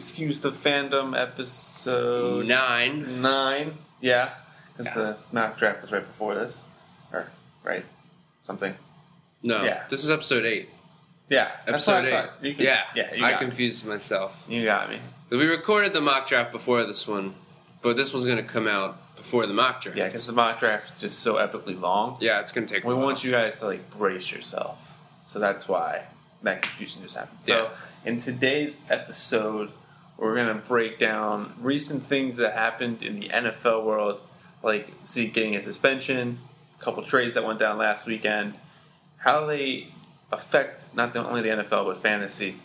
excuse 0.00 0.40
the 0.40 0.50
fandom 0.50 1.14
episode 1.14 2.46
Nine. 2.46 3.20
nine. 3.20 3.76
Yeah, 4.00 4.30
because 4.76 4.96
Yeah. 4.96 5.02
the 5.02 5.16
mock 5.30 5.58
draft 5.58 5.82
was 5.82 5.92
right 5.92 6.06
before 6.06 6.34
this, 6.34 6.68
or 7.12 7.26
right 7.62 7.84
something. 8.42 8.74
No, 9.42 9.62
Yeah. 9.62 9.82
this 9.90 10.02
is 10.02 10.10
episode 10.10 10.46
eight. 10.46 10.70
Yeah, 11.28 11.50
Episode 11.66 12.06
eight. 12.06 12.28
Could- 12.56 12.64
yeah, 12.64 12.84
yeah, 12.94 13.10
I 13.12 13.18
got, 13.32 13.40
me. 13.42 13.46
confused 13.48 13.86
myself. 13.86 14.42
you 14.48 14.64
got 14.64 14.88
me. 14.88 15.00
We 15.28 15.46
recorded 15.46 15.92
the 15.92 16.00
mock 16.00 16.26
draft 16.26 16.50
before 16.50 16.82
this 16.84 17.06
one, 17.06 17.34
but 17.82 17.94
this 17.96 18.12
one's 18.14 18.24
going 18.24 18.38
to 18.38 18.42
come 18.42 18.66
out 18.66 19.14
before 19.16 19.46
the 19.46 19.52
mock 19.52 19.82
draft. 19.82 19.96
Yeah, 19.98 20.06
because 20.06 20.26
the 20.26 20.32
mock 20.32 20.58
draft 20.60 20.96
is 20.96 21.00
just 21.02 21.20
so 21.20 21.34
epically 21.34 21.78
long. 21.78 22.16
Yeah, 22.20 22.40
it's 22.40 22.52
going 22.52 22.66
to 22.66 22.74
take. 22.74 22.84
We 22.84 22.94
a 22.94 22.96
while. 22.96 23.04
want 23.04 23.22
you 23.22 23.30
guys 23.32 23.58
to 23.60 23.66
like 23.66 23.90
brace 23.90 24.32
yourself. 24.32 24.78
So 25.26 25.38
that's 25.38 25.68
why 25.68 26.04
that 26.42 26.62
confusion 26.62 27.02
just 27.02 27.16
happened. 27.16 27.38
So 27.44 27.70
in 28.04 28.18
today's 28.18 28.78
episode, 28.88 29.70
we're 30.20 30.36
gonna 30.36 30.62
break 30.66 30.98
down 30.98 31.54
recent 31.60 32.06
things 32.06 32.36
that 32.36 32.52
happened 32.52 33.02
in 33.02 33.18
the 33.18 33.28
NFL 33.28 33.84
world, 33.84 34.20
like 34.62 34.92
Zeke 35.06 35.32
getting 35.32 35.56
a 35.56 35.62
suspension, 35.62 36.38
a 36.78 36.84
couple 36.84 37.02
trades 37.02 37.34
that 37.34 37.44
went 37.44 37.58
down 37.58 37.78
last 37.78 38.06
weekend, 38.06 38.54
how 39.18 39.46
they 39.46 39.88
affect 40.30 40.84
not 40.94 41.16
only 41.16 41.42
the 41.42 41.48
NFL 41.48 41.86
but 41.86 41.98
fantasy. 41.98 42.56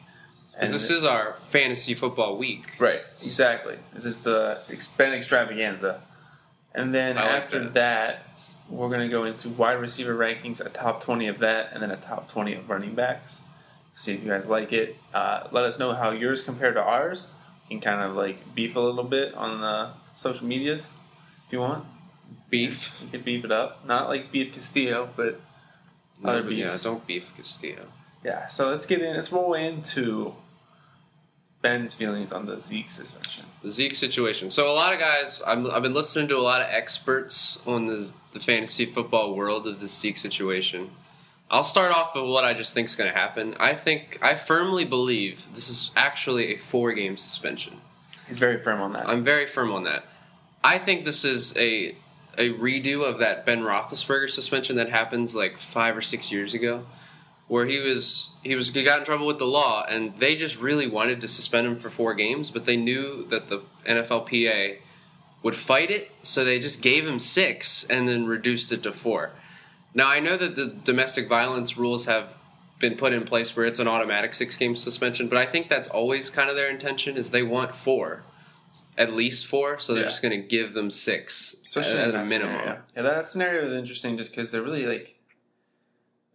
Because 0.52 0.72
this 0.72 0.90
is 0.90 1.04
our 1.04 1.34
fantasy 1.34 1.96
football 1.96 2.38
week. 2.38 2.80
Right, 2.80 3.02
exactly. 3.22 3.78
This 3.94 4.06
is 4.06 4.22
the 4.22 4.60
Ben 4.98 5.14
extravaganza. 5.14 6.02
And 6.74 6.94
then 6.94 7.18
like 7.18 7.26
after 7.26 7.60
that. 7.60 7.74
that, 7.74 8.22
we're 8.70 8.88
going 8.88 9.02
to 9.02 9.10
go 9.10 9.26
into 9.26 9.50
wide 9.50 9.74
receiver 9.74 10.16
rankings, 10.16 10.66
a 10.66 10.70
top 10.70 11.04
20 11.04 11.28
of 11.28 11.40
that, 11.40 11.72
and 11.74 11.84
then 11.84 11.92
a 11.92 11.98
top 11.98 12.32
20 12.32 12.54
of 12.56 12.70
running 12.70 12.96
backs. 12.96 13.42
See 13.96 14.14
if 14.14 14.24
you 14.24 14.30
guys 14.30 14.48
like 14.48 14.74
it. 14.74 14.98
Uh, 15.14 15.48
let 15.52 15.66
us 15.66 15.78
know 15.78 15.94
how 15.94 16.12
yours 16.12 16.44
compare 16.44 16.74
to 16.74 16.82
ours. 16.82 17.32
Can 17.70 17.82
kind 17.82 18.02
of 18.02 18.16
like 18.16 18.54
beef 18.54 18.76
a 18.76 18.80
little 18.80 19.04
bit 19.04 19.34
on 19.34 19.62
the 19.62 19.90
social 20.14 20.46
medias 20.46 20.94
if 21.48 21.54
you 21.54 21.60
want. 21.60 21.86
Beef. 22.50 22.94
You 23.04 23.10
can 23.10 23.22
beef 23.22 23.44
it 23.44 23.52
up. 23.52 23.86
Not 23.86 24.08
like 24.08 24.32
Beef 24.32 24.54
Castillo, 24.54 25.10
but 25.16 25.42
Other 26.24 26.44
No, 26.44 26.50
yeah, 26.50 26.78
don't 26.82 27.06
beef 27.06 27.36
Castillo. 27.36 27.88
yeah. 28.24 28.48
So 28.48 28.70
let's 28.70 28.86
get 28.86 29.02
in. 29.02 29.16
Let's 29.16 29.32
roll 29.32 29.54
into 29.56 30.34
Ben's 31.62 31.96
feelings 31.96 32.32
on 32.32 32.46
the 32.46 32.60
Zeke 32.60 32.92
suspension. 32.92 33.46
The 33.64 33.70
Zeke 33.72 33.96
situation. 33.96 34.52
So 34.52 34.72
a 34.72 34.74
lot 34.74 34.94
of 34.94 35.00
guys, 35.00 35.42
I'm, 35.46 35.70
I've 35.72 35.82
been 35.82 35.94
listening 35.96 36.28
to 36.30 36.38
a 36.38 36.42
lot 36.42 36.62
of 36.62 36.68
experts 36.70 37.60
on 37.66 37.88
the, 37.88 38.14
the 38.34 38.40
fantasy 38.40 38.86
football 38.86 39.34
world 39.36 39.66
of 39.66 39.80
the 39.80 39.88
Zeke 39.88 40.18
situation. 40.18 40.92
I'll 41.50 41.64
start 41.64 41.92
off 41.92 42.16
with 42.16 42.26
what 42.26 42.44
I 42.44 42.54
just 42.54 42.74
think 42.74 42.90
is 42.90 42.96
going 42.96 43.12
to 43.12 43.18
happen. 43.18 43.56
I 43.60 43.76
think 43.76 44.18
I 44.22 44.34
firmly 44.34 44.84
believe 44.84 45.46
this 45.54 45.70
is 45.70 45.92
actually 45.96 46.56
a 46.56 46.58
four 46.58 46.94
game 46.94 47.18
suspension. 47.18 47.80
He's 48.28 48.40
very 48.40 48.58
firm 48.58 48.82
on 48.82 48.94
that. 48.94 49.08
I'm 49.08 49.24
very 49.24 49.46
firm 49.46 49.72
on 49.72 49.84
that. 49.84 50.06
I 50.64 50.80
think 50.80 51.06
this 51.06 51.24
is 51.24 51.56
a 51.58 51.96
a 52.38 52.52
redo 52.54 53.08
of 53.08 53.20
that 53.20 53.46
Ben 53.46 53.62
Roethlisberger 53.62 54.30
suspension 54.30 54.76
that 54.78 54.90
happens 54.90 55.36
like 55.36 55.58
five 55.58 55.96
or 55.96 56.02
six 56.02 56.32
years 56.32 56.54
ago, 56.54 56.86
where 57.48 57.66
he 57.68 57.80
was 57.80 58.34
he 58.44 58.56
was 58.56 58.72
he 58.72 58.84
got 58.84 59.00
in 59.00 59.06
trouble 59.06 59.28
with 59.28 59.38
the 59.38 59.46
law, 59.46 59.86
and 59.88 60.18
they 60.20 60.36
just 60.36 60.60
really 60.60 60.88
wanted 60.88 61.22
to 61.22 61.28
suspend 61.28 61.68
him 61.68 61.76
for 61.76 61.92
four 61.92 62.16
games, 62.16 62.50
but 62.50 62.66
they 62.66 62.76
knew 62.76 63.28
that 63.28 63.50
the 63.50 63.62
NFLPA 63.86 64.78
would 65.44 65.56
fight 65.56 65.92
it, 65.92 66.10
so 66.24 66.44
they 66.44 66.58
just 66.58 66.82
gave 66.82 67.08
him 67.08 67.20
six 67.20 67.84
and 67.86 68.10
then 68.10 68.26
reduced 68.26 68.72
it 68.72 68.82
to 68.82 68.92
four. 68.92 69.32
Now 69.96 70.08
I 70.10 70.20
know 70.20 70.38
that 70.38 70.56
the 70.56 70.68
domestic 70.68 71.28
violence 71.28 71.78
rules 71.78 72.06
have 72.06 72.36
been 72.80 72.96
put 72.98 73.14
in 73.14 73.24
place 73.24 73.56
where 73.56 73.66
it's 73.66 73.80
an 73.80 73.88
automatic 73.88 74.34
six 74.34 74.58
game 74.58 74.76
suspension, 74.76 75.30
but 75.30 75.40
I 75.40 75.46
think 75.46 75.70
that's 75.70 75.88
always 75.88 76.30
kind 76.30 76.50
of 76.50 76.56
their 76.58 76.70
intention 76.70 77.16
is 77.16 77.32
they 77.32 77.42
want 77.44 77.74
four, 77.74 78.24
at 78.98 79.14
least 79.14 79.48
four, 79.48 79.80
so 79.80 79.94
they're 79.94 80.04
Yeah. 80.04 80.10
just 80.10 80.22
going 80.22 80.40
to 80.40 80.46
give 80.48 80.74
them 80.74 80.92
six 80.92 81.56
Especially 81.64 81.98
at, 82.00 82.10
at 82.10 82.16
a 82.16 82.26
minimum. 82.26 82.58
Scenario. 82.60 82.82
Yeah, 82.96 83.02
that 83.04 83.30
scenario 83.30 83.64
is 83.66 83.72
interesting 83.74 84.18
just 84.18 84.32
because 84.32 84.52
they're 84.52 84.62
really 84.62 84.86
like, 84.86 85.16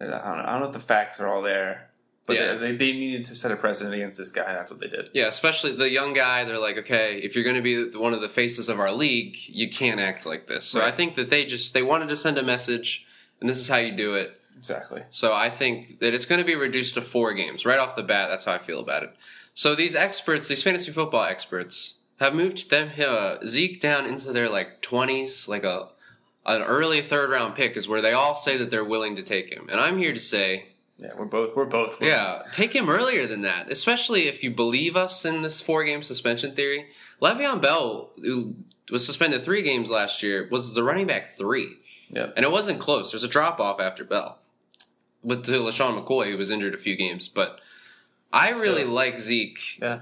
I 0.00 0.04
don't, 0.06 0.10
know, 0.12 0.44
I 0.46 0.52
don't 0.52 0.60
know 0.62 0.66
if 0.68 0.72
the 0.72 0.80
facts 0.80 1.20
are 1.20 1.28
all 1.28 1.42
there, 1.42 1.90
but 2.26 2.36
Yeah. 2.36 2.54
they, 2.54 2.72
they, 2.72 2.76
they 2.76 2.92
needed 2.92 3.26
to 3.26 3.34
set 3.36 3.50
a 3.52 3.56
precedent 3.56 3.94
against 3.94 4.16
this 4.16 4.32
guy. 4.32 4.44
and 4.44 4.56
That's 4.56 4.70
what 4.70 4.80
they 4.80 4.88
did. 4.88 5.10
Yeah, 5.12 5.26
especially 5.26 5.72
the 5.76 5.90
young 5.90 6.14
guy. 6.14 6.44
They're 6.44 6.58
like, 6.58 6.78
okay, 6.78 7.18
if 7.18 7.34
you're 7.34 7.44
going 7.44 7.56
to 7.56 7.62
be 7.62 7.98
one 7.98 8.14
of 8.14 8.22
the 8.22 8.28
faces 8.30 8.70
of 8.70 8.80
our 8.80 8.92
league, 8.92 9.36
you 9.46 9.68
can't 9.68 10.00
act 10.00 10.24
like 10.24 10.46
this. 10.48 10.64
So 10.64 10.82
I 10.82 10.90
think 10.90 11.16
that 11.16 11.28
they 11.28 11.44
just 11.44 11.74
they 11.74 11.82
wanted 11.82 12.08
to 12.08 12.16
send 12.16 12.38
a 12.38 12.42
message, 12.42 13.06
and 13.40 13.48
this 13.48 13.58
is 13.58 13.68
how 13.68 13.76
you 13.78 13.92
do 13.92 14.14
it. 14.14 14.36
Exactly. 14.56 15.02
So 15.10 15.32
I 15.32 15.48
think 15.48 16.00
that 16.00 16.12
it's 16.12 16.26
going 16.26 16.40
to 16.40 16.44
be 16.44 16.54
reduced 16.54 16.94
to 16.94 17.02
four 17.02 17.32
games 17.32 17.64
right 17.64 17.78
off 17.78 17.96
the 17.96 18.02
bat. 18.02 18.28
That's 18.28 18.44
how 18.44 18.52
I 18.52 18.58
feel 18.58 18.80
about 18.80 19.02
it. 19.04 19.14
So 19.54 19.74
these 19.74 19.94
experts, 19.94 20.48
these 20.48 20.62
fantasy 20.62 20.92
football 20.92 21.24
experts, 21.24 22.00
have 22.18 22.34
moved 22.34 22.68
them 22.70 22.90
uh, 23.00 23.38
Zeke 23.46 23.80
down 23.80 24.04
into 24.06 24.32
their 24.32 24.48
like 24.50 24.82
twenties, 24.82 25.48
like 25.48 25.64
a 25.64 25.88
an 26.46 26.62
early 26.62 27.00
third 27.00 27.30
round 27.30 27.54
pick 27.54 27.76
is 27.76 27.88
where 27.88 28.00
they 28.00 28.12
all 28.12 28.36
say 28.36 28.56
that 28.58 28.70
they're 28.70 28.84
willing 28.84 29.16
to 29.16 29.22
take 29.22 29.50
him, 29.50 29.68
and 29.70 29.80
I'm 29.80 29.98
here 29.98 30.12
to 30.12 30.20
say 30.20 30.66
Yeah, 30.98 31.10
we're 31.16 31.24
both 31.26 31.54
we're 31.56 31.64
both. 31.66 32.00
yeah, 32.02 32.42
take 32.52 32.74
him 32.74 32.88
earlier 32.90 33.26
than 33.26 33.42
that, 33.42 33.70
especially 33.70 34.26
if 34.28 34.42
you 34.42 34.50
believe 34.50 34.96
us 34.96 35.24
in 35.24 35.42
this 35.42 35.60
four 35.60 35.84
game 35.84 36.02
suspension 36.02 36.54
theory. 36.54 36.86
Le'Veon 37.22 37.60
Bell, 37.60 38.10
who 38.16 38.54
was 38.90 39.04
suspended 39.04 39.42
three 39.42 39.62
games 39.62 39.90
last 39.90 40.22
year, 40.22 40.48
was 40.50 40.74
the 40.74 40.82
running 40.82 41.06
back 41.06 41.36
three. 41.36 41.76
Yep. 42.12 42.34
And 42.36 42.44
it 42.44 42.50
wasn't 42.50 42.80
close. 42.80 43.10
There's 43.12 43.24
a 43.24 43.28
drop 43.28 43.60
off 43.60 43.80
after 43.80 44.04
Bell 44.04 44.38
with 45.22 45.44
to 45.44 45.52
LeSean 45.52 46.02
McCoy, 46.04 46.30
who 46.30 46.36
was 46.36 46.50
injured 46.50 46.74
a 46.74 46.78
few 46.78 46.96
games. 46.96 47.28
But 47.28 47.60
I 48.32 48.50
really 48.50 48.84
So- 48.84 48.90
like 48.92 49.18
Zeke 49.18 49.78
Yeah. 49.80 50.00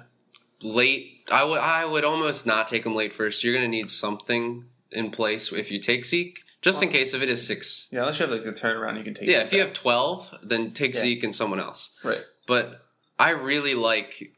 late. 0.62 1.22
I 1.30 1.44
would 1.44 1.58
I 1.60 1.84
would 1.84 2.04
almost 2.04 2.46
not 2.46 2.66
take 2.68 2.84
him 2.86 2.94
late 2.94 3.12
first. 3.12 3.44
You're 3.44 3.52
going 3.54 3.64
to 3.64 3.76
need 3.76 3.90
something 3.90 4.64
in 4.90 5.10
place 5.10 5.52
if 5.52 5.70
you 5.70 5.78
take 5.78 6.04
Zeke, 6.06 6.40
just 6.62 6.82
in 6.82 6.88
case 6.88 7.12
if 7.14 7.20
it 7.22 7.28
is 7.28 7.46
six. 7.46 7.88
Yeah, 7.92 8.00
unless 8.00 8.18
you 8.18 8.26
have 8.26 8.34
like 8.34 8.44
the 8.44 8.52
turnaround, 8.58 8.96
you 8.96 9.04
can 9.04 9.12
take. 9.14 9.28
Yeah, 9.28 9.40
if 9.40 9.52
you 9.52 9.60
have 9.60 9.72
12, 9.74 10.34
then 10.42 10.72
take 10.72 10.94
Yeah. 10.94 11.00
Zeke 11.02 11.24
and 11.24 11.34
someone 11.34 11.60
else 11.60 11.90
right? 12.02 12.22
but 12.46 12.86
I 13.18 13.30
really 13.30 13.74
like 13.74 14.32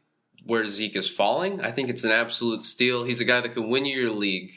where 0.45 0.65
Zeke 0.67 0.95
is 0.97 1.07
falling. 1.07 1.61
I 1.61 1.71
think 1.71 1.89
it's 1.89 2.03
an 2.03 2.11
absolute 2.11 2.65
steal. 2.65 3.03
He's 3.05 3.21
a 3.21 3.25
guy 3.25 3.39
that 3.41 3.53
can 3.53 3.69
win 3.69 3.85
you 3.85 3.95
your 4.01 4.09
league. 4.11 4.51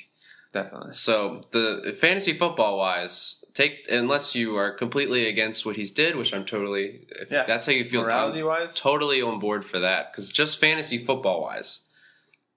Definitely. 0.55 0.93
So 0.95 1.41
the 1.51 1.95
fantasy 2.01 2.33
football 2.33 2.79
wise, 2.79 3.45
take 3.55 3.87
unless 3.91 4.35
you 4.37 4.57
are 4.57 4.71
completely 4.73 5.27
against 5.29 5.67
what 5.67 5.75
he's 5.77 5.91
did, 5.91 6.15
which 6.17 6.33
I'm 6.33 6.45
totally. 6.47 7.01
If 7.21 7.31
Yeah. 7.33 7.43
that's 7.45 7.67
how 7.67 7.73
you 7.73 7.85
feel. 7.85 8.03
Morality 8.03 8.39
I'm 8.41 8.47
wise, 8.47 8.75
totally 8.77 9.21
on 9.21 9.41
board 9.41 9.65
for 9.65 9.81
that 9.81 10.13
because 10.13 10.31
just 10.31 10.59
fantasy 10.61 10.97
football 10.97 11.43
wise, 11.43 11.83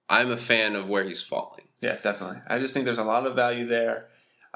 I'm 0.08 0.30
a 0.30 0.36
fan 0.36 0.76
of 0.76 0.88
where 0.88 1.04
he's 1.04 1.22
falling. 1.22 1.64
yeah, 1.80 1.96
definitely. 2.02 2.38
I 2.48 2.58
just 2.60 2.72
think 2.72 2.86
there's 2.86 2.98
a 2.98 3.04
lot 3.04 3.26
of 3.26 3.34
value 3.34 3.66
there. 3.66 4.06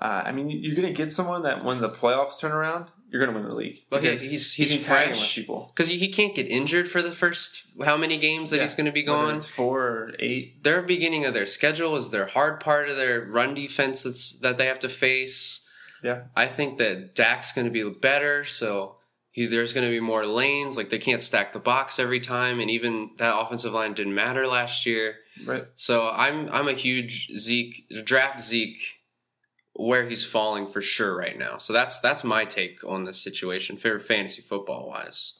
Uh, 0.00 0.22
I 0.24 0.32
mean, 0.32 0.48
you're 0.48 0.74
going 0.74 0.88
to 0.88 0.94
get 0.94 1.12
someone 1.12 1.42
that 1.42 1.62
when 1.64 1.80
the 1.80 1.90
playoffs 1.90 2.38
turn 2.40 2.52
around, 2.52 2.86
you're 3.12 3.20
going 3.20 3.34
to 3.34 3.38
win 3.38 3.46
the 3.46 3.54
league. 3.54 3.82
Because 3.90 4.22
he's 4.22 4.58
you 4.58 4.64
he's 4.66 4.74
can 4.78 4.84
tag 4.84 5.10
with 5.10 5.20
people. 5.20 5.70
because 5.74 5.88
he, 5.88 6.08
can't 6.08 6.34
get 6.34 6.46
injured 6.48 6.88
for 6.90 7.02
the 7.02 7.12
first 7.12 7.66
how 7.84 7.98
many 7.98 8.16
games 8.16 8.50
that 8.50 8.56
Yeah. 8.56 8.62
he's 8.62 8.74
going 8.74 8.86
to 8.86 8.92
be 8.92 9.02
gone. 9.02 9.36
it's 9.36 9.46
four 9.46 9.80
or 9.82 10.12
eight. 10.18 10.64
their 10.64 10.80
beginning 10.80 11.26
of 11.26 11.34
their 11.34 11.44
schedule 11.44 11.94
is 11.96 12.10
their 12.10 12.26
hard 12.26 12.58
part 12.60 12.88
of 12.88 12.96
their 12.96 13.20
run 13.20 13.52
defense 13.54 14.04
that's, 14.04 14.38
that 14.38 14.56
they 14.56 14.64
have 14.66 14.78
to 14.80 14.88
face. 14.88 15.66
Yeah. 16.02 16.22
I 16.34 16.46
think 16.46 16.78
that 16.78 17.14
Dak's 17.14 17.52
going 17.52 17.66
to 17.66 17.70
be 17.70 17.86
better, 18.00 18.44
so 18.44 18.96
he, 19.30 19.44
there's 19.46 19.72
going 19.74 19.86
to 19.86 19.90
be 19.90 20.00
more 20.00 20.24
lanes. 20.26 20.76
Like 20.78 20.88
they 20.88 20.98
can't 20.98 21.22
stack 21.22 21.52
the 21.52 21.58
box 21.58 21.98
every 21.98 22.18
time, 22.20 22.60
and 22.60 22.70
even 22.70 23.10
that 23.18 23.38
offensive 23.38 23.74
line 23.74 23.92
didn't 23.92 24.14
matter 24.14 24.46
last 24.46 24.86
year. 24.86 25.16
Right. 25.46 25.64
So 25.76 26.08
I'm 26.08 26.48
I'm 26.50 26.66
a 26.68 26.72
huge 26.72 27.30
Zeke 27.36 27.84
draft 28.04 28.40
Zeke 28.40 28.82
where 29.74 30.06
he's 30.08 30.24
falling 30.24 30.66
for 30.66 30.80
sure 30.80 31.16
right 31.16 31.38
now. 31.38 31.58
So 31.58 31.72
that's 31.72 32.00
that's 32.00 32.24
my 32.24 32.44
take 32.44 32.84
on 32.84 33.04
this 33.04 33.20
situation 33.22 33.76
for 33.76 33.98
fantasy 33.98 34.42
football 34.42 34.88
wise. 34.88 35.34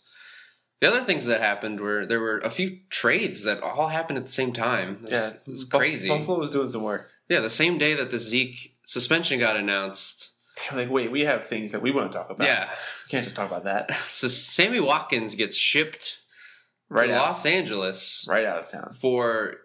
The 0.80 0.88
other 0.88 1.02
things 1.02 1.26
that 1.26 1.40
happened 1.40 1.80
were 1.80 2.06
there 2.06 2.20
were 2.20 2.38
a 2.38 2.50
few 2.50 2.80
trades 2.90 3.44
that 3.44 3.62
all 3.62 3.88
happened 3.88 4.18
at 4.18 4.24
the 4.24 4.32
same 4.32 4.52
time. 4.52 4.96
It 4.96 5.02
was, 5.02 5.10
Yeah, 5.10 5.28
it 5.28 5.50
was 5.50 5.64
crazy. 5.64 6.08
Buffalo 6.08 6.38
was 6.38 6.50
doing 6.50 6.68
some 6.68 6.82
work. 6.82 7.08
Yeah, 7.28 7.40
the 7.40 7.50
same 7.50 7.78
day 7.78 7.94
that 7.94 8.10
the 8.10 8.18
Zeke 8.18 8.76
suspension 8.84 9.38
got 9.38 9.56
announced. 9.56 10.30
They're 10.70 10.80
like, 10.80 10.90
wait, 10.90 11.10
we 11.10 11.24
have 11.24 11.46
things 11.46 11.72
that 11.72 11.82
we 11.82 11.92
want 11.92 12.12
to 12.12 12.18
talk 12.18 12.30
about. 12.30 12.46
Yeah, 12.46 12.68
we 13.06 13.10
can't 13.10 13.24
just 13.24 13.36
talk 13.36 13.48
about 13.48 13.64
that. 13.64 13.94
so 14.08 14.28
Sammy 14.28 14.80
Watkins 14.80 15.34
gets 15.34 15.56
shipped 15.56 16.18
Right 16.88 17.06
to 17.06 17.14
out, 17.14 17.28
Los 17.28 17.46
Angeles 17.46 18.26
right 18.28 18.44
out 18.44 18.58
of 18.58 18.68
town. 18.68 18.94
for 19.00 19.56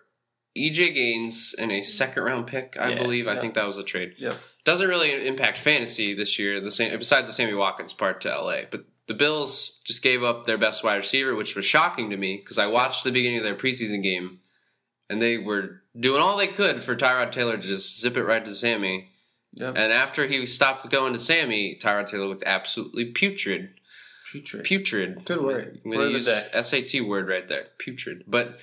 EJ 0.57 0.93
Gaines 0.93 1.55
and 1.57 1.71
a 1.71 1.81
second 1.81 2.23
round 2.23 2.47
pick, 2.47 2.77
I 2.79 2.89
Yeah, 2.89 2.97
believe. 2.97 3.27
I 3.27 3.39
think 3.39 3.53
that 3.53 3.65
was 3.65 3.77
a 3.77 3.83
trade. 3.83 4.15
Yep. 4.17 4.35
Doesn't 4.63 4.87
really 4.87 5.27
impact 5.27 5.57
fantasy 5.57 6.13
this 6.13 6.37
year. 6.39 6.59
The 6.59 6.71
same 6.71 6.97
besides 6.97 7.27
the 7.27 7.33
Sammy 7.33 7.53
Watkins 7.53 7.93
part 7.93 8.21
to 8.21 8.29
LA, 8.29 8.61
but 8.69 8.85
the 9.07 9.13
Bills 9.13 9.81
just 9.85 10.03
gave 10.03 10.23
up 10.23 10.45
their 10.45 10.57
best 10.57 10.83
wide 10.83 10.97
receiver, 10.97 11.35
which 11.35 11.55
was 11.55 11.65
shocking 11.65 12.09
to 12.09 12.17
me 12.17 12.37
because 12.37 12.57
I 12.57 12.67
watched 12.67 13.03
the 13.03 13.11
beginning 13.11 13.37
of 13.37 13.43
their 13.43 13.55
preseason 13.55 14.03
game, 14.03 14.39
and 15.09 15.21
they 15.21 15.37
were 15.37 15.81
doing 15.97 16.21
all 16.21 16.37
they 16.37 16.47
could 16.47 16.83
for 16.83 16.95
Tyrod 16.95 17.31
Taylor 17.31 17.57
to 17.57 17.65
just 17.65 18.01
zip 18.01 18.17
it 18.17 18.23
right 18.23 18.43
to 18.43 18.53
Sammy. 18.53 19.09
Yep. 19.53 19.75
And 19.77 19.93
after 19.93 20.27
he 20.27 20.45
stopped 20.45 20.89
going 20.89 21.13
to 21.13 21.19
Sammy, 21.19 21.79
Tyrod 21.81 22.07
Taylor 22.07 22.25
looked 22.27 22.43
absolutely 22.45 23.05
putrid. 23.05 23.69
Putrid. 24.31 24.65
Putrid. 24.65 25.25
Good 25.25 25.41
word. 25.41 25.79
I'm 25.83 25.91
going 25.91 26.09
to 26.09 26.13
use 26.13 26.27
SAT 26.27 27.07
word 27.07 27.29
right 27.29 27.47
there. 27.47 27.67
Putrid. 27.79 28.25
But 28.27 28.59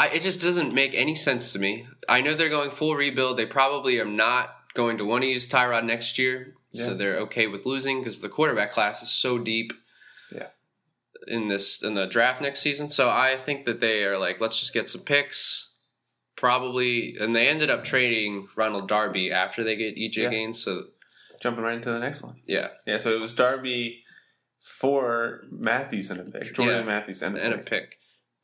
I, 0.00 0.08
it 0.14 0.22
just 0.22 0.40
doesn't 0.40 0.72
make 0.74 0.94
any 0.94 1.14
sense 1.14 1.52
to 1.52 1.58
me. 1.58 1.86
I 2.08 2.20
know 2.22 2.34
they're 2.34 2.48
going 2.58 2.70
full 2.70 2.94
rebuild. 2.94 3.36
They 3.38 3.46
probably 3.46 3.98
are 3.98 4.04
not 4.26 4.54
going 4.74 4.98
to 4.98 5.04
want 5.04 5.22
to 5.22 5.28
use 5.28 5.48
Tyrod 5.48 5.84
next 5.84 6.16
year, 6.18 6.54
Yeah. 6.72 6.84
so 6.86 6.94
they're 6.94 7.18
okay 7.26 7.46
with 7.48 7.66
losing 7.66 7.98
because 8.00 8.20
the 8.20 8.28
quarterback 8.28 8.72
class 8.72 9.02
is 9.02 9.10
so 9.10 9.38
deep. 9.38 9.72
Yeah. 10.32 10.48
In 11.26 11.48
this 11.48 11.82
in 11.82 11.94
the 11.94 12.06
draft 12.06 12.40
next 12.40 12.60
season, 12.60 12.88
so 12.88 13.10
I 13.10 13.36
think 13.36 13.66
that 13.66 13.80
they 13.80 14.04
are 14.04 14.16
like, 14.18 14.40
let's 14.40 14.58
just 14.58 14.72
get 14.72 14.88
some 14.88 15.02
picks, 15.02 15.74
probably, 16.36 17.16
and 17.20 17.36
they 17.36 17.46
ended 17.48 17.68
up 17.70 17.84
trading 17.84 18.48
Ronald 18.56 18.88
Darby 18.88 19.30
after 19.30 19.62
they 19.64 19.76
get 19.76 19.96
EJ 19.96 20.16
Yeah. 20.16 20.30
Gaines. 20.30 20.62
So 20.64 20.84
Jumping 21.42 21.64
right 21.64 21.74
into 21.74 21.90
the 21.90 21.98
next 21.98 22.22
one. 22.22 22.36
yeah, 22.46 22.68
Yeah, 22.86 22.98
so 22.98 23.10
it 23.12 23.20
was 23.20 23.34
Darby 23.34 24.02
for 24.58 25.44
Matthews 25.50 26.10
and 26.10 26.20
a 26.20 26.30
pick. 26.30 26.54
Jordan 26.54 26.76
Yeah. 26.76 26.82
Matthews 26.84 27.22
and 27.22 27.36
a 27.36 27.42
and 27.44 27.54
a 27.54 27.58
pick. 27.58 27.96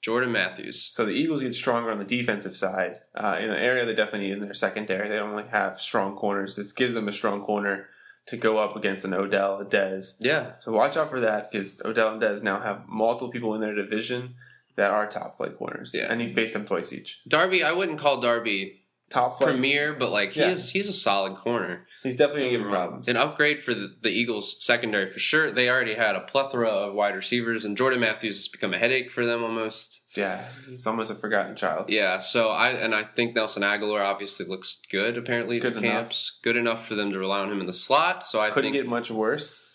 Jordan 0.06 0.30
Matthews. 0.30 0.80
So 0.94 1.04
the 1.04 1.10
Eagles 1.10 1.42
get 1.42 1.52
stronger 1.52 1.90
on 1.90 1.98
the 1.98 2.04
defensive 2.04 2.56
side 2.56 3.00
uh, 3.16 3.38
in 3.40 3.50
an 3.50 3.56
area 3.56 3.84
they 3.84 3.92
definitely 3.92 4.28
need 4.28 4.34
in 4.34 4.40
their 4.40 4.54
secondary. 4.54 5.08
They 5.08 5.16
don't 5.16 5.30
really 5.30 5.48
have 5.48 5.80
strong 5.80 6.14
corners. 6.14 6.54
This 6.54 6.70
gives 6.70 6.94
them 6.94 7.08
a 7.08 7.12
strong 7.12 7.42
corner 7.42 7.88
to 8.26 8.36
go 8.36 8.56
up 8.56 8.76
against 8.76 9.04
an 9.04 9.12
Odell, 9.12 9.58
a 9.58 9.64
Dez. 9.64 10.14
Yeah, 10.20 10.52
So 10.60 10.70
watch 10.70 10.96
out 10.96 11.10
for 11.10 11.18
that 11.18 11.50
because 11.50 11.82
Odell 11.84 12.12
and 12.12 12.22
Dez 12.22 12.44
now 12.44 12.60
have 12.60 12.86
multiple 12.86 13.30
people 13.30 13.56
in 13.56 13.60
their 13.60 13.74
division 13.74 14.36
that 14.76 14.92
are 14.92 15.08
top 15.08 15.38
flight 15.38 15.58
corners. 15.58 15.90
Yeah. 15.92 16.06
And 16.08 16.22
you 16.22 16.32
face 16.32 16.52
them 16.52 16.66
twice 16.66 16.92
each. 16.92 17.20
Darby. 17.26 17.64
I 17.64 17.72
wouldn't 17.72 17.98
call 17.98 18.20
Darby 18.20 18.84
Top 19.08 19.38
flight. 19.38 19.50
premier, 19.52 19.92
but 19.94 20.10
like 20.10 20.32
he 20.32 20.40
Yeah. 20.40 20.50
is, 20.50 20.70
he's 20.70 20.88
a 20.88 20.92
solid 20.92 21.36
corner. 21.36 21.86
He's 22.02 22.16
definitely 22.16 22.42
going 22.42 22.52
to 22.52 22.58
give 22.58 22.66
me 22.66 22.72
wrong. 22.72 22.74
Um, 22.82 22.86
problems. 22.88 23.08
An 23.08 23.16
upgrade 23.16 23.60
for 23.60 23.72
the, 23.74 23.94
the 24.02 24.10
Eagles 24.10 24.64
secondary 24.64 25.06
for 25.06 25.18
sure. 25.20 25.50
They 25.52 25.68
already 25.68 25.94
had 25.94 26.14
a 26.16 26.20
plethora 26.20 26.68
of 26.68 26.94
wide 26.94 27.14
receivers, 27.16 27.64
and 27.64 27.76
Jordan 27.76 28.00
Matthews 28.00 28.36
has 28.36 28.48
become 28.48 28.74
a 28.74 28.78
headache 28.78 29.10
for 29.10 29.24
them 29.26 29.42
almost. 29.44 30.02
yeah, 30.16 30.48
he's 30.68 30.86
almost 30.86 31.10
a 31.10 31.14
forgotten 31.14 31.56
child. 31.56 31.88
Yeah, 31.90 32.18
so 32.18 32.50
I 32.50 32.70
and 32.70 32.94
I 32.94 33.04
think 33.04 33.34
Nelson 33.34 33.62
Agholor 33.62 34.04
obviously 34.04 34.46
looks 34.46 34.80
good 34.90 35.16
apparently 35.18 35.58
Good 35.60 35.72
for 35.74 35.78
enough. 35.80 35.92
camps. 35.92 36.38
Good 36.42 36.56
enough 36.56 36.86
for 36.86 36.94
them 36.94 37.10
to 37.12 37.18
rely 37.18 37.40
on 37.40 37.50
him 37.52 37.60
in 37.60 37.66
the 37.66 37.72
slot. 37.72 38.24
So 38.24 38.40
I 38.40 38.50
Couldn't 38.50 38.72
think 38.72 38.84
get 38.84 38.90
much 38.90 39.10
worse. 39.10 39.65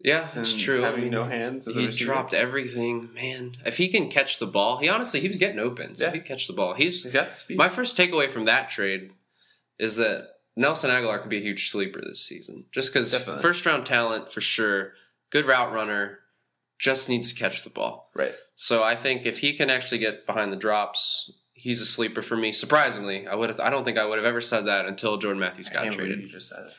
Yeah, 0.00 0.28
that's 0.34 0.54
true. 0.54 0.82
I 0.84 0.86
Having 0.86 1.00
mean, 1.02 1.10
no 1.10 1.24
hands. 1.24 1.66
He 1.66 1.86
receiver. 1.86 2.04
dropped 2.12 2.32
everything, 2.34 3.10
man. 3.14 3.56
If 3.66 3.76
he 3.78 3.88
can 3.88 4.08
catch 4.10 4.38
the 4.38 4.46
ball, 4.46 4.78
he 4.78 4.88
honestly 4.88 5.18
he 5.20 5.26
was 5.28 5.38
getting 5.38 5.58
open. 5.58 5.96
So 5.96 6.04
Yeah. 6.04 6.08
if 6.08 6.14
he 6.14 6.20
catch 6.20 6.46
the 6.46 6.52
ball, 6.52 6.74
he's 6.74 7.02
He's 7.02 7.12
got 7.12 7.30
the 7.30 7.34
speed. 7.36 7.58
My 7.58 7.68
first 7.68 7.96
takeaway 7.96 8.30
from 8.30 8.44
that 8.44 8.68
trade 8.68 9.10
is 9.78 9.96
that 9.96 10.28
Nelson 10.56 10.90
Agholor 10.90 11.20
could 11.20 11.30
be 11.30 11.38
a 11.38 11.42
huge 11.42 11.70
sleeper 11.70 12.00
this 12.00 12.20
season. 12.24 12.64
Just 12.72 12.92
because 12.92 13.12
first 13.40 13.66
round 13.66 13.86
talent 13.86 14.30
for 14.32 14.40
sure, 14.40 14.92
good 15.30 15.44
route 15.46 15.72
runner, 15.72 16.20
just 16.78 17.08
needs 17.08 17.32
to 17.32 17.38
catch 17.38 17.64
the 17.64 17.70
ball. 17.70 18.10
right. 18.14 18.34
So 18.54 18.82
I 18.84 18.94
think 18.96 19.24
if 19.26 19.38
he 19.38 19.52
can 19.54 19.70
actually 19.70 19.98
get 19.98 20.26
behind 20.26 20.52
the 20.52 20.56
drops, 20.56 21.30
he's 21.54 21.80
a 21.80 21.86
sleeper 21.86 22.22
for 22.22 22.36
me. 22.36 22.50
Surprisingly, 22.52 23.26
I 23.26 23.34
would 23.36 23.58
I 23.60 23.70
don't 23.70 23.84
think 23.84 23.98
I 23.98 24.04
would 24.04 24.18
have 24.18 24.24
ever 24.26 24.40
said 24.40 24.66
that 24.66 24.86
until 24.86 25.16
Jordan 25.16 25.40
Matthews 25.40 25.68
I 25.70 25.72
got 25.74 25.92
traded. 25.92 26.20
You 26.22 26.28
just 26.28 26.48
said 26.50 26.66
it. 26.66 26.72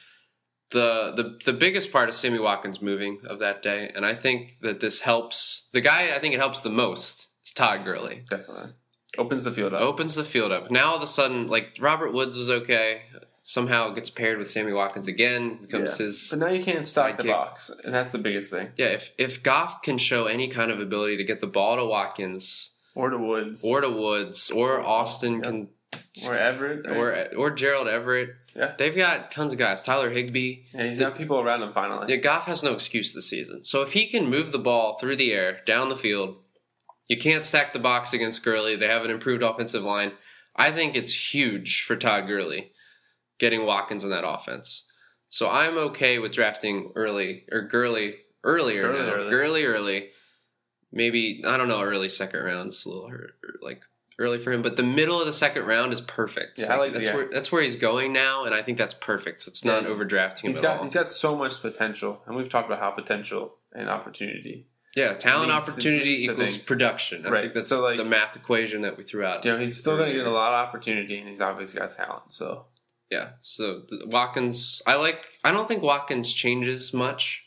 The, 0.72 1.14
the 1.16 1.52
the 1.52 1.54
biggest 1.58 1.92
part 1.92 2.10
of 2.10 2.16
Sammy 2.16 2.38
Watkins 2.40 2.80
moving 2.82 3.20
of 3.26 3.40
that 3.40 3.64
day, 3.64 3.92
and 3.96 4.06
I 4.06 4.14
think 4.14 4.58
that 4.62 4.80
this 4.80 5.02
helps 5.02 5.68
the 5.74 5.82
guy 5.82 6.16
I 6.16 6.20
think 6.20 6.36
it 6.36 6.40
helps 6.40 6.62
the 6.62 6.70
most 6.70 7.28
is 7.44 7.52
Todd 7.54 7.84
Gurley. 7.84 8.24
Definitely. 8.30 8.74
Opens 9.18 9.44
the 9.44 9.52
field 9.52 9.74
up. 9.74 9.82
opens 9.82 10.14
the 10.16 10.24
field 10.24 10.52
up. 10.52 10.70
Now 10.70 10.92
all 10.92 10.98
of 10.98 11.02
a 11.02 11.08
sudden, 11.08 11.48
like 11.48 11.76
Robert 11.80 12.14
Woods 12.14 12.38
was 12.38 12.50
okay. 12.52 13.02
Somehow 13.42 13.90
gets 13.90 14.12
paired 14.12 14.38
with 14.38 14.48
Sammy 14.48 14.72
Watkins 14.72 15.08
again, 15.08 15.58
becomes 15.62 16.00
Yeah. 16.00 16.06
his. 16.06 16.28
But 16.30 16.38
now 16.40 16.48
you 16.50 16.64
can't 16.64 16.86
stock 16.86 17.18
the 17.18 17.24
box, 17.24 17.72
and 17.84 17.92
that's 17.92 18.12
the 18.12 18.20
biggest 18.20 18.52
thing. 18.52 18.70
Yeah, 18.78 18.88
if 18.90 19.12
if 19.18 19.42
Goff 19.42 19.82
can 19.82 19.98
show 19.98 20.28
any 20.28 20.50
kind 20.50 20.70
of 20.70 20.80
ability 20.80 21.18
to 21.18 21.24
get 21.24 21.40
the 21.42 21.48
ball 21.48 21.78
to 21.78 21.86
Watkins 21.86 22.76
Or 22.94 23.10
to 23.10 23.18
Woods, 23.18 23.66
or 23.66 23.82
to 23.82 23.90
Woods 23.90 24.52
or 24.52 24.80
Austin 24.82 25.36
Yep. 25.36 25.44
can 25.44 25.70
or 26.28 26.36
Everett, 26.36 26.86
right? 26.86 26.96
or 26.96 27.28
or 27.38 27.50
Gerald 27.50 27.88
Everett, 27.88 28.30
Yeah. 28.56 28.74
they've 28.78 28.96
got 28.96 29.32
tons 29.32 29.54
of 29.54 29.60
guys. 29.60 29.84
Tyler 29.84 30.10
Higbee. 30.10 30.64
yeah, 30.74 30.86
he's 30.86 31.00
got 31.00 31.16
people 31.18 31.40
around 31.40 31.62
him 31.64 31.72
finally. 31.72 32.08
Yeah, 32.10 32.18
Goff 32.18 32.46
has 32.46 32.64
no 32.64 32.74
excuse 32.74 33.14
this 33.14 33.30
season. 33.30 33.64
So 33.64 33.82
if 33.82 33.94
he 33.94 34.08
can 34.08 34.30
move 34.30 34.52
the 34.52 34.60
ball 34.60 34.98
through 34.98 35.18
the 35.18 35.32
air, 35.32 35.60
down 35.66 35.90
the 35.90 35.96
field, 35.96 36.38
you 37.08 37.18
can't 37.18 37.46
stack 37.46 37.74
the 37.74 37.80
box 37.80 38.14
against 38.14 38.44
Gurley. 38.44 38.76
They 38.76 38.88
have 38.88 39.06
an 39.06 39.12
improved 39.12 39.44
offensive 39.44 39.84
line. 39.84 40.12
I 40.56 40.72
think 40.72 40.96
it's 40.96 41.34
huge 41.34 41.84
for 41.84 41.96
Todd 41.96 42.28
Gurley 42.28 42.72
getting 43.40 43.66
Watkins 43.66 44.04
in 44.04 44.10
that 44.10 44.28
offense. 44.28 44.86
So 45.30 45.50
I'm 45.50 45.78
okay 45.78 46.20
with 46.20 46.34
drafting 46.34 46.92
early 46.96 47.46
or 47.52 47.62
Gurley 47.62 48.16
earlier 48.44 48.84
Gurley 48.92 49.00
now. 49.06 49.14
early. 49.14 49.30
Gurley 49.30 49.64
early. 49.66 50.10
Maybe 50.92 51.44
I 51.46 51.56
don't 51.58 51.68
know, 51.68 51.82
early 51.82 52.10
second 52.10 52.44
round. 52.44 52.70
It's 52.70 52.86
a 52.86 52.90
little 52.90 53.08
hurt, 53.10 53.34
like 53.62 53.84
early 54.20 54.38
for 54.38 54.52
him, 54.52 54.62
but 54.62 54.76
the 54.76 54.84
middle 54.84 55.20
of 55.20 55.26
the 55.26 55.34
second 55.34 55.66
round 55.66 55.92
is 55.94 56.02
perfect. 56.02 56.60
Yeah, 56.60 56.74
I 56.74 56.78
like- 56.78 56.94
that's 56.94 57.08
yeah. 57.08 57.16
where 57.16 57.30
that's 57.32 57.52
where 57.52 57.62
he's 57.64 57.76
going 57.78 58.14
now, 58.14 58.44
and 58.46 58.54
I 58.54 58.62
think 58.62 58.78
that's 58.78 58.94
perfect. 58.94 59.48
It's 59.48 59.66
not 59.66 59.84
Yeah. 59.84 59.90
overdrafting 59.90 60.42
him 60.44 60.50
He's 60.50 60.58
at 60.58 60.62
got 60.64 60.78
all. 60.78 60.84
he's 60.84 60.94
got 60.94 61.10
so 61.12 61.36
much 61.36 61.62
potential, 61.62 62.22
and 62.28 62.36
we've 62.36 62.50
talked 62.50 62.68
about 62.68 62.80
how 62.80 62.92
potential 62.92 63.56
and 63.74 63.90
opportunity. 63.90 64.68
Yeah, 64.96 65.14
talent 65.14 65.52
opportunity 65.52 66.26
to 66.26 66.34
equals 66.34 66.58
production. 66.58 67.26
I 67.26 67.30
Right, 67.30 67.42
think 67.44 67.54
that's 67.54 67.68
so, 67.68 67.82
like- 67.82 67.98
the 67.98 68.04
math 68.06 68.36
equation 68.36 68.82
that 68.82 68.98
we 68.98 69.04
threw 69.04 69.24
out. 69.24 69.46
You 69.46 69.52
know, 69.54 69.60
he's 69.60 69.78
still 69.80 69.96
going 69.98 70.10
to 70.12 70.18
get 70.18 70.26
a 70.26 70.32
lot 70.32 70.52
of 70.54 70.68
opportunity, 70.68 71.20
and 71.20 71.30
he's 71.30 71.42
obviously 71.42 71.80
got 71.80 71.96
talent. 71.96 72.34
So 72.34 72.66
Yeah. 73.12 73.30
So 73.42 73.82
the, 73.88 74.04
Watkins, 74.08 74.82
I 74.86 74.96
like. 74.96 75.28
I 75.44 75.52
don't 75.52 75.68
think 75.68 75.82
Watkins 75.82 76.32
changes 76.34 76.94
much 76.94 77.44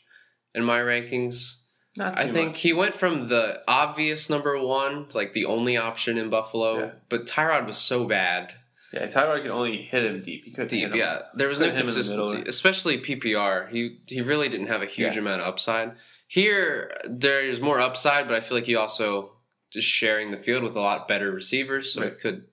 in 0.55 0.63
my 0.63 0.79
rankings. 0.79 1.61
Not 1.95 2.17
I 2.19 2.27
think 2.29 2.49
much. 2.53 2.61
he 2.61 2.73
went 2.73 2.95
from 2.95 3.27
the 3.27 3.61
obvious 3.67 4.29
number 4.29 4.59
one 4.61 5.07
to 5.09 5.17
like 5.17 5.33
the 5.33 5.45
only 5.45 5.77
option 5.77 6.17
in 6.17 6.29
Buffalo, 6.29 6.79
Yeah. 6.79 6.91
but 7.09 7.25
Tyrod 7.27 7.65
was 7.67 7.77
so 7.77 8.05
bad 8.05 8.53
Yeah, 8.91 9.07
Tyrod 9.07 9.41
could 9.41 9.51
only 9.51 9.77
hit 9.81 10.03
him 10.05 10.21
deep. 10.21 10.45
He 10.45 10.51
couldn't 10.51 10.69
hit 10.77 10.91
deep. 10.91 10.95
Yeah, 10.99 11.23
there 11.35 11.47
was 11.47 11.59
no 11.59 11.65
hit 11.65 11.75
him 11.75 11.81
in 11.81 11.85
the 11.87 11.93
middle. 11.93 12.15
consistency, 12.25 12.49
especially 12.49 12.97
PPR. 12.99 13.69
He 13.69 13.97
he 14.07 14.21
really 14.21 14.49
didn't 14.49 14.67
have 14.67 14.81
a 14.81 14.85
huge 14.87 15.13
Yeah. 15.13 15.19
amount 15.19 15.41
of 15.41 15.47
upside. 15.47 15.93
Here, 16.27 16.95
there's 17.05 17.61
more 17.61 17.79
upside, 17.79 18.27
but 18.27 18.35
I 18.35 18.41
feel 18.41 18.57
like 18.57 18.65
he 18.65 18.75
also 18.75 19.33
just 19.71 19.87
sharing 19.87 20.31
the 20.31 20.37
field 20.37 20.63
with 20.63 20.75
a 20.75 20.79
lot 20.79 21.07
better 21.07 21.31
receivers, 21.31 21.91
so 21.93 22.01
Right. 22.01 22.11
it 22.11 22.19
could. 22.19 22.45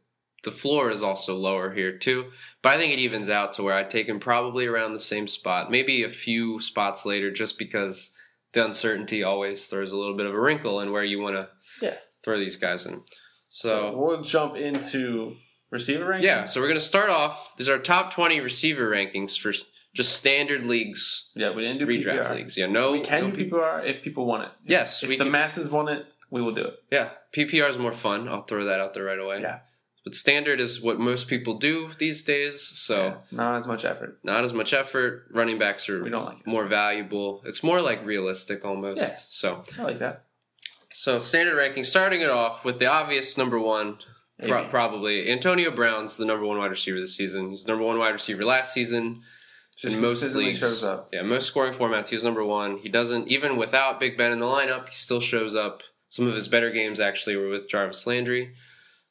The 0.42 0.50
floor 0.50 0.90
is 0.90 1.02
also 1.02 1.34
lower 1.34 1.72
here 1.74 1.92
too, 1.98 2.32
but 2.62 2.70
I 2.74 2.78
think 2.78 2.94
it 2.94 2.98
evens 2.98 3.28
out 3.28 3.52
to 3.54 3.62
where 3.62 3.74
I'd 3.74 3.90
take 3.90 4.06
him 4.08 4.18
probably 4.20 4.64
around 4.66 4.94
the 4.94 5.00
same 5.00 5.28
spot, 5.28 5.70
maybe 5.70 6.02
a 6.02 6.08
few 6.08 6.58
spots 6.60 7.04
later, 7.04 7.30
just 7.30 7.58
because 7.58 8.12
the 8.52 8.64
uncertainty 8.64 9.22
always 9.22 9.66
throws 9.68 9.92
a 9.92 9.96
little 9.96 10.16
bit 10.16 10.26
of 10.26 10.34
a 10.34 10.40
wrinkle 10.40 10.80
in 10.80 10.92
where 10.92 11.04
you 11.04 11.20
want 11.20 11.36
to 11.36 11.48
Yeah. 11.80 11.96
throw 12.24 12.38
these 12.38 12.56
guys 12.56 12.86
in. 12.86 13.02
So, 13.48 13.68
So, 13.92 13.96
we'll 13.98 14.22
jump 14.22 14.56
into 14.56 15.36
receiver 15.70 16.06
rankings. 16.06 16.22
yeah, 16.22 16.44
so 16.44 16.60
we're 16.60 16.68
gonna 16.68 16.80
start 16.80 17.10
off. 17.10 17.56
These 17.56 17.68
are 17.68 17.78
top 17.78 18.12
twenty 18.12 18.40
receiver 18.40 18.90
rankings 18.90 19.38
for 19.38 19.52
just 19.94 20.12
standard 20.16 20.64
leagues, 20.66 21.30
yeah, 21.34 21.50
we 21.50 21.62
didn't 21.62 21.78
do 21.78 21.86
redraft 21.86 22.26
PPR. 22.28 22.34
leagues. 22.36 22.56
Yeah, 22.56 22.66
no, 22.66 22.92
We 22.92 23.00
can 23.00 23.30
no 23.30 23.30
do 23.36 23.44
PPR 23.50 23.84
if 23.84 24.02
people 24.02 24.24
want 24.26 24.44
it. 24.44 24.50
Yes, 24.64 25.02
if 25.02 25.08
we 25.08 25.16
the 25.16 25.24
can- 25.24 25.32
masses 25.32 25.68
want 25.70 25.88
it, 25.90 26.06
we 26.30 26.40
will 26.42 26.52
do 26.52 26.64
it. 26.64 26.74
Yeah, 26.92 27.10
PPR 27.32 27.68
is 27.68 27.76
more 27.78 27.92
fun. 27.92 28.28
I'll 28.28 28.42
throw 28.42 28.64
that 28.66 28.78
out 28.80 28.94
there 28.94 29.02
right 29.04 29.18
away. 29.18 29.40
Yeah. 29.40 29.60
But 30.04 30.14
standard 30.14 30.60
is 30.60 30.80
what 30.80 30.98
most 30.98 31.28
people 31.28 31.58
do 31.58 31.90
these 31.98 32.24
days, 32.24 32.62
so 32.62 32.96
Yeah, 33.04 33.14
not 33.30 33.56
as 33.56 33.66
much 33.66 33.84
effort. 33.84 34.18
not 34.24 34.44
as 34.44 34.52
much 34.54 34.72
effort. 34.72 35.26
Running 35.30 35.58
backs 35.58 35.88
are 35.90 36.02
We 36.02 36.08
don't 36.10 36.24
like 36.24 36.40
it. 36.40 36.46
more 36.46 36.64
valuable. 36.66 37.42
It's 37.44 37.62
more 37.62 37.82
like 37.82 38.04
realistic 38.06 38.64
almost. 38.64 39.00
Yeah. 39.02 39.14
So, 39.14 39.62
I 39.78 39.82
like 39.82 39.98
that. 39.98 40.24
so 40.94 41.18
standard 41.18 41.56
ranking. 41.56 41.84
Starting 41.84 42.22
it 42.22 42.30
off 42.30 42.64
with 42.64 42.78
the 42.78 42.86
obvious 42.86 43.36
number 43.36 43.58
one, 43.58 43.98
pro- 44.42 44.68
probably 44.68 45.30
Antonio 45.30 45.70
Brown's 45.70 46.16
the 46.16 46.24
number 46.24 46.46
one 46.46 46.56
wide 46.58 46.70
receiver 46.70 46.98
this 46.98 47.14
season. 47.16 47.50
He's 47.50 47.64
the 47.64 47.72
number 47.72 47.84
one 47.84 47.98
wide 47.98 48.10
receiver 48.14 48.44
last 48.44 48.72
season. 48.72 49.22
Just 49.76 49.96
in 49.96 50.02
most 50.02 50.34
leagues, 50.34 50.58
shows 50.58 50.82
up. 50.84 51.08
yeah, 51.12 51.22
most 51.22 51.46
scoring 51.46 51.72
formats, 51.72 52.08
he 52.08 52.16
was 52.16 52.24
number 52.24 52.44
one. 52.44 52.78
He 52.78 52.88
doesn't 52.90 53.28
even 53.28 53.56
without 53.56 53.98
Big 54.00 54.16
Ben 54.18 54.32
in 54.32 54.38
the 54.38 54.46
lineup, 54.46 54.88
he 54.88 54.94
still 54.94 55.20
shows 55.20 55.54
up. 55.54 55.82
Some 56.10 56.26
of 56.26 56.34
his 56.34 56.48
better 56.48 56.70
games 56.70 57.00
actually 57.00 57.36
were 57.36 57.48
with 57.48 57.68
Jarvis 57.68 58.06
Landry. 58.06 58.54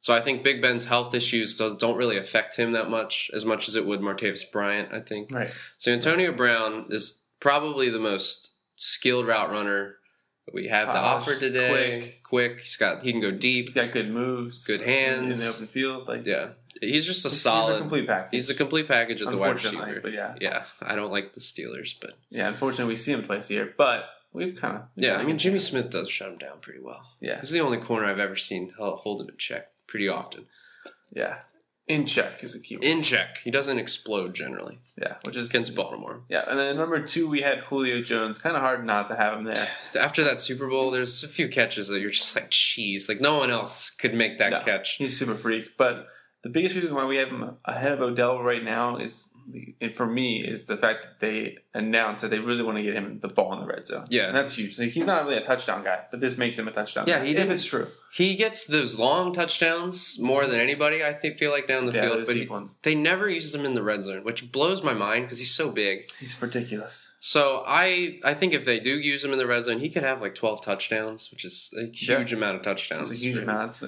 So 0.02 0.14
I 0.14 0.22
think 0.22 0.44
Big 0.44 0.62
Ben's 0.62 0.86
health 0.86 1.14
issues 1.14 1.58
does, 1.58 1.76
don't 1.76 1.98
really 1.98 2.18
affect 2.18 2.56
him 2.56 2.72
that 2.72 2.90
much, 2.90 3.30
as 3.34 3.44
much 3.44 3.68
as 3.68 3.76
it 3.76 3.86
would 3.86 4.00
Martavis 4.00 4.50
Bryant. 4.52 4.94
I 4.94 5.02
think. 5.02 5.32
Right. 5.32 5.52
So 5.78 5.92
Antonio 5.92 6.32
Brown 6.32 6.88
is 6.90 7.26
probably 7.40 7.90
the 7.90 8.00
most 8.00 8.54
skilled 8.76 9.28
route 9.28 9.52
runner 9.52 9.98
that 10.46 10.56
we 10.56 10.68
have 10.68 10.92
to 10.92 10.98
ah, 10.98 11.16
offer 11.16 11.38
today. 11.38 12.20
quick. 12.24 12.24
quick. 12.24 12.60
He's 12.62 12.78
got 12.78 13.04
he 13.04 13.12
can 13.12 13.22
go 13.22 13.32
deep. 13.32 13.66
He's 13.66 13.76
got 13.76 13.92
good 13.92 14.10
moves. 14.10 14.66
Good 14.66 14.82
hands. 14.82 15.34
in 15.34 15.46
the 15.46 15.54
open 15.54 15.68
field. 15.68 16.08
Like 16.08 16.26
Yeah, 16.26 16.50
he's 16.82 17.06
just 17.06 17.26
a 17.26 17.30
he's, 17.30 17.42
solid. 17.42 17.74
He's 17.74 17.78
a 17.78 17.82
complete 17.82 18.08
package. 18.08 18.32
He's 18.32 18.50
a 18.50 18.56
complete 18.56 18.88
package 18.88 19.22
at 19.22 19.30
the 19.30 19.38
wide 19.38 19.56
receiver. 19.56 20.00
but 20.02 20.14
yeah, 20.14 20.36
Yeah, 20.40 20.64
I 20.82 20.96
don't 20.96 21.12
like 21.12 21.34
the 21.34 21.42
Steelers, 21.42 21.96
but 22.00 22.14
yeah. 22.30 22.48
Unfortunately, 22.48 22.92
we 22.92 22.96
see 22.96 23.12
him 23.12 23.24
twice 23.24 23.50
a 23.50 23.54
year, 23.54 23.74
but 23.78 24.06
we've 24.32 24.56
kind 24.56 24.78
of 24.78 24.84
yeah, 24.96 25.18
I 25.18 25.24
mean 25.24 25.38
Jimmy 25.38 25.60
Smith 25.60 25.90
does 25.90 26.10
shut 26.10 26.30
him 26.30 26.38
down 26.38 26.60
pretty 26.62 26.80
well. 26.80 27.02
Yeah, 27.20 27.42
He's 27.42 27.52
the 27.52 27.62
only 27.62 27.78
corner 27.78 28.06
I've 28.06 28.20
ever 28.20 28.38
seen 28.38 28.74
hold 28.78 29.22
him 29.22 29.30
in 29.30 29.38
check 29.38 29.68
pretty 29.90 30.08
often. 30.08 30.46
yeah. 31.12 31.40
In 31.88 32.06
check 32.06 32.44
is 32.44 32.54
a 32.54 32.60
key 32.62 32.76
word. 32.76 32.84
In 32.84 33.02
check. 33.02 33.40
He 33.44 33.50
doesn't 33.50 33.80
explode 33.80 34.36
generally 34.36 34.78
yeah, 34.96 35.16
which 35.26 35.36
is 35.36 35.50
against 35.50 35.74
Baltimore. 35.74 36.22
Yeah, 36.30 36.44
and 36.48 36.60
then 36.60 36.78
number 36.78 37.02
two 37.02 37.28
we 37.28 37.42
had 37.42 37.62
Julio 37.62 38.04
Jones. 38.04 38.38
Kind 38.38 38.56
of 38.56 38.62
hard 38.62 38.86
not 38.86 39.08
to 39.08 39.16
have 39.16 39.34
him 39.40 39.46
there. 39.46 39.68
After 40.00 40.24
that 40.26 40.40
Super 40.40 40.68
Bowl, 40.68 40.92
there's 40.92 41.24
a 41.24 41.28
few 41.28 41.48
catches 41.50 41.88
that 41.88 42.00
you're 42.00 42.12
just 42.12 42.36
like, 42.36 42.52
jeez, 42.52 43.10
like 43.10 43.20
no 43.22 43.40
one 43.40 43.50
else 43.50 43.90
could 43.90 44.14
make 44.14 44.38
that 44.38 44.52
No. 44.52 44.62
catch. 44.62 44.98
He's 44.98 45.18
super 45.18 45.34
freak. 45.34 45.78
But 45.78 46.08
the 46.42 46.50
biggest 46.50 46.76
reason 46.76 46.96
why 46.96 47.06
we 47.06 47.18
have 47.18 47.30
him 47.30 47.58
ahead 47.66 47.92
of 47.94 48.02
Odell 48.02 48.42
right 48.42 48.64
now 48.64 48.98
is, 48.98 49.34
and 49.82 49.94
for 49.94 50.06
me, 50.06 50.42
is 50.46 50.66
the 50.66 50.78
fact 50.78 51.00
that 51.04 51.20
they 51.20 51.58
announced 51.74 52.22
that 52.22 52.30
they 52.30 52.40
really 52.40 52.64
want 52.64 52.78
to 52.78 52.84
get 52.84 52.94
him 52.94 53.20
the 53.20 53.28
ball 53.28 53.52
in 53.54 53.60
the 53.62 53.66
red 53.66 53.86
zone. 53.86 54.06
Yeah. 54.10 54.28
and 54.28 54.36
that's 54.38 54.54
huge. 54.58 54.78
Like, 54.80 54.92
he's 54.92 55.06
not 55.08 55.24
really 55.26 55.38
a 55.38 55.44
touchdown 55.44 55.84
guy, 55.84 56.02
but 56.12 56.20
this 56.22 56.38
makes 56.38 56.58
him 56.58 56.68
a 56.68 56.72
touchdown. 56.72 57.06
Yeah, 57.08 57.20
guy, 57.20 57.26
he 57.26 57.32
if 57.32 57.38
did- 57.38 57.52
it's 57.52 57.66
true. 57.66 57.88
He 58.12 58.36
gets 58.36 58.66
those 58.66 58.98
long 58.98 59.34
touchdowns 59.34 60.18
more 60.20 60.48
than 60.48 60.60
anybody. 60.60 61.04
I 61.04 61.14
think 61.14 61.38
feel 61.38 61.52
like 61.52 61.68
down 61.68 61.86
the 61.86 61.92
Yeah, 61.92 62.02
field, 62.06 62.18
those 62.20 62.28
but 62.28 62.34
deep 62.34 62.44
he, 62.44 62.50
ones. 62.50 62.78
they 62.82 62.96
never 62.96 63.30
use 63.30 63.54
him 63.54 63.66
in 63.66 63.76
the 63.76 63.84
red 63.84 64.04
zone, 64.04 64.24
which 64.24 64.52
blows 64.52 64.82
my 64.82 64.94
mind 64.96 65.26
because 65.26 65.38
he's 65.38 65.54
so 65.54 65.70
big. 65.72 66.10
He's 66.20 66.42
ridiculous. 66.42 67.14
So 67.20 67.64
I 67.68 68.20
I 68.24 68.34
think 68.34 68.54
if 68.54 68.66
they 68.66 68.80
do 68.80 68.90
use 68.98 69.24
him 69.24 69.32
in 69.32 69.38
the 69.38 69.46
red 69.46 69.64
zone, 69.64 69.80
he 69.80 69.90
could 69.90 70.02
have 70.02 70.22
like 70.22 70.34
12 70.34 70.64
touchdowns, 70.66 71.30
which 71.30 71.46
is 71.46 71.72
a 71.78 71.86
huge 71.96 72.34
amount 72.34 72.56
of 72.56 72.62
touchdowns. 72.64 73.12
It's 73.12 73.22
a 73.22 73.24
huge 73.24 73.38
amount. 73.38 73.80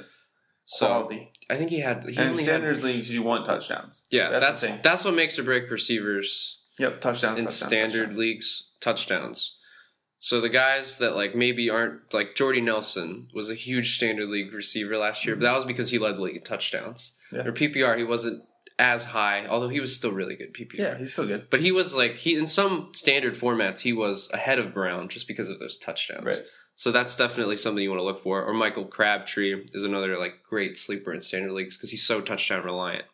So 0.71 0.87
quality. 0.87 1.31
I 1.49 1.57
think 1.57 1.69
he 1.69 1.81
had. 1.81 2.03
He 2.05 2.15
and 2.15 2.19
in 2.19 2.27
only 2.29 2.45
had, 2.45 2.77
leagues, 2.81 3.13
you 3.13 3.23
want 3.23 3.45
touchdowns. 3.45 4.07
yeah, 4.09 4.29
that's, 4.29 4.61
that's 4.61 4.81
that's, 4.81 5.03
what 5.03 5.13
makes 5.13 5.37
or 5.37 5.43
break 5.43 5.69
receivers 5.69 6.59
Yep, 6.79 7.01
touchdowns. 7.01 7.39
in 7.39 7.45
touchdowns, 7.45 7.67
standard 7.67 7.99
touchdowns. 7.99 8.19
leagues 8.19 8.69
touchdowns. 8.79 9.57
So 10.19 10.39
the 10.39 10.49
guys 10.49 10.99
that 10.99 11.13
like 11.15 11.35
maybe 11.35 11.69
aren't 11.69 12.13
like 12.13 12.35
Jordy 12.35 12.61
Nelson 12.61 13.27
was 13.33 13.49
a 13.49 13.55
huge 13.55 13.97
standard 13.97 14.29
league 14.29 14.53
receiver 14.53 14.97
last 14.97 15.25
year, 15.25 15.35
but 15.35 15.41
that 15.43 15.55
was 15.55 15.65
because 15.65 15.91
he 15.91 15.97
led 15.99 16.15
the 16.15 16.21
league 16.21 16.37
in 16.37 16.43
touchdowns. 16.43 17.17
Yeah. 17.33 17.41
Or 17.45 17.51
PPR, 17.51 17.97
he 17.97 18.05
wasn't 18.05 18.43
as 18.79 19.03
high, 19.03 19.45
although 19.47 19.67
he 19.67 19.81
was 19.81 19.93
still 19.95 20.11
really 20.11 20.37
good 20.37 20.53
PPR. 20.53 20.77
Yeah, 20.77 20.97
he's 20.97 21.11
still 21.11 21.27
good. 21.27 21.49
But 21.49 21.59
he 21.59 21.73
was 21.73 21.93
like 21.93 22.15
he 22.15 22.37
in 22.37 22.47
some 22.47 22.91
standard 22.93 23.33
formats 23.33 23.79
he 23.79 23.91
was 23.91 24.29
ahead 24.33 24.57
of 24.57 24.73
Brown 24.73 25.09
just 25.09 25.27
because 25.27 25.49
of 25.49 25.59
those 25.59 25.77
touchdowns. 25.77 26.25
Right. 26.25 26.41
So 26.75 26.91
that's 26.91 27.15
definitely 27.15 27.57
something 27.57 27.83
you 27.83 27.89
want 27.89 27.99
to 27.99 28.05
look 28.05 28.17
for. 28.17 28.43
Or 28.43 28.53
Michael 28.53 28.85
Crabtree 28.85 29.65
is 29.73 29.83
another 29.83 30.17
like 30.17 30.41
great 30.43 30.77
sleeper 30.77 31.13
in 31.13 31.21
standard 31.21 31.51
leagues 31.51 31.77
because 31.77 31.91
he's 31.91 32.03
so 32.03 32.21
touchdown 32.21 32.63
reliant. 32.63 33.05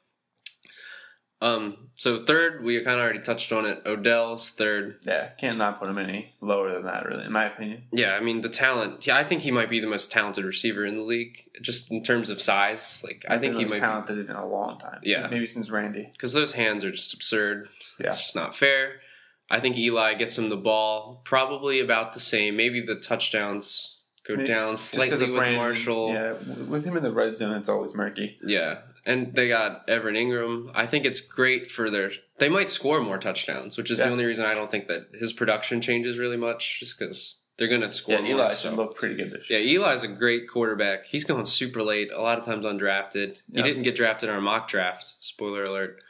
Um. 1.39 1.89
So 1.93 2.23
third, 2.25 2.63
we 2.63 2.77
kind 2.77 2.99
of 2.99 3.03
already 3.03 3.19
touched 3.19 3.51
on 3.51 3.65
it. 3.65 3.83
Odell's 3.85 4.49
third. 4.49 4.97
Yeah, 5.03 5.29
can't 5.39 5.57
not 5.59 5.79
put 5.79 5.87
him 5.89 5.99
any 5.99 6.33
lower 6.41 6.71
than 6.71 6.85
that, 6.85 7.05
really, 7.05 7.25
in 7.25 7.31
my 7.31 7.45
opinion. 7.45 7.83
Yeah, 7.91 8.15
I 8.15 8.21
mean 8.21 8.41
the 8.41 8.49
talent. 8.49 9.05
Yeah, 9.05 9.17
I 9.17 9.23
think 9.23 9.41
he 9.43 9.51
might 9.51 9.69
be 9.69 9.79
the 9.79 9.87
most 9.87 10.11
talented 10.11 10.45
receiver 10.45 10.83
in 10.83 10.95
the 10.95 11.03
league, 11.03 11.43
just 11.61 11.91
in 11.91 12.01
terms 12.01 12.31
of 12.31 12.41
size. 12.41 13.03
Like 13.05 13.23
I 13.29 13.37
think 13.37 13.53
the 13.53 13.59
he 13.59 13.65
most 13.65 13.73
might 13.73 13.79
talented 13.81 14.29
in 14.29 14.35
a 14.35 14.47
long 14.47 14.79
time. 14.79 14.99
Yeah. 15.03 15.27
maybe 15.27 15.45
since 15.45 15.69
Randy. 15.69 16.09
because 16.11 16.33
those 16.33 16.53
hands 16.53 16.83
are 16.83 16.91
just 16.91 17.13
absurd. 17.13 17.69
Yeah. 17.99 18.07
It's 18.07 18.17
just 18.17 18.35
not 18.35 18.55
fair. 18.55 19.01
I 19.49 19.59
think 19.59 19.77
Eli 19.77 20.13
gets 20.15 20.37
him 20.37 20.49
the 20.49 20.57
ball 20.57 21.21
probably 21.23 21.79
about 21.79 22.13
the 22.13 22.19
same. 22.19 22.55
Maybe 22.57 22.81
the 22.81 22.95
touchdowns 22.95 23.97
go 24.27 24.35
Maybe- 24.35 24.47
down 24.47 24.75
slightly 24.77 25.27
with 25.27 25.35
Brandon, 25.35 25.55
Marshall. 25.59 26.13
Yeah, 26.13 26.33
with 26.65 26.83
him 26.83 26.97
in 26.97 27.03
the 27.03 27.13
red 27.13 27.37
zone, 27.37 27.55
it's 27.55 27.69
always 27.69 27.95
murky. 27.95 28.37
Yeah. 28.43 28.81
And 29.05 29.33
they 29.33 29.47
got 29.47 29.87
Evan 29.87 30.15
Engram. 30.15 30.69
I 30.75 30.85
think 30.85 31.05
it's 31.05 31.21
great 31.21 31.71
for 31.71 31.89
their. 31.89 32.11
They 32.39 32.49
might 32.49 32.69
score 32.69 32.99
more 33.01 33.17
touchdowns, 33.17 33.77
which 33.77 33.89
is 33.89 33.99
the 33.99 34.09
only 34.09 34.25
reason 34.25 34.43
I 34.45 34.53
don't 34.53 34.69
think 34.69 34.87
that 34.89 35.07
his 35.17 35.31
production 35.31 35.79
changes 35.79 36.19
really 36.19 36.35
much, 36.35 36.81
just 36.81 36.99
because 36.99 37.39
they're 37.55 37.69
going 37.69 37.79
to 37.81 37.89
score 37.89 38.15
Yeah, 38.15 38.21
more. 38.21 38.29
Eli 38.31 38.51
so. 38.53 38.67
should 38.69 38.77
look 38.77 38.97
pretty 38.97 39.15
good 39.15 39.31
this 39.31 39.49
year. 39.49 39.59
Yeah. 39.61 39.79
Eli's 39.79 40.03
a 40.03 40.09
great 40.09 40.49
quarterback. 40.49 41.05
He's 41.05 41.23
going 41.23 41.45
super 41.45 41.81
late, 41.83 42.09
a 42.13 42.21
lot 42.21 42.37
of 42.37 42.43
times 42.43 42.65
undrafted. 42.65 43.41
He 43.53 43.61
didn't 43.61 43.83
get 43.83 43.95
drafted 43.95 44.27
in 44.27 44.35
our 44.35 44.41
mock 44.41 44.67
draft, 44.67 45.05
spoiler 45.21 45.63
alert. 45.63 46.03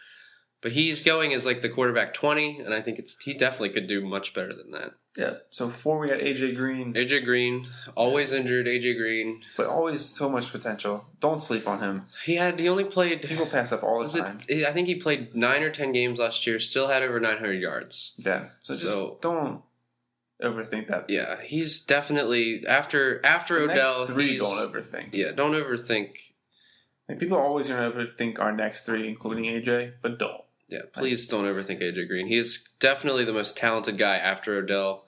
But 0.61 0.71
he's 0.71 1.03
going 1.03 1.33
as 1.33 1.45
like 1.45 1.61
the 1.61 1.69
quarterback 1.69 2.13
20, 2.13 2.59
and 2.59 2.73
I 2.73 2.81
think 2.81 2.97
it's 2.97 3.15
he 3.21 3.33
definitely 3.33 3.69
could 3.69 3.87
do 3.87 4.03
much 4.03 4.33
better 4.33 4.53
than 4.53 4.71
that. 4.71 4.93
Yeah. 5.15 5.35
So 5.49 5.69
four, 5.69 5.99
we 5.99 6.09
got 6.09 6.19
AJ 6.19 6.55
Green, 6.55 6.93
AJ 6.93 7.25
Green, 7.25 7.65
always 7.95 8.33
injured 8.33 8.67
AJ 8.67 8.97
Green. 8.97 9.41
but 9.55 9.67
always 9.67 10.03
so 10.05 10.29
much 10.29 10.51
potential. 10.51 11.05
Don't 11.19 11.41
sleep 11.41 11.67
on 11.67 11.79
him. 11.79 12.05
He 12.23 12.35
had 12.35 12.59
he 12.59 12.69
only 12.69 12.85
played 12.85 13.21
People 13.23 13.45
pass 13.45 13.71
up 13.71 13.83
all 13.83 13.97
the 13.97 14.03
was 14.03 14.15
it 14.15 14.21
time. 14.21 14.39
I 14.49 14.71
think 14.71 14.87
he 14.87 14.95
played 14.95 15.35
9 15.35 15.63
or 15.63 15.69
10 15.69 15.91
games 15.91 16.19
last 16.19 16.45
year, 16.45 16.59
still 16.59 16.87
had 16.87 17.03
over 17.03 17.19
900 17.19 17.53
yards. 17.53 18.13
Yeah. 18.17 18.49
So 18.61 18.75
just 18.75 19.21
don't 19.21 19.61
overthink 20.41 20.87
that. 20.89 21.09
Yeah, 21.09 21.41
he's 21.41 21.81
definitely 21.81 22.63
after 22.67 23.23
after 23.25 23.65
The 23.65 23.73
Odell, 23.73 24.05
three, 24.05 24.29
he's, 24.31 24.39
don't 24.39 24.71
overthink. 24.71 25.09
Yeah, 25.13 25.31
don't 25.31 25.53
overthink. 25.53 26.17
Like, 27.09 27.19
people 27.19 27.37
are 27.37 27.43
always 27.45 27.67
to 27.67 27.73
overthink 27.73 28.39
our 28.39 28.51
next 28.51 28.85
three, 28.85 29.07
including 29.07 29.45
AJ, 29.45 29.93
but 30.01 30.19
don't. 30.19 30.41
Yeah, 30.69 30.81
please 30.91 31.27
don't 31.27 31.45
overthink 31.45 31.81
AJ 31.81 32.07
Green. 32.07 32.27
He's 32.27 32.67
definitely 32.79 33.23
the 33.23 33.33
most 33.33 33.55
talented 33.55 33.97
guy 33.97 34.17
after 34.17 34.57
Odell. 34.57 35.05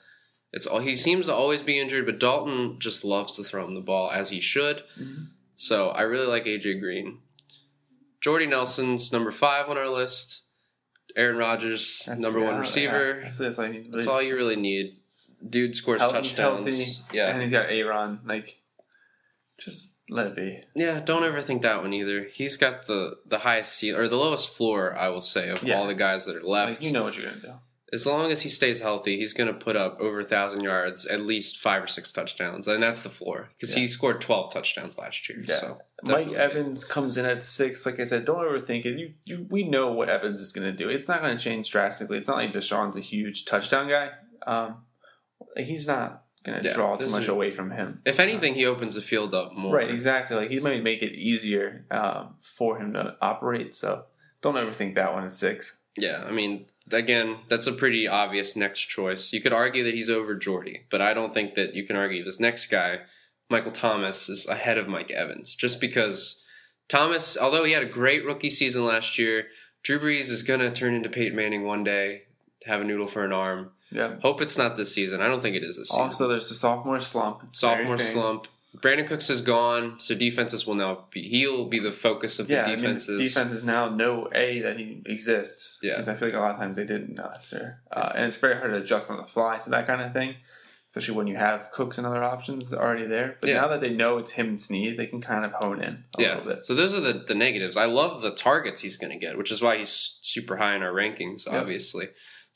It's 0.52 0.66
all 0.66 0.80
he 0.80 0.96
seems 0.96 1.26
to 1.28 1.34
always 1.34 1.62
be 1.62 1.78
injured, 1.80 2.06
but 2.06 2.20
Dalton 2.20 2.80
just 2.80 3.04
loves 3.04 3.36
to 3.36 3.44
throw 3.44 3.66
him 3.68 3.76
the 3.76 3.82
ball 3.82 4.10
as 4.10 4.30
he 4.30 4.40
should. 4.40 4.84
Mhm. 5.00 5.28
So 5.56 5.90
I 5.90 6.02
really 6.04 6.26
like 6.28 6.46
AJ 6.46 6.80
Green. 6.80 7.20
Jordy 8.22 8.46
Nelson's 8.48 9.12
number 9.12 9.32
five 9.32 9.70
on 9.70 9.78
our 9.78 9.90
list. 9.90 10.44
Aaron 11.16 11.38
Rodgers, 11.38 12.04
That's- 12.06 12.22
number 12.24 12.40
one 12.40 12.58
receiver. 12.60 13.22
yeah. 13.24 13.34
That's, 13.38 13.58
like, 13.58 13.92
That's 13.92 14.08
all 14.08 14.22
you 14.22 14.36
really 14.36 14.56
need. 14.56 14.98
Dude 15.48 15.76
scores 15.76 16.02
touchdowns. 16.02 16.38
healthy, 16.38 16.86
Yeah, 17.14 17.30
and 17.34 17.42
he's 17.42 17.52
got 17.52 17.70
Aaron. 17.70 18.20
Like, 18.26 18.62
just 19.58 19.98
let 20.10 20.28
it 20.28 20.36
be. 20.36 20.62
yeah. 20.76 21.00
Don't 21.00 21.24
ever 21.24 21.42
think 21.42 21.62
that 21.62 21.82
one 21.82 21.94
either. 21.94 22.24
He's 22.34 22.58
got 22.58 22.88
the 22.88 23.18
the 23.26 23.40
highest 23.40 23.74
ceiling 23.74 24.02
or 24.02 24.08
the 24.08 24.18
lowest 24.18 24.50
floor, 24.50 24.96
I 24.98 25.10
will 25.10 25.22
say, 25.22 25.50
of 25.50 25.62
Yeah. 25.64 25.76
all 25.80 25.88
the 25.88 25.94
guys 25.96 26.26
that 26.26 26.36
are 26.36 26.44
left. 26.44 26.72
Like, 26.74 26.84
you 26.84 26.92
know 26.92 27.04
what 27.04 27.16
you're 27.18 27.28
going 27.28 27.42
to 27.42 27.48
do. 27.48 27.54
as 27.92 28.06
long 28.06 28.30
as 28.32 28.42
he 28.44 28.50
stays 28.50 28.82
healthy, 28.82 29.18
he's 29.18 29.34
going 29.34 29.48
to 29.48 29.54
put 29.66 29.76
up 29.76 30.00
over 30.00 30.20
a 30.20 30.24
thousand 30.24 30.62
yards, 30.62 31.06
at 31.08 31.22
least 31.22 31.58
five 31.58 31.82
or 31.84 31.88
six 31.88 32.12
touchdowns, 32.14 32.68
and 32.68 32.82
that's 32.84 33.02
the 33.04 33.10
floor 33.10 33.50
because 33.58 33.74
he 33.74 33.88
scored 33.88 34.22
twelve 34.22 34.52
touchdowns 34.54 34.98
last 34.98 35.28
year. 35.30 35.42
Yeah. 35.48 35.56
So 35.60 35.78
Mike. 36.04 36.32
Evans 36.34 36.84
comes 36.86 37.18
in 37.18 37.26
at 37.26 37.44
six. 37.44 37.86
Like 37.86 38.00
I 38.00 38.06
said, 38.06 38.26
don't 38.26 38.38
overthink 38.46 38.86
it. 38.86 38.98
You, 39.00 39.14
you, 39.26 39.48
we 39.50 39.64
know 39.64 39.92
what 39.92 40.08
Evans 40.10 40.40
is 40.42 40.52
going 40.52 40.70
to 40.72 40.78
do. 40.78 40.88
It's 40.90 41.08
not 41.08 41.22
going 41.22 41.36
to 41.38 41.44
change 41.44 41.72
drastically. 41.72 42.18
It's 42.20 42.28
not 42.28 42.38
like 42.38 42.54
DeSean's 42.54 42.96
a 42.96 43.02
huge 43.02 43.46
touchdown 43.46 43.88
guy. 43.88 44.12
Um, 44.46 44.84
he's 45.58 45.88
not 45.88 46.24
going 46.46 46.62
to 46.62 46.68
Yeah, 46.68 46.74
draw 46.74 46.96
too 46.96 47.08
much 47.10 47.24
is- 47.24 47.30
away 47.30 47.52
from 47.52 47.72
him. 47.72 48.02
If 48.06 48.20
anything, 48.20 48.54
he 48.56 48.66
opens 48.66 48.96
the 48.96 49.02
field 49.02 49.34
up 49.34 49.54
more. 49.54 49.76
Right, 49.76 49.90
exactly. 49.90 50.36
Like 50.38 50.50
he 50.50 50.60
might 50.60 50.84
make 50.84 51.02
it 51.04 51.14
easier 51.14 51.86
um, 51.92 52.36
for 52.42 52.78
him 52.80 52.94
to 52.94 53.16
operate. 53.22 53.76
So 53.76 54.06
don't 54.42 54.56
overthink 54.56 54.96
that 54.96 55.14
one 55.14 55.26
at 55.26 55.36
six. 55.36 55.78
Yeah, 55.98 56.24
I 56.26 56.32
mean, 56.32 56.68
again, 56.92 57.38
that's 57.50 57.68
a 57.68 57.74
pretty 57.74 58.08
obvious 58.08 58.56
next 58.56 58.82
choice. 58.86 59.34
You 59.34 59.42
could 59.42 59.52
argue 59.52 59.84
that 59.84 59.94
he's 59.96 60.10
over 60.10 60.34
Jordy, 60.36 60.86
but 60.90 61.02
I 61.02 61.14
don't 61.14 61.34
think 61.34 61.56
that 61.56 61.74
you 61.76 61.86
can 61.86 61.98
argue 61.98 62.24
this 62.24 62.40
next 62.40 62.68
guy, 62.68 63.02
Michael 63.50 63.72
Thomas, 63.74 64.30
is 64.30 64.48
ahead 64.48 64.78
of 64.78 64.88
Mike 64.88 65.12
Evans, 65.12 65.56
just 65.56 65.82
because 65.82 66.42
Thomas, 66.88 67.38
although 67.38 67.66
he 67.66 67.74
had 67.74 67.84
a 67.84 67.88
great 67.88 68.24
rookie 68.24 68.50
season 68.50 68.86
last 68.86 69.18
year, 69.20 69.48
Drew 69.84 70.00
Brees 70.00 70.30
is 70.30 70.44
going 70.44 70.62
to 70.62 70.72
turn 70.72 70.94
into 70.94 71.10
Peyton 71.10 71.36
Manning 71.36 71.64
one 71.64 71.84
day, 71.84 72.24
have 72.66 72.82
a 72.82 72.84
noodle 72.84 73.08
for 73.08 73.24
an 73.26 73.32
arm. 73.32 73.72
Yeah. 73.92 74.18
Hope 74.22 74.42
it's 74.42 74.58
not 74.58 74.76
this 74.78 74.94
season. 74.94 75.22
I 75.22 75.28
don't 75.28 75.42
think 75.42 75.56
it 75.56 75.64
is 75.64 75.78
this 75.78 75.90
season. 75.90 76.04
Also, 76.04 76.28
there's 76.28 76.50
the 76.50 76.56
sophomore 76.56 77.00
slump. 77.00 77.42
It's 77.46 77.60
Sophomore 77.60 77.98
slump. 77.98 78.48
Brandin 78.78 79.08
Cooks 79.08 79.32
is 79.32 79.42
gone, 79.42 80.00
so 80.00 80.14
defenses 80.14 80.68
will 80.68 80.76
now 80.76 81.06
be. 81.12 81.28
He'll 81.28 81.66
be 81.66 81.80
the 81.80 81.92
focus 81.92 82.38
of 82.38 82.48
the 82.48 82.54
Yeah, 82.54 82.64
I 82.66 82.68
mean, 82.68 82.76
defenses. 82.76 83.20
defenses 83.20 83.64
now 83.64 83.90
know 83.90 84.30
a 84.34 84.60
that 84.62 84.78
he 84.78 85.02
exists. 85.08 85.80
Yeah. 85.82 85.94
because 85.94 86.08
I 86.08 86.14
feel 86.14 86.28
like 86.28 86.38
a 86.38 86.40
lot 86.40 86.52
of 86.52 86.58
times 86.58 86.78
they 86.78 86.86
didn't 86.86 87.18
last 87.18 87.52
year, 87.52 87.82
uh, 87.92 88.12
and 88.14 88.26
it's 88.26 88.38
very 88.38 88.56
hard 88.56 88.72
to 88.74 88.78
adjust 88.78 89.10
on 89.10 89.18
the 89.18 89.24
fly 89.24 89.58
to 89.64 89.72
that 89.72 89.88
kind 89.88 90.02
of 90.04 90.14
thing, 90.14 90.36
especially 90.92 91.16
when 91.16 91.26
you 91.26 91.36
have 91.38 91.72
Cooks 91.72 91.98
and 91.98 92.06
other 92.06 92.24
options 92.24 92.72
already 92.72 93.08
there. 93.08 93.38
But 93.42 93.50
Yeah. 93.50 93.62
now 93.62 93.70
that 93.70 93.82
they 93.82 93.90
know 93.92 94.20
it's 94.20 94.32
him 94.32 94.50
and 94.50 94.62
Snead, 94.62 94.98
they 95.00 95.08
can 95.08 95.20
kind 95.20 95.46
of 95.46 95.52
hone 95.54 95.82
in 95.82 96.04
a 96.20 96.22
yeah. 96.22 96.36
little 96.36 96.54
bit. 96.54 96.64
So 96.66 96.76
those 96.76 96.94
are 96.94 97.02
the, 97.02 97.24
the 97.28 97.36
negatives. 97.36 97.76
I 97.76 97.86
love 97.86 98.22
the 98.22 98.32
targets 98.32 98.82
he's 98.82 98.98
going 98.98 99.12
to 99.12 99.18
get, 99.20 99.36
which 99.36 99.52
is 99.52 99.64
why 99.64 99.78
he's 99.78 100.20
super 100.22 100.58
high 100.58 100.76
in 100.76 100.84
our 100.84 100.94
rankings, 100.94 101.48
Yep. 101.52 101.68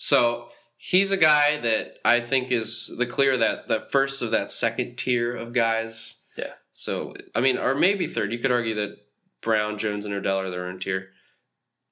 So 0.03 0.49
he's 0.75 1.11
a 1.11 1.17
guy 1.17 1.61
that 1.61 1.95
I 2.03 2.19
think 2.19 2.51
is 2.51 2.93
the 2.97 3.05
clear 3.05 3.37
that 3.37 3.69
the 3.69 3.79
first 3.79 4.21
of 4.21 4.31
that 4.31 4.51
second 4.51 4.97
tier 4.97 5.33
of 5.33 5.53
guys. 5.53 6.17
Yeah. 6.37 6.51
So 6.73 7.13
I 7.33 7.39
mean, 7.39 7.57
or 7.57 7.73
maybe 7.73 8.07
third. 8.07 8.33
You 8.33 8.39
could 8.39 8.51
argue 8.51 8.75
that 8.75 8.97
Brown, 9.39 9.77
Jones, 9.77 10.03
and 10.03 10.13
Odell 10.13 10.39
are 10.39 10.49
their 10.49 10.65
own 10.67 10.79
tier, 10.79 11.11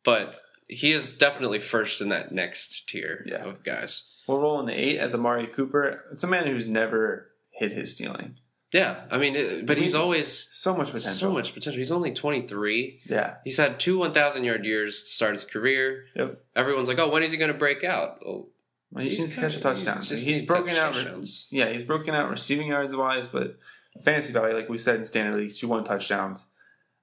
but 0.04 0.36
he 0.68 0.92
is 0.92 1.18
definitely 1.18 1.60
first 1.60 2.02
in 2.02 2.10
that 2.10 2.34
next 2.34 2.90
tier 2.90 3.26
Yeah. 3.30 3.46
of 3.46 3.64
guys. 3.64 4.14
We're 4.28 4.42
rolling 4.42 4.66
the 4.68 4.74
eight 4.74 4.98
as 5.00 5.16
Amari 5.16 5.48
Cooper. 5.48 6.04
It's 6.12 6.26
a 6.26 6.28
man 6.28 6.48
who's 6.48 6.68
never 6.68 7.32
hit 7.52 7.72
his 7.72 7.96
ceiling. 7.96 8.40
Yeah, 8.74 9.02
I 9.12 9.18
mean, 9.18 9.36
it- 9.36 9.66
but 9.66 9.78
he's 9.78 9.94
always 9.96 10.28
So 10.32 10.74
much 10.76 10.88
potential. 10.88 11.12
so 11.12 11.32
much 11.32 11.54
potential. 11.54 11.78
He's 11.80 11.92
only 11.92 12.14
twenty 12.14 12.48
three. 12.48 13.02
Yeah. 13.06 13.36
He's 13.44 13.58
had 13.58 13.80
two 13.80 13.98
1,000 14.00 14.44
yard 14.46 14.64
years 14.66 15.02
to 15.04 15.10
start 15.10 15.34
his 15.34 15.44
career. 15.46 16.06
Yep. 16.16 16.42
Everyone's 16.56 16.88
like, 16.88 16.98
oh, 17.00 17.10
when 17.10 17.22
is 17.24 17.32
he 17.32 17.38
going 17.38 17.52
to 17.52 17.58
break 17.58 17.84
out? 17.84 18.20
Oh, 18.26 18.48
Well, 18.92 19.04
he 19.04 19.10
he's 19.10 19.20
needs 19.20 19.36
to 19.36 19.42
catch 19.42 19.56
a 19.58 19.60
touchdown. 19.62 20.02
he's 20.02 20.24
He's, 20.24 20.46
broken 20.46 20.76
out. 20.78 20.94
touchdowns. 20.94 21.48
Yeah, 21.52 21.70
he's 21.70 21.84
broken 21.84 22.14
out 22.16 22.30
receiving 22.30 22.68
yards 22.68 22.96
wise, 22.96 23.28
but 23.28 23.58
fantasy 24.06 24.32
value, 24.32 24.56
like 24.56 24.70
we 24.70 24.78
said 24.78 24.96
in 24.96 25.06
standard 25.06 25.38
leagues, 25.38 25.62
you 25.62 25.68
want 25.68 25.86
touchdowns, 25.86 26.46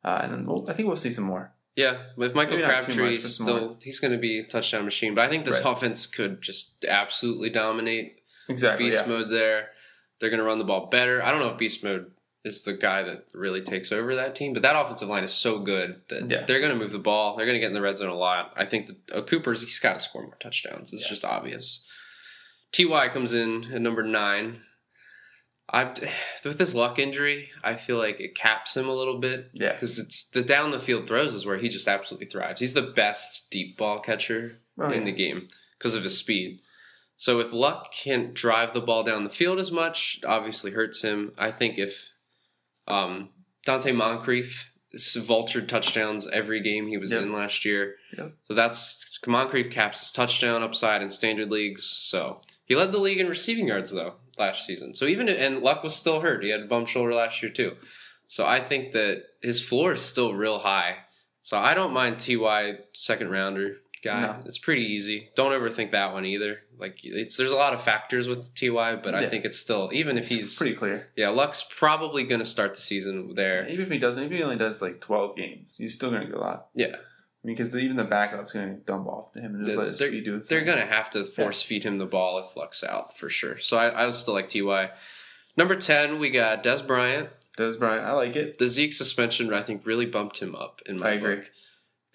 uh, 0.05 0.21
and 0.23 0.33
then 0.33 0.47
we'll, 0.47 0.69
I 0.71 0.73
think 0.73 0.89
we'll 0.89 0.97
see 0.97 1.11
some 1.11 1.25
more. 1.25 1.53
Yeah, 1.77 1.99
with 2.17 2.35
Michael 2.35 2.57
Maybe 2.57 2.67
not 2.69 2.81
too 2.83 2.95
Crabtree, 2.95 3.17
still 3.21 3.61
more. 3.61 3.71
he's 3.83 4.01
going 4.01 4.13
to 4.13 4.19
be 4.19 4.39
a 4.41 4.43
touchdown 4.45 4.85
machine. 4.85 5.15
But 5.15 5.25
I 5.25 5.29
think 5.29 5.45
this 5.45 5.63
Right. 5.63 5.71
offense 5.73 6.07
could 6.07 6.41
just 6.43 6.85
absolutely 6.87 7.51
dominate. 7.51 8.21
Exactly. 8.49 8.87
Beast 8.87 9.03
yeah. 9.03 9.07
mode 9.13 9.31
there. 9.31 9.69
They're 10.21 10.31
going 10.31 10.39
to 10.41 10.45
run 10.47 10.59
the 10.59 10.65
ball 10.65 10.87
better. 10.87 11.23
I 11.23 11.31
don't 11.31 11.41
know 11.41 11.51
if 11.51 11.59
beast 11.59 11.85
mode 11.85 12.11
is 12.45 12.63
the 12.63 12.73
guy 12.73 13.03
that 13.03 13.27
really 13.35 13.61
takes 13.61 13.93
over 13.93 14.15
that 14.17 14.35
team, 14.35 14.53
but 14.53 14.63
that 14.63 14.77
offensive 14.77 15.09
line 15.09 15.25
is 15.25 15.33
so 15.33 15.59
good 15.59 16.01
that 16.09 16.31
Yeah. 16.31 16.45
they're 16.45 16.61
going 16.61 16.73
to 16.73 16.79
move 16.79 16.93
the 16.93 16.99
ball. 16.99 17.37
They're 17.37 17.47
going 17.47 17.57
to 17.57 17.61
get 17.61 17.67
in 17.69 17.75
the 17.75 17.81
red 17.83 17.99
zone 17.99 18.09
a 18.11 18.15
lot. 18.15 18.53
I 18.57 18.65
think 18.65 18.87
that 18.87 19.17
uh, 19.17 19.23
Cooper's 19.23 19.63
he's 19.63 19.79
got 19.79 19.95
to 19.95 20.01
score 20.01 20.23
more 20.23 20.37
touchdowns. 20.41 20.93
It's 20.93 21.03
Yeah. 21.03 21.09
just 21.09 21.25
obvious. 21.25 21.85
Ty 22.73 23.09
comes 23.09 23.33
in 23.35 23.73
at 23.73 23.81
number 23.81 24.03
nine. 24.03 24.63
I 25.71 25.85
with 26.45 26.57
this 26.57 26.75
luck 26.75 26.99
injury, 26.99 27.51
I 27.63 27.77
feel 27.77 27.99
like 27.99 28.21
it 28.21 28.35
caps 28.35 28.75
him 28.77 28.89
a 28.89 28.95
little 28.95 29.19
bit 29.19 29.51
Yeah. 29.53 29.73
because 29.75 29.99
it's 29.99 30.29
the 30.31 30.43
down 30.43 30.71
the 30.71 30.81
field 30.81 31.07
throws 31.07 31.35
is 31.35 31.45
where 31.45 31.59
he 31.59 31.69
just 31.69 31.89
absolutely 31.89 32.27
thrives. 32.29 32.61
He's 32.61 32.73
the 32.75 32.81
best 32.83 33.51
deep 33.51 33.77
ball 33.77 34.01
catcher 34.01 34.61
Oh, 34.81 34.91
in 34.91 35.01
yeah. 35.01 35.05
the 35.07 35.13
game 35.13 35.49
because 35.77 35.95
of 35.95 36.05
his 36.05 36.17
speed. 36.17 36.61
So 37.21 37.41
if 37.41 37.53
Luck 37.53 37.93
can't 37.93 38.33
drive 38.33 38.73
the 38.73 38.81
ball 38.81 39.03
down 39.03 39.25
the 39.25 39.31
field 39.31 39.59
as 39.59 39.73
much, 39.73 40.21
obviously 40.25 40.71
hurts 40.71 41.03
him. 41.03 41.33
I 41.37 41.51
think 41.51 41.77
if 41.77 42.13
um, 42.87 43.31
Donte 43.67 43.95
Moncrief 43.95 44.73
vultured 44.95 45.67
touchdowns 45.67 46.29
every 46.29 46.61
game 46.61 46.87
he 46.87 46.97
was 46.97 47.11
Yep. 47.11 47.23
in 47.23 47.33
last 47.33 47.65
year, 47.65 47.97
Yep. 48.17 48.33
so 48.45 48.55
that's 48.55 49.19
Moncrief 49.27 49.69
caps 49.71 49.99
his 49.99 50.13
touchdown 50.13 50.63
upside 50.63 51.03
in 51.03 51.11
standard 51.11 51.51
leagues. 51.51 51.85
So 51.85 52.41
he 52.67 52.77
led 52.77 52.93
the 52.93 52.99
league 52.99 53.19
in 53.19 53.29
receiving 53.29 53.67
yards 53.67 53.91
though 53.91 54.15
last 54.39 54.65
season. 54.65 54.95
So 54.95 55.07
even 55.07 55.29
and 55.29 55.59
Luck 55.59 55.83
was 55.83 55.97
still 55.97 56.21
hurt. 56.21 56.45
He 56.45 56.51
had 56.51 56.61
a 56.63 56.67
bum 56.67 56.87
shoulder 56.87 57.13
last 57.15 57.43
year 57.43 57.51
too. 57.51 57.73
So 58.29 58.47
I 58.47 58.61
think 58.61 58.93
that 58.93 59.25
his 59.43 59.61
floor 59.61 59.93
is 59.93 60.03
still 60.03 60.35
real 60.35 60.61
high. 60.61 60.99
So 61.43 61.59
I 61.59 61.75
don't 61.75 61.93
mind 61.93 62.21
Ty 62.21 62.79
second 62.93 63.31
rounder 63.31 63.79
guy. 64.02 64.23
No. 64.23 64.37
It's 64.45 64.59
pretty 64.59 64.83
easy. 64.83 65.31
Don't 65.35 65.52
overthink 65.52 65.93
that 65.93 66.12
one 66.12 66.25
either. 66.25 66.61
Like 66.78 66.99
it's 67.05 67.37
there's 67.37 67.50
a 67.50 67.57
lot 67.57 67.75
of 67.75 67.83
factors 67.83 68.28
with 68.28 68.55
Ty, 68.55 68.97
but 68.97 69.14
I 69.14 69.28
think 69.28 69.45
it's 69.45 69.59
still 69.59 69.90
even 69.93 70.17
if 70.17 70.28
he's 70.28 70.57
pretty 70.57 70.75
clear. 70.75 71.09
yeah, 71.17 71.28
Luck's 71.31 71.64
probably 71.76 72.25
going 72.25 72.38
to 72.40 72.45
start 72.45 72.75
the 72.75 72.81
season 72.81 73.35
there. 73.35 73.67
Even 73.69 73.83
if 73.83 73.90
he 73.90 73.99
doesn't, 73.99 74.23
if 74.25 74.31
he 74.31 74.43
only 74.43 74.57
does 74.57 74.81
like 74.81 75.00
twelve 75.00 75.37
games, 75.37 75.76
he's 75.76 75.95
still 75.95 76.11
going 76.11 76.23
to 76.23 76.28
get 76.28 76.37
a 76.37 76.40
lot. 76.40 76.69
Yeah, 76.75 76.87
I 76.95 77.47
mean, 77.47 77.57
because 77.57 77.75
even 77.76 77.97
the 77.97 78.05
backup's 78.05 78.52
going 78.52 78.69
to 78.76 78.81
dump 78.83 79.07
off 79.09 79.33
to 79.33 79.40
him 79.40 79.55
and 79.57 79.67
just 79.67 79.76
They're- 79.76 79.78
let 79.78 79.88
his 79.88 79.99
they're- 79.99 80.09
speed 80.09 80.25
do 80.25 80.38
they're 80.40 80.64
going 80.64 80.78
to 80.78 80.87
have 80.87 81.11
to 81.11 81.25
force 81.25 81.62
feed 81.62 81.83
him 81.85 81.99
the 81.99 82.07
ball 82.07 82.38
if 82.38 82.57
Luck's 82.57 82.85
out 82.85 83.19
for 83.19 83.28
sure. 83.28 83.59
So 83.59 83.76
I, 83.76 84.07
I 84.07 84.11
still 84.11 84.35
like 84.35 84.49
Ty. 84.49 84.90
Number 85.57 85.75
ten, 85.75 86.19
we 86.21 86.31
got 86.31 86.62
Dez 86.62 86.87
Bryant. 86.87 87.31
Dez 87.59 87.76
Bryant, 87.76 88.05
I 88.07 88.12
like 88.12 88.37
it. 88.37 88.59
The 88.59 88.69
Zeke 88.69 88.93
suspension, 88.93 89.52
I 89.52 89.62
think, 89.62 89.85
really 89.85 90.07
bumped 90.07 90.38
him 90.38 90.55
up 90.55 90.81
in 90.87 90.99
my 91.00 91.09
I 91.09 91.12
agree. 91.14 91.35
book 91.37 91.50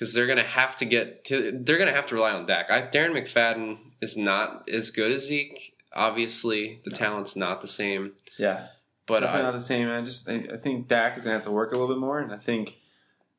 because 0.04 0.14
they're 0.14 0.26
going 0.28 0.38
to 0.38 0.44
have 0.44 0.76
to 0.76 0.84
get 0.86 1.24
to, 1.24 1.58
they're 1.64 1.78
going 1.78 1.88
to 1.88 1.96
have 1.96 2.08
to 2.08 2.16
rely 2.16 2.32
on 2.34 2.46
Dak. 2.46 2.70
I, 2.70 2.82
Darren 2.82 3.12
McFadden 3.14 3.78
is 4.02 4.18
not 4.18 4.68
as 4.70 4.90
good 4.90 5.12
as 5.14 5.28
Zeke. 5.28 5.78
Obviously, 5.94 6.82
the 6.84 6.90
No. 6.92 6.98
talent's 6.98 7.38
not 7.38 7.62
the 7.62 7.70
same, 7.70 8.12
Yeah, 8.38 8.68
but 9.08 9.22
definitely 9.22 9.40
I, 9.40 9.44
not 9.44 9.54
the 9.54 9.62
same. 9.62 9.90
I 9.90 10.02
just 10.02 10.28
I, 10.30 10.44
I 10.54 10.58
think 10.58 10.90
Dak 10.90 11.18
is 11.18 11.24
going 11.24 11.32
to 11.36 11.38
have 11.38 11.46
to 11.46 11.52
work 11.52 11.72
a 11.72 11.78
little 11.78 11.88
bit 11.96 12.00
more, 12.02 12.20
and 12.20 12.34
I 12.34 12.38
think 12.38 12.76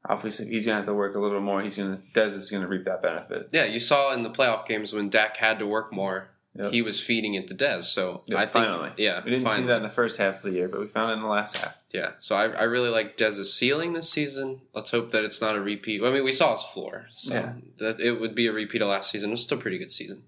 obviously 0.08 0.46
if 0.46 0.52
he's 0.52 0.64
going 0.64 0.74
to 0.76 0.78
have 0.80 0.86
to 0.86 0.94
work 0.94 1.14
a 1.16 1.18
little 1.18 1.38
bit 1.38 1.44
more, 1.44 1.60
he's 1.60 1.76
going 1.76 1.96
to 1.98 2.02
Dez 2.18 2.28
is 2.32 2.50
going 2.50 2.62
to 2.62 2.68
reap 2.68 2.84
that 2.84 3.02
benefit. 3.02 3.50
yeah, 3.52 3.64
you 3.64 3.78
saw 3.80 4.12
in 4.14 4.22
the 4.22 4.30
playoff 4.30 4.66
games 4.66 4.94
when 4.94 5.10
Dak 5.10 5.36
had 5.36 5.58
to 5.58 5.66
work 5.66 5.92
more, 5.92 6.30
Yep. 6.56 6.70
he 6.72 6.82
was 6.82 7.00
feeding 7.00 7.34
it 7.34 7.48
to 7.48 7.54
Dez. 7.54 7.84
So 7.84 8.22
Yeah, 8.26 8.36
I 8.36 8.40
think, 8.42 8.52
finally. 8.66 8.90
yeah, 8.96 9.22
We 9.24 9.32
didn't 9.32 9.50
see 9.50 9.62
that 9.64 9.78
in 9.78 9.82
the 9.82 9.88
first 9.88 10.18
half 10.18 10.36
of 10.36 10.42
the 10.42 10.52
year, 10.52 10.68
but 10.68 10.80
we 10.80 10.86
found 10.86 11.10
it 11.10 11.14
in 11.14 11.20
the 11.22 11.26
last 11.28 11.56
half. 11.56 11.74
Yeah, 11.92 12.12
so 12.20 12.36
I, 12.36 12.44
I 12.46 12.62
really 12.64 12.90
like 12.90 13.16
Dez's 13.16 13.52
ceiling 13.52 13.92
this 13.92 14.08
season. 14.08 14.60
Let's 14.72 14.90
hope 14.90 15.10
that 15.10 15.24
it's 15.24 15.40
not 15.40 15.56
a 15.56 15.60
repeat. 15.60 16.00
I 16.02 16.10
mean, 16.12 16.22
we 16.24 16.30
saw 16.32 16.52
his 16.54 16.62
floor, 16.64 17.06
so 17.12 17.34
Yeah. 17.34 17.52
that 17.78 17.98
it 18.00 18.20
would 18.20 18.34
be 18.36 18.46
a 18.46 18.52
repeat 18.52 18.82
of 18.82 18.88
last 18.88 19.10
season. 19.10 19.30
It 19.30 19.32
was 19.32 19.42
still 19.42 19.58
a 19.58 19.60
pretty 19.60 19.78
good 19.78 19.90
season. 19.90 20.22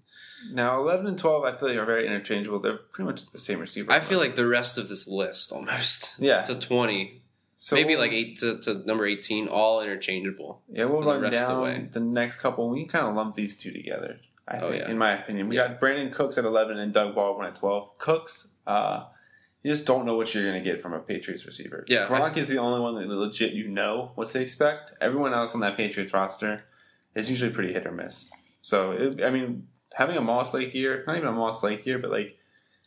Now, 0.51 0.79
11 0.81 1.07
and 1.07 1.17
12, 1.17 1.43
I 1.45 1.55
feel 1.55 1.69
like 1.69 1.77
are 1.77 1.85
very 1.85 2.05
interchangeable. 2.05 2.59
They're 2.59 2.77
pretty 2.77 3.07
much 3.09 3.31
the 3.31 3.37
same 3.39 3.59
receiver. 3.59 3.91
I 3.91 3.99
feel 4.01 4.19
like 4.19 4.35
the 4.35 4.45
rest 4.47 4.77
of 4.77 4.87
this 4.89 5.07
list 5.07 5.51
almost 5.51 6.15
Yeah. 6.19 6.41
to 6.43 6.55
twenty, 6.55 7.23
so 7.55 7.75
maybe 7.75 7.95
like 7.95 8.11
eight 8.11 8.37
to, 8.39 8.59
to 8.59 8.85
number 8.85 9.05
eighteen, 9.07 9.47
all 9.47 9.81
interchangeable. 9.81 10.61
Yeah, 10.69 10.85
we'll 10.85 11.01
the 11.01 11.07
run 11.07 11.21
rest 11.21 11.39
the 11.39 11.47
down 11.47 11.61
way. 11.63 11.89
the, 11.91 11.99
next 11.99 12.39
couple. 12.39 12.69
We 12.69 12.81
can 12.81 12.89
kind 12.89 13.07
of 13.07 13.15
lump 13.15 13.33
these 13.35 13.57
two 13.57 13.71
together. 13.71 14.19
I 14.47 14.57
Oh, 14.59 14.69
think, 14.71 14.83
yeah. 14.83 14.89
in 14.91 14.97
my 14.97 15.11
opinion, 15.11 15.49
we 15.49 15.57
Yeah. 15.57 15.67
got 15.67 15.79
Brandin 15.81 16.11
Cooks 16.11 16.37
at 16.37 16.45
11 16.45 16.77
and 16.79 16.93
Doug 16.93 17.13
Baldwin 17.15 17.47
at 17.47 17.55
12. 17.55 17.97
Cooks, 17.97 18.53
uh, 18.65 19.05
you 19.63 19.71
just 19.71 19.85
don't 19.85 20.05
know 20.05 20.15
what 20.15 20.33
you're 20.33 20.43
going 20.43 20.61
to 20.63 20.63
get 20.63 20.81
from 20.81 20.93
a 20.93 20.99
Patriots 20.99 21.45
receiver. 21.45 21.83
Yeah, 21.87 22.07
Gronk 22.07 22.37
is 22.37 22.47
the 22.47 22.57
only 22.57 22.79
one 22.79 22.95
that 22.95 23.13
legit 23.13 23.53
you 23.53 23.67
know 23.67 24.11
what 24.15 24.29
to 24.29 24.39
expect. 24.39 24.93
Everyone 25.01 25.33
else 25.33 25.53
on 25.53 25.59
that 25.61 25.75
Patriots 25.75 26.13
roster 26.13 26.63
is 27.15 27.29
usually 27.29 27.51
pretty 27.51 27.73
hit 27.73 27.85
or 27.85 27.91
miss. 27.91 28.31
So, 28.61 28.91
it, 28.91 29.21
I 29.23 29.29
mean, 29.31 29.67
having 29.93 30.15
a 30.15 30.21
Moss 30.21 30.53
Lake 30.53 30.73
year, 30.73 31.03
not 31.07 31.17
even 31.17 31.27
a 31.27 31.31
Moss 31.33 31.63
Lake 31.63 31.85
year, 31.85 31.99
but 31.99 32.11
like 32.11 32.36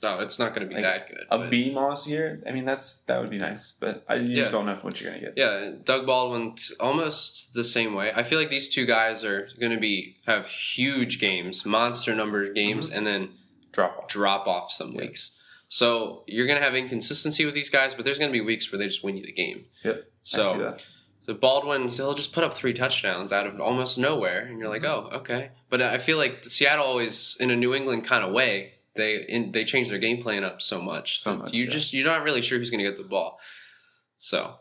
No, 0.02 0.18
it's 0.20 0.38
not 0.38 0.54
going 0.54 0.66
to 0.66 0.74
be 0.74 0.80
Like, 0.80 0.84
that 0.84 1.08
good. 1.08 1.26
a 1.30 1.38
but- 1.38 1.50
B 1.50 1.70
Moss 1.70 2.06
year, 2.08 2.38
I 2.48 2.52
mean, 2.52 2.64
that's 2.64 3.00
that 3.02 3.20
would 3.20 3.28
be 3.30 3.38
nice. 3.38 3.72
But 3.78 4.04
I, 4.08 4.14
you 4.14 4.28
Yeah. 4.30 4.42
just 4.42 4.52
don't 4.52 4.64
know 4.66 4.76
what 4.76 5.00
you're 5.00 5.10
going 5.10 5.22
to 5.22 5.26
get. 5.32 5.38
Yeah, 5.38 5.72
Doug 5.84 6.06
Baldwin 6.06 6.54
almost 6.78 7.54
the 7.54 7.64
same 7.64 7.94
way. 7.94 8.10
I 8.14 8.22
feel 8.22 8.38
like 8.38 8.50
these 8.50 8.70
two 8.70 8.86
guys 8.86 9.24
are 9.24 9.48
going 9.58 9.72
to 9.72 9.78
be 9.80 10.16
have 10.26 10.46
huge 10.46 11.20
games, 11.20 11.64
monster 11.66 12.14
number 12.14 12.52
games, 12.52 12.88
Mm-hmm. 12.88 12.98
and 12.98 13.06
then 13.06 13.28
Drop 13.72 13.98
off. 13.98 14.08
drop 14.08 14.46
off 14.46 14.72
some 14.72 14.92
Yeah. 14.92 15.02
weeks. 15.02 15.36
So 15.68 16.24
you're 16.26 16.46
going 16.46 16.58
to 16.58 16.64
have 16.64 16.74
inconsistency 16.74 17.44
with 17.44 17.54
these 17.54 17.70
guys, 17.70 17.94
but 17.94 18.04
there's 18.04 18.18
going 18.18 18.30
to 18.30 18.36
be 18.36 18.40
weeks 18.44 18.72
where 18.72 18.78
they 18.78 18.86
just 18.88 19.04
win 19.04 19.16
you 19.16 19.24
the 19.24 19.32
game. 19.32 19.66
Yep. 19.84 20.04
So 20.24 20.76
so 21.26 21.34
Baldwin 21.34 21.88
he'll 21.90 22.14
just 22.14 22.32
put 22.32 22.42
up 22.42 22.54
three 22.54 22.72
touchdowns 22.72 23.32
out 23.32 23.46
of 23.46 23.60
almost 23.60 23.98
nowhere, 23.98 24.40
and 24.46 24.58
you're 24.58 24.68
like, 24.68 24.82
Mm-hmm. 24.82 25.14
oh, 25.14 25.18
okay. 25.18 25.50
But 25.68 25.82
I 25.82 25.98
feel 25.98 26.16
like 26.16 26.44
Seattle 26.44 26.84
always 26.86 27.36
in 27.38 27.50
a 27.50 27.56
New 27.56 27.74
England 27.74 28.04
kind 28.06 28.24
of 28.24 28.32
way. 28.32 28.74
They 29.00 29.24
in, 29.28 29.52
they 29.52 29.64
change 29.64 29.88
their 29.88 29.98
game 29.98 30.22
plan 30.22 30.44
up 30.44 30.60
so 30.62 30.80
much. 30.80 31.20
So 31.22 31.30
that 31.32 31.38
much, 31.38 31.52
you 31.52 31.64
yeah. 31.64 31.70
just 31.70 31.92
you're 31.94 32.06
not 32.06 32.22
really 32.22 32.42
sure 32.42 32.58
who's 32.58 32.70
going 32.70 32.84
to 32.84 32.88
get 32.90 32.96
the 32.96 33.08
ball. 33.16 33.38
So 34.18 34.54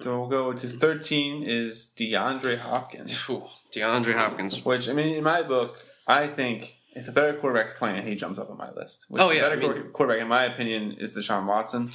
So 0.00 0.18
we'll 0.20 0.28
go 0.28 0.52
to 0.52 0.68
13 0.68 1.42
is 1.44 1.94
DeAndre 1.96 2.58
Hopkins. 2.58 3.12
DeAndre 3.74 4.14
Hopkins. 4.14 4.64
Which, 4.64 4.88
I 4.88 4.92
mean, 4.92 5.14
in 5.14 5.22
my 5.24 5.42
book, 5.42 5.78
I 6.06 6.26
think 6.26 6.76
if 6.96 7.06
the 7.06 7.12
better 7.12 7.34
quarterback's 7.34 7.74
playing, 7.74 8.06
he 8.06 8.14
jumps 8.16 8.38
up 8.38 8.50
on 8.50 8.58
my 8.58 8.70
list. 8.72 9.06
Which 9.08 9.22
Oh, 9.22 9.28
the 9.28 9.36
yeah, 9.36 9.42
better 9.42 9.62
I 9.62 9.74
mean- 9.74 9.90
quarterback, 9.92 10.20
in 10.22 10.28
my 10.28 10.44
opinion, 10.44 10.96
is 10.98 11.16
Deshaun 11.16 11.46
Watson. 11.46 11.90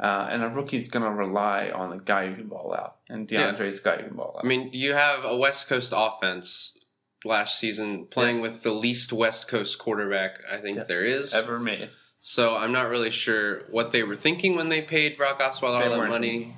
Uh, 0.00 0.28
and 0.30 0.44
a 0.44 0.48
rookie's 0.48 0.88
going 0.90 1.02
to 1.04 1.10
rely 1.10 1.70
on 1.70 1.90
the 1.90 1.96
guy 1.98 2.28
who 2.28 2.34
can 2.36 2.46
ball 2.48 2.72
out. 2.72 2.98
And 3.08 3.30
Yeah. 3.30 3.52
DeAndre's 3.52 3.80
the 3.82 3.90
guy 3.90 3.96
who 4.02 4.08
can 4.08 4.16
ball 4.16 4.34
out. 4.36 4.44
I 4.44 4.46
mean, 4.46 4.70
you 4.72 4.92
have 4.94 5.24
a 5.24 5.36
West 5.36 5.68
Coast 5.68 5.92
offense 5.96 6.77
last 7.24 7.58
season 7.58 8.06
playing 8.06 8.40
with 8.40 8.62
the 8.62 8.70
least 8.72 9.12
West 9.12 9.48
Coast 9.48 9.78
quarterback 9.78 10.40
I 10.50 10.58
think 10.58 10.76
Yeah. 10.78 10.84
there 10.84 11.04
is. 11.04 11.34
Ever 11.34 11.58
made. 11.58 11.90
So 12.20 12.56
I'm 12.56 12.72
not 12.72 12.88
really 12.88 13.10
sure 13.10 13.62
what 13.70 13.92
they 13.92 14.02
were 14.02 14.16
thinking 14.16 14.56
when 14.56 14.68
they 14.68 14.82
paid 14.82 15.16
Brock 15.16 15.40
Osweiler 15.40 15.82
all 15.90 16.00
that 16.00 16.08
money. 16.08 16.56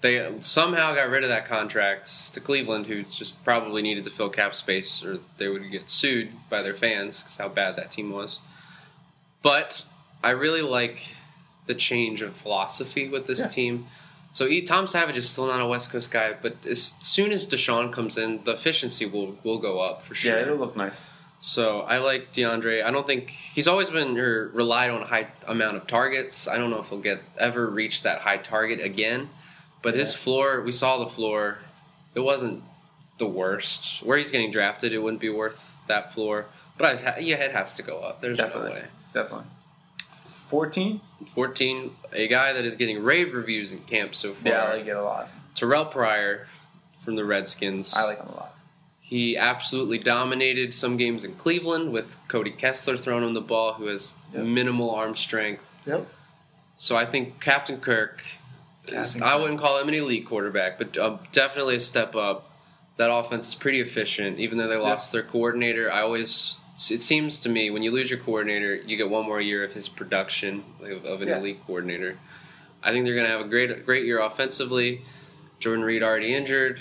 They 0.00 0.34
somehow 0.40 0.94
got 0.96 1.10
rid 1.10 1.22
of 1.22 1.28
that 1.28 1.46
contract 1.46 2.34
to 2.34 2.40
Cleveland, 2.40 2.88
who 2.88 3.04
just 3.04 3.44
probably 3.44 3.82
needed 3.82 4.02
to 4.04 4.10
fill 4.10 4.30
cap 4.30 4.52
space, 4.54 5.04
or 5.04 5.20
they 5.36 5.46
would 5.48 5.70
get 5.70 5.88
sued 5.88 6.30
by 6.50 6.60
their 6.60 6.74
fans 6.74 7.22
because 7.22 7.36
how 7.36 7.48
bad 7.48 7.76
that 7.76 7.92
team 7.92 8.10
was. 8.10 8.40
But 9.42 9.84
I 10.24 10.30
really 10.30 10.62
like 10.62 11.14
the 11.66 11.74
change 11.74 12.20
of 12.20 12.36
philosophy 12.36 13.08
with 13.08 13.26
this 13.26 13.38
Yeah. 13.38 13.48
team. 13.48 13.86
So 14.32 14.48
Tom 14.62 14.86
Savage 14.86 15.16
is 15.18 15.28
still 15.28 15.46
not 15.46 15.60
a 15.60 15.66
West 15.66 15.90
Coast 15.90 16.10
guy, 16.10 16.34
but 16.40 16.64
as 16.66 16.82
soon 16.82 17.32
as 17.32 17.46
Deshaun 17.46 17.92
comes 17.92 18.16
in, 18.16 18.42
the 18.44 18.52
efficiency 18.52 19.06
will 19.06 19.36
will 19.44 19.58
go 19.58 19.80
up 19.80 20.02
for 20.02 20.14
sure. 20.14 20.34
Yeah, 20.34 20.42
it'll 20.42 20.56
look 20.56 20.76
nice. 20.76 21.10
So 21.40 21.80
I 21.80 21.98
like 21.98 22.32
DeAndre. 22.32 22.84
I 22.84 22.90
don't 22.92 23.06
think 23.06 23.28
he's 23.30 23.66
always 23.66 23.90
been 23.90 24.16
or 24.16 24.48
relied 24.54 24.90
on 24.90 25.02
a 25.02 25.06
high 25.06 25.26
amount 25.46 25.76
of 25.76 25.86
targets. 25.86 26.46
I 26.46 26.56
don't 26.56 26.70
know 26.70 26.78
if 26.78 26.88
he'll 26.88 27.00
get 27.00 27.20
ever 27.36 27.66
reach 27.66 28.04
that 28.04 28.20
high 28.20 28.36
target 28.38 28.86
again. 28.86 29.28
But 29.82 29.96
his 29.96 30.14
floor, 30.14 30.62
we 30.62 30.70
saw 30.70 30.98
the 30.98 31.08
floor. 31.08 31.58
It 32.14 32.20
wasn't 32.20 32.62
the 33.18 33.26
worst. 33.26 34.04
Where 34.04 34.16
he's 34.16 34.30
getting 34.30 34.52
drafted, 34.52 34.92
it 34.92 34.98
wouldn't 34.98 35.20
be 35.20 35.30
worth 35.30 35.74
that 35.88 36.12
floor. 36.12 36.46
But 36.78 37.04
I, 37.04 37.18
yeah, 37.18 37.36
it 37.36 37.50
has 37.50 37.74
to 37.76 37.82
go 37.82 37.98
up. 37.98 38.20
There's 38.20 38.38
Definitely. 38.38 38.68
no 38.68 38.74
way. 38.76 38.84
Definitely. 39.12 39.46
14? 40.52 41.00
14, 41.28 41.96
a 42.12 42.28
guy 42.28 42.52
that 42.52 42.66
is 42.66 42.76
getting 42.76 43.02
rave 43.02 43.32
reviews 43.32 43.72
in 43.72 43.78
camp 43.84 44.14
so 44.14 44.34
far. 44.34 44.52
Yeah, 44.52 44.62
I 44.64 44.76
like 44.76 44.86
it 44.86 44.90
a 44.90 45.02
lot. 45.02 45.30
Terrelle 45.54 45.90
Pryor 45.90 46.46
from 46.98 47.16
the 47.16 47.24
Redskins. 47.24 47.94
I 47.96 48.04
like 48.04 48.18
him 48.20 48.28
a 48.28 48.34
lot. 48.34 48.54
He 49.00 49.34
absolutely 49.38 49.96
dominated 49.96 50.74
some 50.74 50.98
games 50.98 51.24
in 51.24 51.36
Cleveland 51.36 51.90
with 51.90 52.18
Cody 52.28 52.50
Kessler 52.50 52.98
throwing 52.98 53.24
him 53.24 53.32
the 53.32 53.40
ball, 53.40 53.72
who 53.72 53.86
has 53.86 54.14
Yep. 54.34 54.44
minimal 54.44 54.90
arm 54.90 55.16
strength. 55.16 55.64
Yep. 55.86 56.06
So 56.76 56.96
I 56.98 57.06
think 57.06 57.40
Captain 57.40 57.80
Kirk, 57.80 58.22
is, 58.88 59.14
Captain 59.14 59.22
I 59.22 59.36
wouldn't 59.36 59.58
call 59.58 59.78
him 59.78 59.88
an 59.88 59.94
elite 59.94 60.26
quarterback, 60.26 60.76
but 60.76 60.98
uh, 60.98 61.16
definitely 61.32 61.76
a 61.76 61.80
step 61.80 62.14
up. 62.14 62.50
That 62.98 63.10
offense 63.10 63.48
is 63.48 63.54
pretty 63.54 63.80
efficient, 63.80 64.38
even 64.38 64.58
though 64.58 64.68
they 64.68 64.76
lost 64.76 65.12
their 65.12 65.22
coordinator. 65.22 65.90
I 65.90 66.02
always, 66.02 66.58
it 66.90 67.02
seems 67.02 67.40
to 67.40 67.48
me, 67.48 67.70
when 67.70 67.82
you 67.82 67.90
lose 67.90 68.10
your 68.10 68.18
coordinator, 68.18 68.74
you 68.76 68.96
get 68.96 69.08
one 69.10 69.24
more 69.26 69.40
year 69.40 69.62
of 69.64 69.72
his 69.72 69.88
production 69.88 70.64
of, 70.80 71.04
of 71.04 71.22
an 71.22 71.28
Yeah. 71.28 71.38
elite 71.38 71.60
coordinator. 71.66 72.18
I 72.82 72.90
think 72.92 73.04
they're 73.04 73.14
going 73.14 73.26
to 73.26 73.30
have 73.32 73.40
a 73.42 73.48
great, 73.48 73.84
great 73.86 74.04
year 74.04 74.20
offensively. 74.20 75.02
Jordan 75.60 75.84
Reed 75.84 76.02
already 76.02 76.34
injured. 76.34 76.80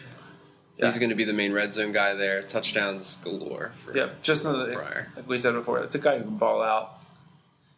He's 0.78 0.98
going 0.98 1.10
to 1.10 1.16
be 1.16 1.26
the 1.26 1.34
main 1.34 1.54
red 1.54 1.74
zone 1.74 1.92
guy 1.92 2.16
there. 2.16 2.42
Touchdowns 2.42 3.18
galore 3.18 3.72
for 3.76 3.96
Yep, 3.96 4.24
just 4.24 4.46
another, 4.46 4.74
Pryor. 4.74 5.12
like 5.16 5.28
we 5.30 5.38
said 5.38 5.54
before, 5.54 5.78
it's 5.84 5.94
a 5.94 6.00
guy 6.00 6.18
who 6.18 6.24
can 6.24 6.38
ball 6.38 6.64
out. 6.64 6.98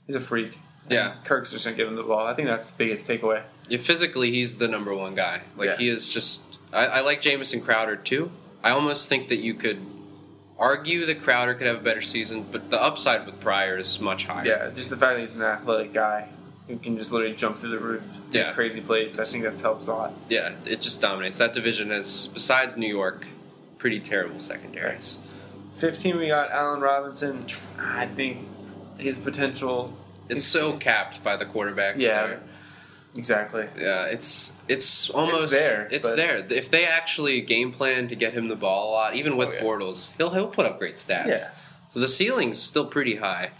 He's 0.08 0.16
a 0.16 0.22
freak. 0.22 0.58
Yeah. 0.90 1.12
And 1.18 1.26
Kirk's 1.26 1.52
just 1.52 1.66
gonna 1.66 1.76
give 1.76 1.90
him 1.90 1.96
the 1.96 2.04
ball. 2.04 2.26
I 2.26 2.34
think 2.34 2.48
that's 2.48 2.72
the 2.72 2.78
biggest 2.78 3.06
takeaway. 3.08 3.44
Yeah, 3.68 3.80
physically, 3.80 4.32
he's 4.32 4.58
the 4.58 4.70
number 4.70 4.94
one 4.96 5.16
guy. 5.16 5.42
Like 5.58 5.72
Yeah. 5.72 5.78
he 5.78 5.90
is 5.90 6.08
just. 6.10 6.44
I, 6.72 6.86
I 6.86 7.00
like 7.02 7.22
Jamison 7.22 7.60
Crowder 7.62 7.98
too. 7.98 8.32
I 8.64 8.72
almost 8.72 9.10
think 9.10 9.28
that 9.30 9.40
you 9.40 9.54
could 9.54 9.82
argue 10.58 11.06
that 11.06 11.22
Crowder 11.24 11.54
could 11.56 11.68
have 11.68 11.78
a 11.78 11.84
better 11.84 12.02
season, 12.02 12.46
but 12.52 12.70
the 12.70 12.82
upside 12.82 13.26
with 13.26 13.40
Pryor 13.40 13.78
is 13.78 14.00
much 14.00 14.26
higher. 14.26 14.46
Yeah, 14.46 14.70
just 14.76 14.90
the 14.90 14.98
fact 14.98 15.16
that 15.16 15.22
he's 15.22 15.36
an 15.36 15.42
athletic 15.42 15.94
guy 15.94 16.28
who 16.68 16.78
can 16.78 16.98
just 16.98 17.12
literally 17.12 17.36
jump 17.36 17.58
through 17.58 17.72
the 17.72 17.80
roof, 17.80 18.04
Yeah. 18.32 18.54
crazy 18.54 18.80
plays. 18.82 19.20
I 19.20 19.24
think 19.26 19.44
that 19.44 19.60
helps 19.60 19.88
a 19.88 19.94
lot. 19.94 20.14
Yeah, 20.30 20.52
it 20.66 20.80
just 20.82 21.02
dominates. 21.02 21.38
That 21.38 21.54
division 21.54 21.90
has, 21.90 22.28
besides 22.28 22.78
New 22.78 22.88
York, 22.88 23.26
pretty 23.78 24.00
terrible 24.00 24.40
secondaries. 24.40 25.20
15, 25.78 26.18
we 26.18 26.28
got 26.28 26.52
Allen 26.52 26.80
Robinson. 26.80 27.42
I 27.78 28.06
think 28.06 28.48
his 28.98 29.20
potential. 29.20 29.94
It's 30.30 30.46
so 30.46 30.78
capped 30.78 31.22
by 31.24 31.36
the 31.36 31.46
quarterbacks. 31.46 31.96
Yeah, 31.98 32.28
there. 32.28 32.40
Exactly. 33.16 33.68
Yeah, 33.78 34.06
it's 34.06 34.54
it's 34.68 35.10
almost 35.10 35.52
there, 35.52 35.88
It's 35.92 36.10
but- 36.10 36.16
there. 36.16 36.38
If 36.50 36.70
they 36.72 36.86
actually 36.86 37.42
game 37.42 37.72
plan 37.72 38.08
to 38.08 38.16
get 38.16 38.34
him 38.34 38.48
the 38.48 38.56
ball 38.56 38.90
a 38.90 38.92
lot, 38.92 39.16
even 39.16 39.38
with 39.38 39.50
Oh, 39.50 39.54
yeah. 39.54 39.62
Bortles, 39.62 40.16
he'll 40.18 40.32
he'll 40.32 40.48
put 40.48 40.66
up 40.66 40.80
great 40.80 40.96
stats. 40.96 41.28
Yeah. 41.28 41.50
So 41.92 42.00
the 42.00 42.08
ceiling's 42.08 42.60
still 42.60 42.86
pretty 42.88 43.18
high. 43.18 43.52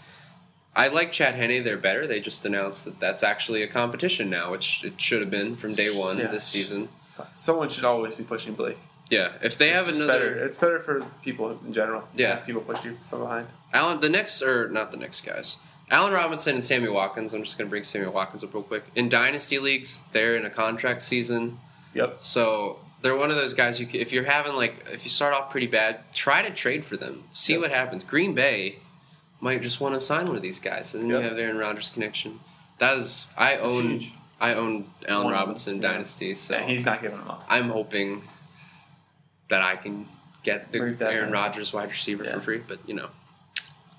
I 0.74 0.88
like 0.88 1.12
Chad 1.12 1.36
Henne. 1.36 1.62
They're 1.62 1.76
better. 1.78 2.06
They 2.08 2.18
just 2.18 2.44
announced 2.44 2.84
that 2.84 2.98
that's 2.98 3.22
actually 3.22 3.62
a 3.62 3.68
competition 3.68 4.28
now, 4.28 4.50
which 4.50 4.82
it 4.82 5.00
should 5.00 5.20
have 5.20 5.30
been 5.30 5.54
from 5.54 5.74
day 5.74 5.96
one 5.96 6.18
Yeah. 6.18 6.26
this 6.32 6.44
season. 6.44 6.88
Someone 7.36 7.68
should 7.68 7.84
always 7.84 8.14
be 8.16 8.24
pushing 8.24 8.54
Blake. 8.54 8.76
Yeah, 9.08 9.34
if 9.40 9.56
they 9.56 9.68
have 9.70 9.88
It's 9.88 9.98
another 10.00 10.30
better. 10.30 10.44
It's 10.46 10.58
better 10.58 10.80
for 10.80 11.00
people 11.22 11.56
in 11.64 11.72
general. 11.72 12.08
Yeah. 12.16 12.36
People 12.36 12.62
push 12.62 12.84
you 12.84 12.96
from 13.08 13.20
behind. 13.20 13.46
Allen, 13.72 14.00
the 14.00 14.08
next 14.08 14.42
or 14.42 14.68
not 14.68 14.90
the 14.90 14.96
next 14.96 15.20
guys, 15.24 15.58
Allen 15.90 16.12
Robinson 16.12 16.54
and 16.54 16.64
Sammy 16.64 16.88
Watkins. 16.88 17.34
I'm 17.34 17.42
just 17.44 17.58
going 17.58 17.68
to 17.68 17.70
bring 17.70 17.84
Sammy 17.84 18.06
Watkins 18.06 18.42
up 18.42 18.54
real 18.54 18.62
quick. 18.62 18.84
In 18.94 19.08
dynasty 19.08 19.58
leagues, 19.58 20.00
they're 20.12 20.36
in 20.36 20.44
a 20.46 20.50
contract 20.50 21.02
season. 21.02 21.58
Yep. 21.94 22.16
So 22.20 22.80
they're 23.02 23.16
one 23.16 23.30
of 23.30 23.36
those 23.36 23.54
guys. 23.54 23.78
You 23.78 23.86
if 23.92 24.10
you're 24.12 24.24
having 24.24 24.54
like 24.54 24.84
if 24.90 25.04
you 25.04 25.10
start 25.10 25.34
off 25.34 25.50
pretty 25.50 25.66
bad, 25.66 26.00
try 26.14 26.42
to 26.42 26.50
trade 26.50 26.84
for 26.84 26.96
them. 26.96 27.24
See 27.32 27.52
Yep. 27.52 27.62
what 27.62 27.70
happens. 27.70 28.02
Green 28.04 28.34
Bay 28.34 28.78
might 29.40 29.60
just 29.62 29.80
want 29.80 29.94
to 29.94 30.00
sign 30.00 30.26
one 30.26 30.36
of 30.36 30.42
these 30.42 30.58
guys, 30.58 30.94
and 30.94 31.04
then 31.04 31.10
Yep. 31.10 31.22
you 31.22 31.28
have 31.28 31.38
Aaron 31.38 31.58
Rodgers 31.58 31.90
connection. 31.90 32.40
That 32.78 32.96
is, 32.96 33.32
I 33.36 33.56
That's 33.56 33.70
own 33.72 33.90
huge. 33.90 34.12
I 34.40 34.54
own 34.54 34.86
Allen 35.06 35.26
One 35.26 35.32
Robinson 35.34 35.76
yeah. 35.80 35.92
dynasty, 35.92 36.34
so 36.34 36.54
And 36.56 36.68
he's 36.70 36.84
not 36.84 37.00
giving 37.02 37.18
them 37.18 37.30
up. 37.30 37.44
I'm 37.48 37.68
hoping 37.70 38.24
that 39.48 39.62
I 39.62 39.76
can 39.76 40.08
get 40.42 40.72
the 40.72 40.78
Aaron. 41.00 41.30
Rodgers 41.30 41.72
wide 41.72 41.90
receiver 41.90 42.24
Yeah. 42.24 42.32
for 42.32 42.40
free. 42.40 42.58
But 42.66 42.78
you 42.86 42.94
know, 42.94 43.08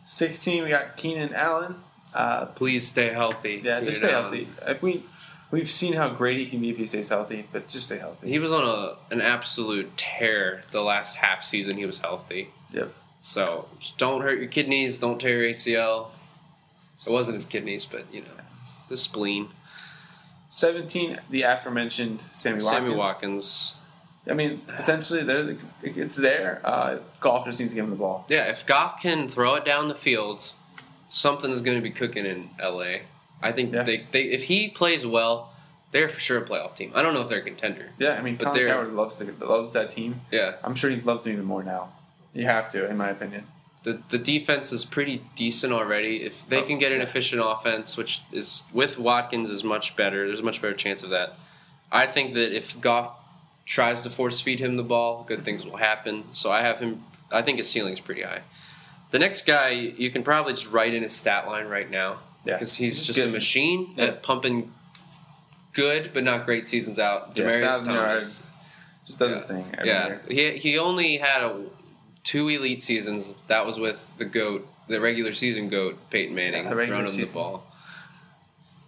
16, 0.06 0.64
we 0.64 0.70
got 0.70 0.98
Keenan 0.98 1.34
Allen. 1.34 1.76
Uh, 2.14 2.46
please 2.46 2.88
stay 2.88 3.10
healthy. 3.10 3.62
yeah, 3.64 3.82
just 3.82 3.98
stay 3.98 4.12
Allen. 4.12 4.46
healthy. 4.46 4.48
Uh, 4.62 4.76
we, 4.82 5.04
we've 5.52 5.70
seen 5.70 5.94
how 5.94 6.10
great 6.10 6.38
he 6.38 6.46
can 6.46 6.62
be 6.62 6.70
if 6.70 6.78
he 6.78 6.86
stays 6.86 7.10
healthy, 7.10 7.48
but 7.52 7.68
just 7.68 7.88
stay 7.88 7.98
healthy. 7.98 8.30
He 8.30 8.40
was 8.40 8.52
on 8.52 8.64
a 8.64 9.14
an 9.14 9.22
absolute 9.22 9.98
tear 9.98 10.64
the 10.72 10.82
last 10.82 11.18
half 11.18 11.44
season. 11.44 11.78
He 11.78 11.86
was 11.86 12.00
healthy. 12.00 12.50
Yep. 12.72 12.94
So 13.20 13.68
just 13.80 13.98
don't 13.98 14.22
hurt 14.22 14.40
your 14.40 14.48
kidneys. 14.48 15.00
Don't 15.00 15.20
tear 15.20 15.42
your 15.44 15.52
ACL. 15.52 16.08
It 17.06 17.12
wasn't 17.12 17.36
his 17.36 17.46
kidneys, 17.46 17.86
but 17.86 18.06
you 18.14 18.22
know, 18.22 18.28
the 18.90 18.98
spleen. 18.98 19.50
17, 20.52 21.20
the 21.30 21.42
aforementioned 21.42 22.24
Sammy 22.34 22.64
Watkins. 22.64 22.70
Sammy 22.70 22.96
Watkins. 22.96 23.76
I 24.30 24.34
mean, 24.34 24.62
potentially 24.68 25.24
there, 25.24 25.56
it's 25.84 26.16
there. 26.16 26.62
Uh, 26.64 26.98
Goff 27.20 27.46
just 27.46 27.60
needs 27.60 27.74
to 27.74 27.76
give 27.76 27.86
him 27.86 27.92
the 27.92 27.96
ball. 27.98 28.26
Yeah, 28.30 28.50
if 28.50 28.66
Goff 28.66 29.02
can 29.02 29.30
throw 29.30 29.56
it 29.56 29.66
down 29.66 29.88
the 29.88 29.96
field, 29.96 30.52
something 31.10 31.52
is 31.52 31.62
going 31.62 31.78
to 31.78 31.84
be 31.84 31.92
cooking 31.92 32.26
in 32.26 32.50
LA. 32.62 33.00
I 33.42 33.52
think 33.52 33.74
Yeah. 33.74 33.84
they, 33.84 34.08
they 34.12 34.24
if 34.24 34.44
he 34.44 34.70
plays 34.70 35.06
well, 35.06 35.54
they're 35.92 36.10
for 36.10 36.20
sure 36.20 36.40
a 36.40 36.46
playoff 36.46 36.76
team. 36.76 36.92
I 36.96 37.02
don't 37.04 37.14
know 37.14 37.22
if 37.22 37.30
they're 37.30 37.40
a 37.40 37.44
contender. 37.44 37.90
Yeah, 38.00 38.14
I 38.14 38.22
mean, 38.22 38.36
But 38.36 38.46
Colin 38.46 38.58
they're- 38.60 38.70
Cowherd 38.70 38.94
loves 38.94 39.18
the, 39.18 39.32
loves 39.46 39.74
that 39.74 39.92
team. 39.92 40.22
Yeah, 40.32 40.56
I'm 40.64 40.76
sure 40.76 40.90
he 40.90 41.00
loves 41.02 41.24
them 41.24 41.34
even 41.34 41.46
more 41.46 41.64
now. 41.64 41.90
You 42.34 42.46
have 42.46 42.70
to, 42.72 42.90
in 42.90 42.98
my 42.98 43.10
opinion. 43.10 43.46
the 43.84 44.02
the 44.10 44.18
defense 44.18 44.74
is 44.74 44.84
pretty 44.84 45.24
decent 45.36 45.72
already. 45.72 46.24
If 46.24 46.50
they 46.50 46.58
Oh, 46.64 46.64
can 46.64 46.80
get 46.80 46.92
an 46.92 47.02
efficient 47.02 47.42
offense, 47.46 47.96
which 47.96 48.22
is 48.32 48.64
with 48.74 48.98
Watkins 48.98 49.52
is 49.52 49.64
much 49.64 49.96
better. 49.96 50.26
There's 50.26 50.40
a 50.40 50.44
much 50.44 50.60
better 50.62 50.74
chance 50.74 51.04
of 51.04 51.12
that. 51.12 51.36
I 51.92 52.08
think 52.08 52.34
that 52.34 52.52
if 52.58 52.82
Goff 52.82 53.12
tries 53.66 54.04
to 54.04 54.10
force 54.10 54.40
feed 54.40 54.60
him 54.60 54.78
the 54.78 54.84
ball, 54.84 55.24
good 55.28 55.44
things 55.44 55.66
will 55.66 55.78
happen. 55.78 56.24
So 56.34 56.52
I 56.52 56.62
have 56.62 56.80
him. 56.80 57.04
I 57.32 57.42
think 57.42 57.58
his 57.58 57.70
ceiling's 57.70 58.00
pretty 58.00 58.22
high. 58.22 58.42
The 59.12 59.20
next 59.20 59.46
guy 59.46 59.70
you 59.70 60.10
can 60.12 60.24
probably 60.24 60.54
just 60.54 60.72
write 60.72 60.94
in 60.94 61.04
his 61.04 61.14
stat 61.16 61.48
line 61.48 61.68
right 61.68 61.90
now 61.90 62.20
Yeah. 62.46 62.54
because 62.56 62.76
he's 62.76 62.96
Just 63.04 63.16
just 63.18 63.28
a 63.28 63.32
machine 63.32 63.94
Yeah. 63.98 64.06
at 64.06 64.24
pumping 64.24 64.72
good 65.74 66.12
but 66.14 66.24
not 66.24 66.46
great 66.46 66.68
seasons 66.68 67.00
out. 67.00 67.32
Yeah, 67.36 67.46
Demaryius 67.46 67.62
1,000 67.62 67.86
Thomas. 67.86 67.98
yards, 68.02 68.58
just 69.08 69.20
does 69.20 69.34
his 69.34 69.44
thing. 69.46 69.66
Yeah, 69.84 70.08
year. 70.08 70.22
he 70.30 70.58
he 70.58 70.78
only 70.80 71.18
had 71.18 71.42
a 71.44 71.64
two 72.24 72.48
elite 72.50 72.82
seasons. 72.84 73.34
That 73.48 73.66
was 73.66 73.80
with 73.80 74.12
the 74.18 74.26
goat, 74.26 74.68
the 74.88 75.00
regular 75.00 75.34
season 75.34 75.70
goat, 75.70 75.98
Peyton 76.10 76.36
Manning, 76.36 76.64
Yeah, 76.66 76.70
throwing 76.86 77.06
him 77.08 77.16
the 77.18 77.32
ball. 77.34 77.66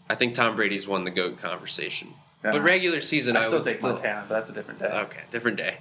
I 0.09 0.15
think 0.15 0.35
Tom 0.35 0.55
Brady's 0.55 0.87
won 0.87 1.03
the 1.03 1.11
goat 1.11 1.37
conversation, 1.39 2.13
Yeah. 2.47 2.51
but 2.53 2.57
uh-huh. 2.59 2.65
regular 2.67 3.01
season, 3.01 3.35
I 3.35 3.41
I, 3.41 3.43
still 3.43 3.63
take 3.63 3.77
still, 3.77 3.89
Montana, 3.93 4.25
but 4.27 4.35
that's 4.35 4.51
a 4.51 4.53
different 4.53 4.79
day. 4.79 4.87
Okay, 4.87 5.21
different 5.29 5.57
day. 5.57 5.77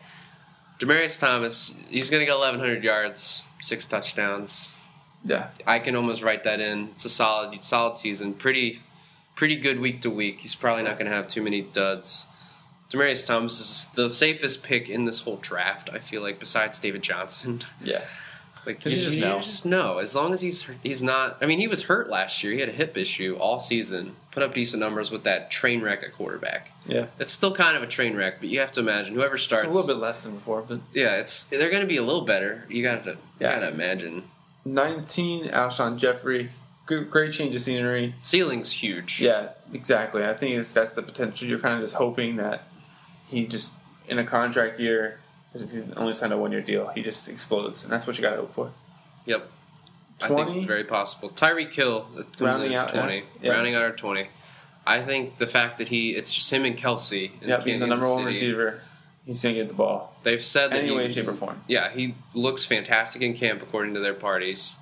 Demaryius 0.79 1.19
Thomas, 1.19 1.77
he's 1.89 2.11
going 2.11 2.21
to 2.21 2.27
get 2.27 2.37
1,100 2.37 2.85
yards, 2.85 3.45
six 3.61 3.87
touchdowns. 3.87 4.77
Yeah, 5.25 5.49
I 5.67 5.79
can 5.79 5.97
almost 5.97 6.23
write 6.23 6.45
that 6.45 6.61
in. 6.61 6.89
It's 6.89 7.05
a 7.05 7.11
solid, 7.11 7.63
solid 7.65 7.97
season. 7.97 8.35
Pretty, 8.35 8.81
pretty 9.35 9.57
good 9.57 9.81
week 9.81 10.03
to 10.03 10.11
week. 10.11 10.41
He's 10.41 10.55
probably 10.55 10.83
not 10.83 10.99
going 10.99 11.11
to 11.11 11.17
have 11.17 11.29
too 11.29 11.43
many 11.43 11.63
duds. 11.63 12.27
Demaryius 12.91 13.27
Thomas 13.27 13.61
is 13.61 13.93
the 13.95 14.11
safest 14.11 14.63
pick 14.63 14.89
in 14.89 15.05
this 15.07 15.21
whole 15.21 15.37
draft. 15.37 15.91
I 15.93 15.99
feel 15.99 16.23
like, 16.23 16.39
besides 16.39 16.79
David 16.79 17.03
Johnson. 17.03 17.63
yeah. 17.83 18.03
Like 18.67 18.85
you 18.85 18.91
you 18.91 18.97
just, 18.97 19.05
just 19.05 19.17
you 19.17 19.23
know. 19.25 19.39
just 19.39 19.65
know 19.67 19.99
as 19.99 20.15
long 20.15 20.33
as 20.33 20.41
he's 20.41 20.69
he's 20.83 21.03
not. 21.03 21.39
I 21.41 21.47
mean, 21.47 21.59
he 21.59 21.69
was 21.69 21.85
hurt 21.85 22.11
last 22.11 22.43
year. 22.43 22.53
He 22.53 22.61
had 22.61 22.69
a 22.69 22.73
hip 22.73 22.97
issue 22.97 23.37
all 23.39 23.59
season. 23.59 24.17
Put 24.33 24.43
up 24.43 24.53
decent 24.53 24.81
numbers 24.81 25.11
with 25.11 25.25
that 25.25 25.51
train 25.51 25.81
wreck 25.81 26.03
at 26.03 26.13
quarterback. 26.15 26.71
Yeah. 26.85 27.07
It's 27.19 27.33
still 27.33 27.55
kind 27.55 27.77
of 27.77 27.83
a 27.83 27.87
train 27.87 28.15
wreck, 28.17 28.41
but 28.41 28.51
you 28.51 28.61
have 28.61 28.73
to 28.73 28.81
imagine 28.81 29.15
whoever 29.15 29.37
It's 29.37 29.45
starts 29.45 29.65
a 29.65 29.71
little 29.71 29.87
bit 29.87 29.97
less 29.97 30.25
than 30.25 30.35
before, 30.35 30.61
but 30.63 30.81
Yeah, 30.93 31.17
it's 31.17 31.45
they're 31.45 31.71
going 31.71 31.81
to 31.81 31.87
be 31.89 31.97
a 31.97 32.03
little 32.03 32.25
better. 32.27 32.65
You 32.69 32.83
got 32.83 33.05
to 33.05 33.17
Yeah. 33.41 33.55
you 33.55 33.61
got 33.61 33.67
to 33.67 33.69
imagine 33.73 34.25
19, 34.67 35.49
Alshon 35.49 35.97
Jeffery. 35.99 36.51
Good, 36.87 37.11
great 37.11 37.33
change 37.33 37.55
of 37.55 37.61
scenery. 37.63 38.15
ceiling's 38.21 38.71
huge. 38.71 39.21
Yeah, 39.21 39.51
exactly. 39.73 40.25
I 40.25 40.35
think 40.35 40.73
that's 40.75 40.93
the 40.95 41.03
potential. 41.03 41.49
You're 41.49 41.59
kind 41.59 41.75
of 41.75 41.81
just 41.81 41.95
hoping 41.95 42.37
that 42.37 42.65
he 43.29 43.47
just, 43.47 43.79
in 44.09 44.19
a 44.19 44.25
contract 44.25 44.79
year, 44.79 45.19
because 45.53 45.71
he's 45.73 45.85
only 45.97 46.13
signed 46.13 46.33
a 46.33 46.37
one 46.39 46.53
year 46.53 46.61
deal, 46.61 46.89
he 46.89 47.03
just 47.03 47.29
explodes. 47.29 47.85
And 47.85 47.93
that's 47.93 48.07
what 48.07 48.17
you 48.17 48.23
got 48.23 48.31
to 48.31 48.37
hope 48.37 48.55
for. 48.55 48.73
Yep. 49.27 49.51
I 50.23 50.29
20? 50.29 50.53
think 50.53 50.67
very 50.67 50.85
possible. 50.85 51.29
Tyreek 51.31 51.73
Hill 51.75 52.07
uh, 52.19 52.23
Rounding 52.45 52.75
out, 52.75 52.89
twenty. 52.89 53.25
Yeah. 53.43 53.53
Rounding 53.53 53.75
out 53.75 53.83
our 53.83 53.93
twenty. 53.93 54.29
I 54.87 55.03
think 55.03 55.39
the 55.39 55.47
fact 55.47 55.79
that 55.79 55.89
he 55.89 56.11
it's 56.11 56.33
just 56.33 56.51
him 56.53 56.65
and 56.65 56.77
Kelce. 56.77 57.31
in 57.43 57.49
Yep, 57.49 57.65
he's 57.65 57.81
the 57.81 57.87
Kansas 57.87 57.89
number 57.89 58.09
one 58.09 58.19
City. 58.33 58.47
receiver. 58.47 58.81
He's 59.27 59.43
going 59.43 59.57
to 59.57 59.61
get 59.63 59.69
the 59.69 59.75
ball. 59.75 60.15
They've 60.23 60.43
said 60.45 60.71
that 60.71 60.77
In 60.79 60.85
Any 60.85 60.91
he, 60.93 60.97
way, 60.97 61.11
shape, 61.11 61.27
or 61.27 61.35
form. 61.35 61.61
Yeah, 61.67 61.91
he 61.91 62.15
looks 62.33 62.65
fantastic 62.65 63.23
in 63.23 63.35
camp 63.35 63.61
according 63.61 63.95
to 63.95 64.01
their 64.01 64.15
parties, 64.15 64.77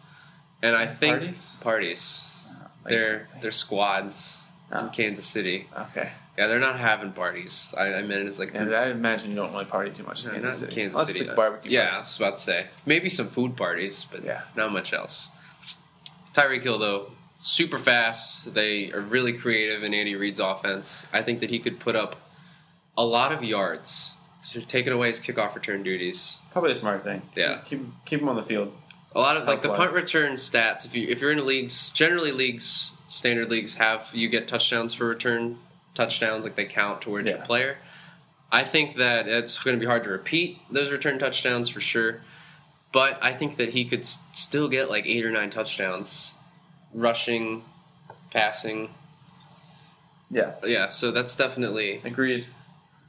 and 0.62 0.76
I 0.76 0.86
think 0.86 1.18
Parties? 1.20 1.56
parties. 1.62 2.28
Like- 2.84 2.90
Their 2.90 3.28
their 3.40 3.50
squads 3.52 4.42
in 4.70 4.76
Oh. 4.76 4.90
Kansas 4.92 5.24
City. 5.24 5.66
Okay. 5.76 6.12
Yeah, 6.36 6.48
they're 6.48 6.58
not 6.58 6.78
having 6.80 7.12
parties. 7.12 7.72
I, 7.78 7.94
I 7.94 8.02
meant 8.02 8.22
it 8.22 8.26
as 8.26 8.38
like 8.40 8.54
And 8.54 8.74
I 8.74 8.88
imagine 8.90 9.30
you 9.30 9.36
don't 9.36 9.52
really 9.52 9.66
party 9.66 9.90
too 9.92 10.02
much 10.02 10.24
in 10.24 10.32
No, 10.32 10.40
Kansas 10.40 10.60
City. 10.60 10.74
Kansas 10.74 11.06
City. 11.06 11.18
it's 11.20 11.28
like 11.28 11.32
uh, 11.34 11.36
barbecue. 11.36 11.70
Yeah, 11.70 11.94
I 11.94 11.98
was 11.98 12.16
about 12.16 12.36
to 12.36 12.42
say 12.42 12.66
maybe 12.86 13.08
some 13.08 13.28
food 13.28 13.56
parties, 13.56 14.06
but 14.10 14.24
Yeah. 14.24 14.40
not 14.56 14.72
much 14.72 14.92
else. 14.92 15.30
Tyreek 16.32 16.62
Hill 16.64 16.78
though, 16.78 17.12
super 17.38 17.78
fast. 17.78 18.52
They 18.54 18.90
are 18.92 19.00
really 19.00 19.32
creative 19.34 19.84
in 19.84 19.94
Andy 19.94 20.16
Reid's 20.16 20.40
offense. 20.40 21.06
I 21.12 21.22
think 21.22 21.40
that 21.40 21.50
he 21.50 21.58
could 21.60 21.78
put 21.78 21.94
up 21.94 22.16
a 22.96 23.04
lot 23.04 23.32
of 23.32 23.44
yards. 23.44 24.14
So 24.42 24.60
taking 24.60 24.92
away 24.92 25.08
his 25.08 25.20
kickoff 25.20 25.54
return 25.54 25.82
duties. 25.82 26.40
Probably 26.52 26.72
a 26.72 26.76
smart 26.76 27.02
thing. 27.04 27.22
Yeah. 27.36 27.60
Keep, 27.64 27.82
keep 28.04 28.20
him 28.20 28.28
on 28.28 28.36
the 28.36 28.42
field. 28.42 28.72
A 29.16 29.20
lot 29.20 29.36
of 29.36 29.46
like 29.46 29.62
the 29.62 29.68
punt 29.68 29.92
return 29.92 30.32
stats. 30.32 30.84
If 30.84 30.96
you 30.96 31.06
if 31.08 31.20
you're 31.20 31.30
in 31.30 31.46
leagues, 31.46 31.90
generally 31.90 32.32
leagues, 32.32 32.94
standard 33.06 33.48
leagues 33.48 33.76
have 33.76 34.10
you 34.12 34.28
get 34.28 34.48
touchdowns 34.48 34.92
for 34.92 35.06
return 35.06 35.58
touchdowns, 35.94 36.44
like 36.44 36.56
they 36.56 36.64
count 36.66 37.00
towards 37.00 37.28
your 37.28 37.38
player. 37.38 37.78
I 38.52 38.62
think 38.62 38.96
that 38.96 39.26
it's 39.26 39.62
going 39.62 39.76
to 39.76 39.80
be 39.80 39.86
hard 39.86 40.04
to 40.04 40.10
repeat 40.10 40.58
those 40.70 40.90
return 40.92 41.18
touchdowns 41.18 41.68
for 41.68 41.80
sure, 41.80 42.20
but 42.92 43.18
I 43.22 43.32
think 43.32 43.56
that 43.56 43.70
he 43.70 43.84
could 43.84 44.04
still 44.04 44.68
get 44.68 44.88
like 44.90 45.06
eight 45.06 45.24
or 45.24 45.30
nine 45.30 45.50
touchdowns, 45.50 46.34
rushing, 46.92 47.64
passing. 48.30 48.90
Yeah. 50.30 50.52
Yeah, 50.64 50.88
so 50.88 51.10
that's 51.10 51.36
definitely 51.36 52.00
Agreed. 52.04 52.46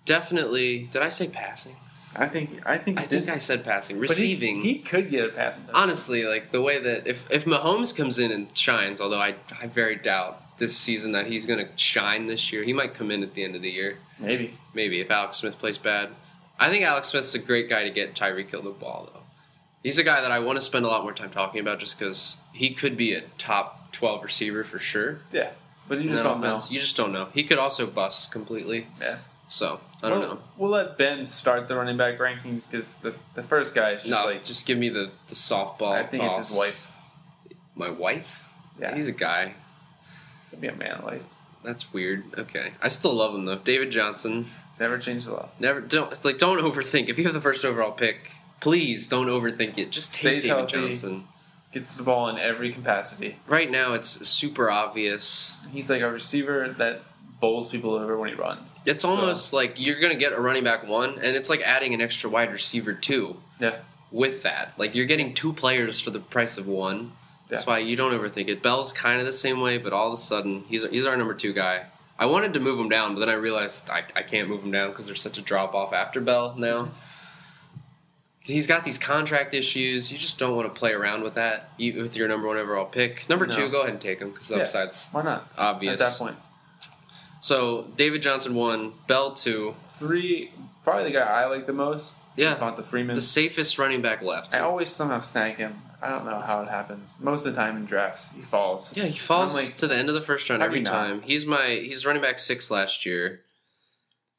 definitely. 0.06 0.86
Did 0.92 1.02
I 1.02 1.10
say 1.10 1.28
passing? 1.28 1.76
I 2.16 2.28
think 2.28 2.62
I 2.66 2.78
think 2.78 2.98
I 3.00 3.04
think 3.06 3.28
I 3.28 3.38
said 3.40 3.66
passing. 3.66 3.98
but 4.00 4.08
he- 4.10 4.14
Receiving. 4.14 4.62
He, 4.62 4.80
could 4.80 5.10
get 5.12 5.26
a 5.26 5.30
passing. 5.34 5.64
honestly, 5.74 6.24
like 6.24 6.52
the 6.52 6.62
way 6.62 6.82
that 6.82 7.08
if 7.08 7.30
if 7.30 7.44
Mahomes 7.46 7.96
comes 7.96 8.20
in 8.20 8.32
and 8.32 8.56
shines, 8.56 9.02
although 9.02 9.20
I 9.20 9.36
I 9.62 9.68
very 9.68 9.98
doubt 9.98 10.42
this 10.58 10.76
season 10.76 11.12
that 11.14 11.28
he's 11.28 11.46
going 11.46 11.60
to 11.60 11.70
shine 11.78 12.28
this 12.28 12.52
year. 12.52 12.64
He 12.64 12.74
might 12.74 12.94
come 12.94 13.12
in 13.12 13.24
at 13.24 13.34
the 13.34 13.44
end 13.44 13.56
of 13.56 13.62
the 13.62 13.70
year, 13.70 13.98
maybe. 14.20 14.58
maybe 14.74 15.02
if 15.02 15.12
Alex 15.12 15.38
Smith 15.38 15.58
plays 15.58 15.78
bad. 15.78 16.10
I 16.58 16.70
think 16.70 16.86
Alex 16.86 17.10
Smith's 17.10 17.36
a 17.36 17.40
great 17.40 17.70
guy 17.70 17.84
to 17.84 17.90
get 17.90 18.16
Tyreek 18.16 18.50
Hill 18.50 18.62
the 18.62 18.70
ball 18.70 19.10
though. 19.14 19.22
He's 19.84 19.98
a 19.98 20.04
guy 20.04 20.22
that 20.22 20.32
I 20.32 20.40
want 20.40 20.58
to 20.58 20.62
spend 20.62 20.86
a 20.86 20.88
lot 20.88 21.04
more 21.04 21.14
time 21.14 21.30
talking 21.30 21.60
about 21.60 21.80
just 21.80 22.00
because 22.00 22.38
he 22.54 22.74
could 22.74 22.98
be 22.98 23.14
a 23.14 23.22
top 23.38 23.92
twelve 23.92 24.24
receiver 24.24 24.64
for 24.64 24.80
sure. 24.80 25.20
Yeah, 25.32 25.52
but 25.88 26.02
you 26.02 26.10
just 26.10 26.24
don't 26.24 26.42
know. 26.42 26.60
You 26.70 26.80
just 26.80 26.98
don't 26.98 27.12
know. 27.12 27.28
He 27.34 27.44
could 27.44 27.60
also 27.60 27.86
bust 27.86 28.32
completely. 28.32 28.88
Yeah. 29.00 29.18
So 29.48 29.80
I 30.02 30.10
don't 30.10 30.20
we'll, 30.20 30.28
know. 30.30 30.40
We'll 30.58 30.72
let 30.72 30.98
Ben 30.98 31.28
start 31.28 31.68
the 31.68 31.76
running 31.76 31.98
back 31.98 32.18
rankings 32.18 32.70
because 32.70 32.98
the 32.98 33.14
the 33.36 33.44
first 33.44 33.76
guy 33.76 33.92
is 33.92 34.02
just 34.02 34.12
no, 34.12 34.26
like 34.26 34.44
just 34.44 34.66
give 34.66 34.78
me 34.78 34.90
the 34.90 35.12
the 35.28 35.36
softball. 35.36 35.92
I 35.92 36.04
think 36.04 36.24
toss. 36.24 36.40
it's 36.40 36.50
his 36.50 36.58
wife. 36.58 36.92
My 37.76 37.90
wife. 37.90 38.42
Yeah, 38.80 38.96
He's 38.96 39.08
a 39.08 39.12
guy. 39.12 39.54
Could 40.50 40.62
be 40.62 40.68
a 40.68 40.76
man 40.76 41.02
life. 41.04 41.24
That's 41.64 41.92
weird. 41.94 42.24
Okay, 42.38 42.74
I 42.82 42.88
still 42.90 43.14
love 43.14 43.34
him 43.36 43.46
though. 43.46 43.58
David 43.58 43.92
Johnson. 43.92 44.46
Never 44.80 44.98
change 44.98 45.26
the 45.26 45.32
love. 45.32 45.50
Never 45.60 45.80
don't. 45.82 46.12
It's 46.12 46.26
like 46.26 46.38
don't 46.38 46.60
overthink. 46.60 47.08
If 47.10 47.18
you 47.18 47.24
have 47.26 47.34
the 47.34 47.42
first 47.42 47.64
overall 47.64 47.92
pick, 47.92 48.32
please 48.60 49.08
don't 49.08 49.28
overthink 49.28 49.78
it. 49.78 49.90
Just 49.90 50.14
take 50.14 50.20
Stays 50.20 50.44
David 50.44 50.58
healthy. 50.72 50.88
Johnson. 50.90 51.28
Gets 51.72 51.98
the 51.98 52.04
ball 52.04 52.30
in 52.30 52.38
every 52.38 52.72
capacity. 52.72 53.38
Right 53.48 53.70
now, 53.70 53.94
it's 53.94 54.28
super 54.28 54.70
obvious. 54.72 55.58
He's 55.72 55.90
like 55.90 56.02
a 56.02 56.10
receiver 56.12 56.74
that 56.78 57.02
bowls 57.42 57.68
people 57.70 57.96
over 57.96 58.18
when 58.18 58.30
he 58.30 58.36
runs. 58.36 58.80
It's 58.86 59.02
So, 59.02 59.10
almost 59.10 59.52
like 59.52 59.80
you're 59.80 60.00
gonna 60.00 60.16
get 60.16 60.32
a 60.34 60.40
running 60.40 60.64
back 60.64 60.88
one, 60.88 61.16
and 61.20 61.36
it's 61.36 61.50
like 61.50 61.62
adding 61.62 61.94
an 61.94 62.02
extra 62.02 62.30
wide 62.30 62.52
receiver 62.52 62.94
two 62.94 63.38
yeah. 63.60 63.78
with 64.12 64.44
that. 64.44 64.74
Like 64.78 64.96
you're 64.96 65.06
getting 65.06 65.34
two 65.34 65.52
players 65.54 66.00
for 66.00 66.12
the 66.12 66.20
price 66.20 66.58
of 66.58 66.68
one. 66.68 67.12
That's 67.48 67.66
why 67.68 67.80
you 67.80 67.96
don't 67.96 68.12
overthink 68.12 68.48
it. 68.48 68.64
Bell's 68.64 68.92
kind 68.92 69.20
of 69.20 69.26
the 69.26 69.34
same 69.34 69.62
way, 69.62 69.78
but 69.78 69.94
all 69.94 70.08
of 70.08 70.14
a 70.14 70.18
sudden 70.18 70.64
he's 70.68 70.84
he's 70.90 71.06
our 71.06 71.16
number 71.16 71.34
two 71.34 71.54
guy. 71.54 71.86
I 72.18 72.26
wanted 72.28 72.54
to 72.54 72.60
move 72.60 72.80
him 72.80 72.90
down, 72.90 73.14
but 73.14 73.20
then 73.20 73.30
I 73.30 73.34
realized 73.34 73.90
I, 73.90 74.04
I 74.16 74.22
can't 74.24 74.48
move 74.48 74.64
him 74.64 74.72
down 74.72 74.90
because 74.90 75.06
there's 75.06 75.22
such 75.22 75.38
a 75.38 75.42
drop 75.42 75.76
off 75.76 75.94
after 75.94 76.22
Bell 76.22 76.56
now. 76.58 76.90
He's 78.42 78.68
got 78.68 78.86
these 78.86 78.98
contract 79.00 79.54
issues. 79.56 80.12
You 80.12 80.18
just 80.20 80.38
don't 80.38 80.56
want 80.56 80.74
to 80.74 80.80
play 80.80 80.92
around 80.94 81.24
with 81.24 81.34
that 81.34 81.72
you, 81.78 82.00
with 82.02 82.16
your 82.16 82.28
number 82.28 82.48
one 82.48 82.58
overall 82.58 82.86
pick. 82.86 83.28
Number 83.28 83.48
No. 83.48 83.56
two, 83.56 83.70
go 83.70 83.80
ahead 83.82 83.92
and 83.92 84.00
take 84.02 84.20
him 84.20 84.30
because 84.32 84.48
the 84.50 84.58
Yeah. 84.58 84.62
upside's 84.64 85.10
Why 85.12 85.24
not? 85.24 85.48
obvious. 85.58 85.94
At 85.94 86.00
that 86.12 86.18
point, 86.18 86.38
So 87.42 87.88
David 87.98 88.22
Johnson 88.22 88.54
one, 88.56 88.94
Bell 89.08 89.34
two, 89.34 89.76
three 89.98 90.52
probably 90.84 91.06
the 91.06 91.12
guy 91.12 91.22
I 91.26 91.46
like 91.46 91.66
the 91.66 91.74
most. 91.74 92.20
Yeah. 92.36 92.56
Devonta 92.56 92.84
Freeman. 92.86 93.16
the 93.16 93.22
safest 93.22 93.80
running 93.80 94.02
back 94.02 94.22
left. 94.22 94.54
I 94.54 94.60
always 94.60 94.90
somehow 94.90 95.22
snag 95.22 95.58
him. 95.58 95.82
I 96.06 96.10
don't 96.10 96.26
know 96.26 96.40
how 96.40 96.62
it 96.62 96.70
happens. 96.70 97.16
Most 97.20 97.48
of 97.48 97.56
the 97.56 97.60
time 97.60 97.78
in 97.78 97.86
drafts, 97.86 98.30
he 98.32 98.42
falls. 98.42 98.96
Yeah, 98.96 99.06
he 99.06 99.18
falls 99.18 99.74
to 99.74 99.88
the 99.88 99.96
end 99.96 100.08
of 100.08 100.14
the 100.14 100.22
first 100.22 100.48
round 100.50 100.62
every 100.62 100.82
not. 100.82 100.92
time. 100.92 101.22
He's 101.24 101.48
my 101.48 101.70
he's 101.70 102.06
running 102.06 102.22
back 102.22 102.38
six 102.38 102.70
last 102.70 103.08
year. 103.08 103.42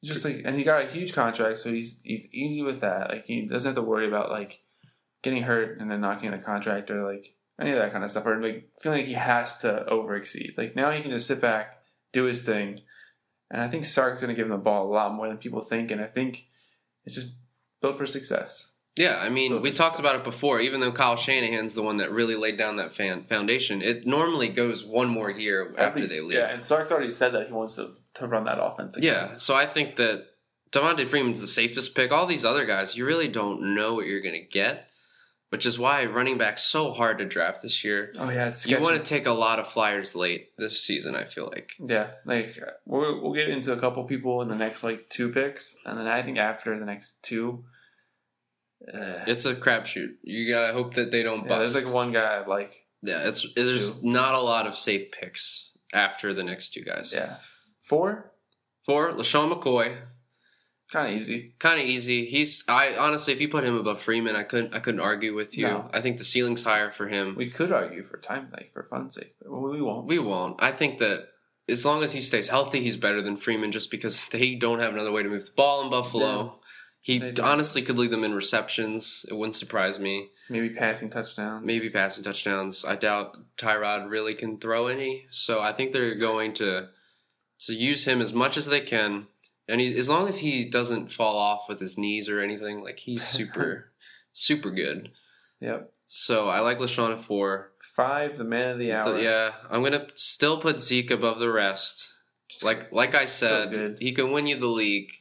Just 0.04 0.24
like, 0.24 0.42
and 0.44 0.56
he 0.56 0.62
got 0.62 0.84
a 0.84 0.88
huge 0.88 1.12
contract, 1.12 1.58
so 1.58 1.72
he's 1.72 2.00
he's 2.04 2.32
easy 2.32 2.62
with 2.62 2.82
that. 2.82 3.10
Like 3.10 3.26
he 3.26 3.46
doesn't 3.46 3.70
have 3.70 3.74
to 3.74 3.82
worry 3.82 4.06
about 4.06 4.30
like 4.30 4.60
getting 5.24 5.42
hurt 5.42 5.80
and 5.80 5.90
then 5.90 6.00
knocking 6.00 6.32
a 6.32 6.38
contract 6.38 6.88
or 6.88 7.04
like 7.04 7.34
any 7.60 7.72
of 7.72 7.78
that 7.78 7.90
kind 7.90 8.04
of 8.04 8.10
stuff, 8.12 8.26
or 8.26 8.40
like 8.40 8.70
feeling 8.80 9.00
like 9.00 9.08
he 9.08 9.14
has 9.14 9.58
to 9.58 9.86
overexceed. 9.90 10.56
Like 10.56 10.76
now 10.76 10.92
he 10.92 11.02
can 11.02 11.10
just 11.10 11.26
sit 11.26 11.40
back, 11.40 11.82
do 12.12 12.24
his 12.24 12.42
thing, 12.44 12.82
and 13.50 13.60
I 13.60 13.66
think 13.66 13.86
Sark's 13.86 14.20
going 14.20 14.32
to 14.32 14.36
give 14.36 14.46
him 14.46 14.52
the 14.52 14.58
ball 14.58 14.86
a 14.86 14.92
lot 14.92 15.14
more 15.14 15.26
than 15.26 15.38
people 15.38 15.60
think, 15.60 15.90
and 15.90 16.00
I 16.00 16.06
think 16.06 16.46
it's 17.04 17.16
just 17.16 17.38
built 17.82 17.98
for 17.98 18.06
success. 18.06 18.74
Yeah, 18.96 19.18
I 19.18 19.28
mean, 19.28 19.60
we 19.60 19.72
talked 19.72 19.98
about 19.98 20.16
it 20.16 20.24
before. 20.24 20.60
Even 20.60 20.80
though 20.80 20.92
Kyle 20.92 21.16
Shanahan's 21.16 21.74
the 21.74 21.82
one 21.82 21.98
that 21.98 22.10
really 22.10 22.34
laid 22.34 22.56
down 22.56 22.76
that 22.76 22.94
fan 22.94 23.24
foundation, 23.24 23.82
it 23.82 24.06
normally 24.06 24.48
goes 24.48 24.84
one 24.86 25.08
more 25.08 25.30
year 25.30 25.74
after 25.76 26.00
least- 26.00 26.12
they 26.14 26.20
leave. 26.20 26.38
yeah, 26.38 26.52
and 26.52 26.62
Sark's 26.62 26.90
already 26.90 27.10
said 27.10 27.32
that 27.32 27.46
he 27.46 27.52
wants 27.52 27.76
to, 27.76 27.90
to 28.14 28.26
run 28.26 28.44
that 28.44 28.62
offense. 28.62 28.96
Again. 28.96 29.12
Yeah, 29.12 29.36
so 29.36 29.54
I 29.54 29.66
think 29.66 29.96
that 29.96 30.26
Devonta 30.72 31.06
Freeman's 31.06 31.40
the 31.40 31.46
safest 31.46 31.94
pick. 31.94 32.10
All 32.10 32.26
these 32.26 32.44
other 32.44 32.64
guys, 32.64 32.96
you 32.96 33.04
really 33.04 33.28
don't 33.28 33.74
know 33.74 33.94
what 33.94 34.06
you're 34.06 34.22
going 34.22 34.34
to 34.34 34.40
get, 34.48 34.88
which 35.50 35.66
is 35.66 35.78
why 35.78 36.06
running 36.06 36.38
back's 36.38 36.62
so 36.62 36.92
hard 36.92 37.18
to 37.18 37.26
draft 37.26 37.62
this 37.62 37.84
year. 37.84 38.14
Oh 38.18 38.30
yeah, 38.30 38.48
it's 38.48 38.66
You 38.66 38.80
want 38.80 38.96
to 38.96 39.02
take 39.02 39.26
a 39.26 39.32
lot 39.32 39.58
of 39.58 39.66
flyers 39.66 40.16
late 40.16 40.56
this 40.56 40.82
season. 40.82 41.14
I 41.14 41.24
feel 41.24 41.46
like. 41.46 41.72
Yeah, 41.78 42.08
like 42.24 42.58
we'll 42.86 43.22
we'll 43.22 43.34
get 43.34 43.48
into 43.48 43.72
a 43.72 43.78
couple 43.78 44.02
people 44.04 44.40
in 44.40 44.48
the 44.48 44.56
next 44.56 44.82
like 44.82 45.08
two 45.10 45.30
picks, 45.32 45.76
and 45.84 45.98
then 45.98 46.06
I 46.06 46.22
think 46.22 46.38
after 46.38 46.78
the 46.78 46.86
next 46.86 47.22
two, 47.22 47.64
uh, 48.92 49.24
It's 49.26 49.44
a 49.44 49.54
crapshoot. 49.54 50.14
You 50.22 50.52
gotta 50.52 50.72
hope 50.72 50.94
that 50.94 51.10
they 51.10 51.22
don't 51.22 51.42
yeah, 51.42 51.48
bust. 51.48 51.72
there's 51.74 51.84
like 51.84 51.94
one 51.94 52.12
guy 52.12 52.42
I 52.42 52.46
like. 52.46 52.84
yeah, 53.02 53.26
it's 53.28 53.46
there's 53.54 54.02
not 54.02 54.34
a 54.34 54.40
lot 54.40 54.66
of 54.66 54.74
safe 54.74 55.10
picks 55.12 55.70
after 55.92 56.32
the 56.34 56.44
next 56.44 56.70
two 56.70 56.82
guys. 56.82 57.12
Yeah, 57.12 57.36
four, 57.82 58.32
four. 58.84 59.12
LeSean 59.12 59.52
McCoy, 59.52 59.96
kind 60.92 61.12
of 61.14 61.20
easy. 61.20 61.54
kind 61.58 61.80
of 61.80 61.86
easy. 61.86 62.26
He's 62.26 62.64
I 62.68 62.96
honestly, 62.96 63.32
if 63.32 63.40
you 63.40 63.48
put 63.48 63.64
him 63.64 63.76
above 63.76 64.00
Freeman, 64.00 64.36
I 64.36 64.42
couldn't 64.44 64.74
I 64.74 64.80
couldn't 64.80 65.00
argue 65.00 65.34
with 65.34 65.56
you. 65.56 65.66
No. 65.66 65.90
I 65.92 66.00
think 66.00 66.18
the 66.18 66.24
ceiling's 66.24 66.62
higher 66.64 66.90
for 66.90 67.08
him. 67.08 67.34
We 67.36 67.50
could 67.50 67.72
argue 67.72 68.02
for 68.02 68.18
time, 68.18 68.48
like 68.52 68.72
for 68.72 68.82
fun's 68.82 69.14
sake, 69.14 69.34
but 69.42 69.50
we 69.60 69.80
won't. 69.82 70.06
We 70.06 70.18
won't. 70.18 70.62
I 70.62 70.72
think 70.72 70.98
that 70.98 71.28
as 71.68 71.84
long 71.84 72.04
as 72.04 72.12
he 72.12 72.20
stays 72.20 72.48
healthy, 72.48 72.80
he's 72.80 72.96
better 72.96 73.20
than 73.22 73.36
Freeman 73.36 73.72
just 73.72 73.90
because 73.90 74.28
they 74.30 74.54
don't 74.54 74.78
have 74.80 74.94
another 74.94 75.12
way 75.12 75.22
to 75.22 75.28
move 75.28 75.44
the 75.46 75.52
ball 75.56 75.82
in 75.82 75.90
Buffalo. 75.90 76.60
He 77.06 77.20
don't. 77.20 77.38
honestly 77.38 77.82
could 77.82 77.96
lead 77.96 78.10
them 78.10 78.24
in 78.24 78.34
receptions. 78.34 79.24
It 79.28 79.34
wouldn't 79.34 79.54
surprise 79.54 79.96
me. 79.96 80.30
Maybe 80.50 80.70
passing 80.70 81.08
touchdowns. 81.08 81.64
Maybe 81.64 81.88
passing 81.88 82.24
touchdowns. 82.24 82.84
I 82.84 82.96
doubt 82.96 83.38
Tyrod 83.56 84.10
really 84.10 84.34
can 84.34 84.58
throw 84.58 84.88
any. 84.88 85.26
So 85.30 85.60
I 85.60 85.72
think 85.72 85.92
they're 85.92 86.16
going 86.16 86.52
to 86.54 86.88
to 87.66 87.72
use 87.72 88.06
him 88.06 88.20
as 88.20 88.32
much 88.32 88.56
as 88.56 88.66
they 88.66 88.80
can. 88.80 89.28
And 89.68 89.80
he, 89.80 89.96
as 89.96 90.08
long 90.08 90.26
as 90.26 90.38
he 90.38 90.64
doesn't 90.64 91.12
fall 91.12 91.38
off 91.38 91.68
with 91.68 91.78
his 91.78 91.96
knees 91.96 92.28
or 92.28 92.40
anything, 92.40 92.82
like 92.82 92.98
he's 92.98 93.22
super, 93.38 93.92
super 94.32 94.72
good. 94.72 95.12
Yep. 95.60 95.92
So 96.08 96.48
I 96.48 96.58
like 96.58 96.78
LeSean 96.78 97.12
at 97.12 97.20
four. 97.20 97.70
Five, 97.94 98.36
the 98.36 98.42
man 98.42 98.70
of 98.70 98.78
the 98.80 98.90
hour. 98.90 99.04
But 99.04 99.22
yeah, 99.22 99.52
I'm 99.70 99.84
gonna 99.84 100.08
still 100.14 100.58
put 100.60 100.80
Zeke 100.80 101.12
above 101.12 101.38
the 101.38 101.52
rest. 101.52 102.14
Like 102.64 102.90
like 102.90 103.14
I 103.14 103.26
said, 103.26 103.74
good. 103.74 103.98
he 104.00 104.10
can 104.10 104.32
win 104.32 104.48
you 104.48 104.58
the 104.58 104.66
league. 104.66 105.12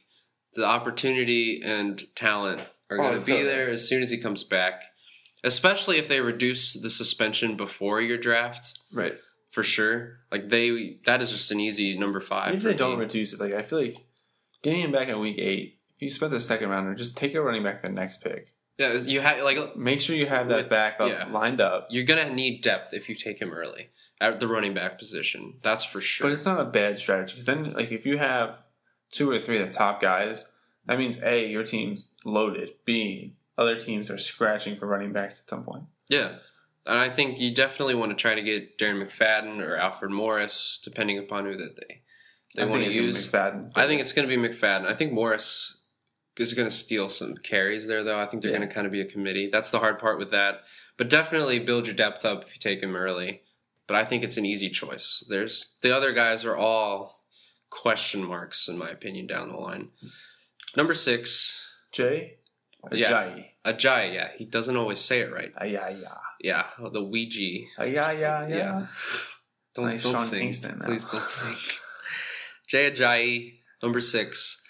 The 0.56 0.64
opportunity 0.64 1.60
and 1.64 2.02
talent 2.16 2.60
are 2.90 2.98
Oh, 2.98 3.02
going 3.02 3.20
to 3.20 3.26
be 3.26 3.32
so 3.32 3.44
there 3.44 3.68
as 3.70 3.88
soon 3.88 4.02
as 4.02 4.10
he 4.10 4.18
comes 4.18 4.42
back. 4.44 4.82
Especially 5.44 5.98
if 5.98 6.08
they 6.08 6.20
reduce 6.20 6.72
the 6.74 6.90
suspension 6.90 7.56
before 7.56 8.00
your 8.00 8.18
draft, 8.18 8.78
right. 8.92 9.14
for 9.50 9.62
sure. 9.62 10.18
Like 10.32 10.48
they, 10.48 10.98
that 11.04 11.22
is 11.22 11.30
just 11.30 11.50
an 11.52 11.60
easy 11.60 11.96
number 11.98 12.18
five. 12.20 12.54
If 12.54 12.62
they 12.62 12.74
don't 12.74 12.98
reduce 12.98 13.32
it, 13.32 13.40
like 13.40 13.52
I 13.52 13.62
feel 13.62 13.80
like 13.80 13.96
getting 14.62 14.80
him 14.80 14.92
back 14.92 15.08
in 15.08 15.20
week 15.20 15.38
eight. 15.38 15.78
If 15.96 16.02
you 16.02 16.10
spent 16.10 16.32
the 16.32 16.40
second 16.40 16.68
rounder, 16.70 16.94
just 16.94 17.16
take 17.16 17.34
a 17.34 17.40
running 17.40 17.62
back 17.62 17.82
the 17.82 17.88
next 17.90 18.22
pick. 18.22 18.52
yeah, 18.78 18.94
you 18.94 19.20
have 19.20 19.40
like 19.42 19.76
Make 19.76 20.00
sure 20.00 20.16
you 20.16 20.26
have 20.26 20.48
that 20.48 20.56
With- 20.62 20.68
backup 20.70 21.08
yeah. 21.10 21.26
lined 21.30 21.60
up. 21.60 21.88
you're 21.90 22.04
gonna 22.04 22.32
need 22.34 22.62
depth 22.62 22.92
if 22.92 23.08
you 23.08 23.14
take 23.14 23.40
him 23.40 23.52
early 23.52 23.90
at 24.20 24.40
the 24.40 24.48
running 24.48 24.74
back 24.74 24.98
position. 24.98 25.54
That's 25.62 25.84
for 25.84 26.00
sure. 26.00 26.28
But 26.28 26.34
it's 26.34 26.44
not 26.46 26.58
a 26.60 26.64
bad 26.64 26.98
strategy 26.98 27.34
because 27.34 27.46
then, 27.46 27.72
like, 27.72 27.92
if 27.92 28.04
you 28.06 28.18
have 28.18 28.58
two 29.16 29.30
or 29.30 29.38
three 29.38 29.58
of 29.60 29.66
the 29.66 29.72
top 29.72 30.00
guys, 30.00 30.52
that 30.86 30.98
means 30.98 31.22
a 31.22 31.48
your 31.48 31.64
team's 31.64 32.10
loaded. 32.24 32.70
B 32.84 33.34
other 33.58 33.80
teams 33.80 34.10
are 34.10 34.18
scratching 34.18 34.76
for 34.76 34.86
running 34.86 35.12
backs 35.12 35.40
at 35.40 35.48
some 35.48 35.64
point. 35.64 35.84
Yeah. 36.08 36.36
And 36.84 36.98
I 36.98 37.08
think 37.08 37.40
you 37.40 37.54
definitely 37.54 37.94
want 37.94 38.10
to 38.10 38.16
try 38.16 38.34
to 38.34 38.42
get 38.42 38.78
Darren 38.78 39.02
McFadden 39.02 39.60
or 39.60 39.76
Alfred 39.76 40.10
Morris, 40.12 40.78
depending 40.84 41.18
upon 41.18 41.46
who 41.46 41.56
that 41.56 41.74
they 41.76 42.02
they 42.54 42.62
I 42.62 42.66
want 42.66 42.84
to 42.84 42.92
use. 42.92 43.26
McFadden. 43.26 43.72
I 43.74 43.86
think 43.86 44.00
it's 44.00 44.12
going 44.12 44.28
to 44.28 44.36
be 44.36 44.40
McFadden. 44.40 44.86
I 44.86 44.94
think 44.94 45.12
Morris 45.12 45.78
is 46.38 46.52
going 46.54 46.68
to 46.68 46.74
steal 46.74 47.08
some 47.08 47.34
carries 47.38 47.86
there, 47.86 48.04
though. 48.04 48.20
I 48.20 48.26
think 48.26 48.42
they're 48.42 48.52
Yeah. 48.52 48.58
going 48.58 48.68
to 48.68 48.74
kind 48.74 48.86
of 48.86 48.92
be 48.92 49.00
a 49.00 49.06
committee. 49.06 49.48
That's 49.50 49.70
the 49.70 49.78
hard 49.80 49.98
part 49.98 50.18
with 50.18 50.30
that. 50.30 50.60
But 50.98 51.08
definitely 51.10 51.58
build 51.58 51.86
your 51.86 51.96
depth 51.96 52.24
up 52.24 52.44
if 52.44 52.54
you 52.54 52.60
take 52.60 52.82
him 52.82 52.94
early. 52.94 53.42
But 53.86 53.96
I 53.96 54.04
think 54.04 54.22
it's 54.22 54.36
an 54.36 54.44
easy 54.46 54.68
choice. 54.70 55.24
There's 55.28 55.74
the 55.80 55.96
other 55.96 56.12
guys 56.12 56.44
are 56.44 56.56
all 56.56 57.15
question 57.70 58.24
marks 58.24 58.68
in 58.68 58.78
my 58.78 58.90
opinion 58.90 59.26
down 59.26 59.50
the 59.50 59.58
line. 59.58 59.88
Number 60.76 60.94
six, 60.94 61.64
Jay. 61.92 62.38
Yeah. 62.92 63.10
Ajayi. 63.10 63.44
Ajayi. 63.64 64.14
Yeah, 64.14 64.28
he 64.36 64.44
doesn't 64.44 64.76
always 64.76 65.00
say 65.00 65.20
it 65.20 65.32
right. 65.32 65.54
Ayaya. 65.56 66.18
Yeah, 66.40 66.66
the 66.92 67.02
Ouija. 67.02 67.66
Ayaya. 67.78 68.18
Yeah. 68.18 68.48
Yeah. 68.48 68.86
Don't, 69.74 69.84
like 69.86 70.02
don't 70.02 70.16
sing. 70.16 70.40
Kingston 70.40 70.78
now. 70.78 70.86
Please 70.86 71.06
don't 71.06 71.28
sing. 71.28 71.56
Jay 72.68 72.90
Ajayi, 72.90 73.58
number 73.82 74.00
six. 74.00 74.62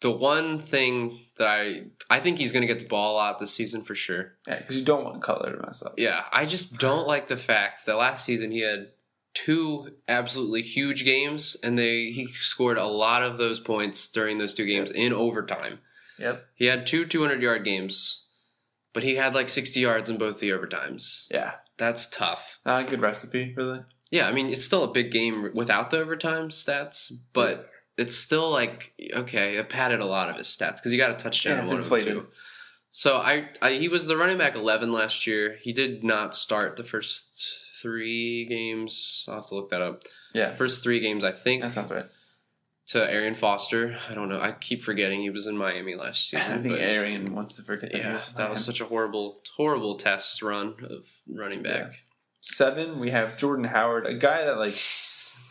The 0.00 0.10
one 0.10 0.60
thing 0.60 1.18
that 1.38 1.48
I 1.48 1.84
I 2.10 2.20
think 2.20 2.38
he's 2.38 2.52
going 2.52 2.60
to 2.60 2.66
get 2.66 2.80
the 2.80 2.88
ball 2.88 3.18
out 3.18 3.38
this 3.38 3.52
season 3.52 3.82
for 3.82 3.94
sure. 3.94 4.34
Yeah, 4.46 4.58
because 4.58 4.76
you 4.76 4.84
don't 4.84 5.04
want 5.04 5.22
Cutler 5.22 5.56
to 5.56 5.62
mess 5.62 5.82
up. 5.82 5.94
Yeah, 5.96 6.24
I 6.32 6.44
just 6.44 6.78
don't 6.78 7.06
like 7.06 7.28
the 7.28 7.36
fact 7.36 7.86
that 7.86 7.96
last 7.96 8.24
season 8.24 8.50
he 8.50 8.60
had 8.60 8.88
two 9.36 9.94
absolutely 10.08 10.62
huge 10.62 11.04
games, 11.04 11.56
and 11.62 11.78
they 11.78 12.10
he 12.10 12.32
scored 12.32 12.78
a 12.78 12.86
lot 12.86 13.22
of 13.22 13.36
those 13.36 13.60
points 13.60 14.08
during 14.08 14.38
those 14.38 14.54
two 14.54 14.66
games 14.66 14.90
in 14.90 15.12
overtime. 15.12 15.80
Yep. 16.18 16.46
He 16.54 16.64
had 16.64 16.86
two 16.86 17.04
200 17.04 17.42
yard 17.42 17.64
games, 17.64 18.26
but 18.94 19.02
he 19.02 19.16
had 19.16 19.34
like 19.34 19.50
60 19.50 19.78
yards 19.78 20.08
in 20.08 20.16
both 20.16 20.40
the 20.40 20.50
overtimes. 20.50 21.26
Yeah. 21.30 21.52
That's 21.76 22.08
tough. 22.08 22.60
Not 22.64 22.86
a 22.86 22.90
good 22.90 23.02
recipe, 23.02 23.52
really. 23.54 23.80
Yeah, 24.10 24.26
I 24.26 24.32
mean, 24.32 24.48
it's 24.48 24.64
still 24.64 24.84
a 24.84 24.92
big 24.92 25.10
game 25.10 25.50
without 25.54 25.90
the 25.90 25.98
overtime 25.98 26.48
stats, 26.48 27.12
but 27.34 27.68
it's 27.98 28.16
still 28.16 28.50
like, 28.50 28.94
okay, 29.12 29.56
it 29.56 29.68
padded 29.68 30.00
a 30.00 30.06
lot 30.06 30.30
of 30.30 30.36
his 30.36 30.46
stats 30.46 30.76
because 30.76 30.92
he 30.92 30.98
got 30.98 31.10
a 31.10 31.14
touchdown. 31.14 31.56
Yeah, 31.56 31.62
it's 31.62 31.70
one 31.70 31.80
of 31.80 31.88
them, 31.88 31.98
inflated. 31.98 32.22
too. 32.22 32.26
So 32.92 33.16
I, 33.16 33.50
I, 33.60 33.72
he 33.72 33.88
was 33.88 34.06
the 34.06 34.16
running 34.16 34.38
back 34.38 34.54
11 34.54 34.90
last 34.90 35.26
year. 35.26 35.58
He 35.60 35.72
did 35.74 36.02
not 36.02 36.34
start 36.34 36.76
the 36.76 36.84
first 36.84 37.65
three 37.86 38.44
games. 38.46 39.24
I'll 39.28 39.36
have 39.36 39.46
to 39.46 39.54
look 39.54 39.70
that 39.70 39.80
up. 39.80 40.02
Yeah. 40.34 40.52
First 40.54 40.82
three 40.82 40.98
games, 41.00 41.22
I 41.22 41.32
think, 41.32 41.62
That 41.62 41.72
sounds 41.72 41.90
right. 41.90 42.06
to 42.88 43.10
Arian 43.10 43.34
Foster. 43.34 43.96
I 44.10 44.14
don't 44.14 44.28
know. 44.28 44.40
I 44.40 44.52
keep 44.52 44.82
forgetting 44.82 45.20
he 45.20 45.30
was 45.30 45.46
in 45.46 45.56
Miami 45.56 45.94
last 45.94 46.28
season. 46.28 46.52
I 46.52 46.54
think 46.58 46.68
but 46.70 46.80
Arian 46.80 47.26
wants 47.32 47.56
to 47.56 47.62
forget 47.62 47.92
that. 47.92 47.98
yeah, 47.98 48.12
was 48.14 48.32
that 48.34 48.50
was 48.50 48.64
such 48.64 48.80
a 48.80 48.84
horrible, 48.86 49.40
horrible 49.56 49.96
test 49.96 50.42
run 50.42 50.74
of 50.90 51.04
running 51.28 51.62
back. 51.62 52.02
Seven, 52.40 52.98
we 52.98 53.10
have 53.10 53.36
Jordan 53.36 53.64
Howard, 53.64 54.06
a 54.06 54.14
guy 54.14 54.44
that 54.44 54.58
like 54.58 54.74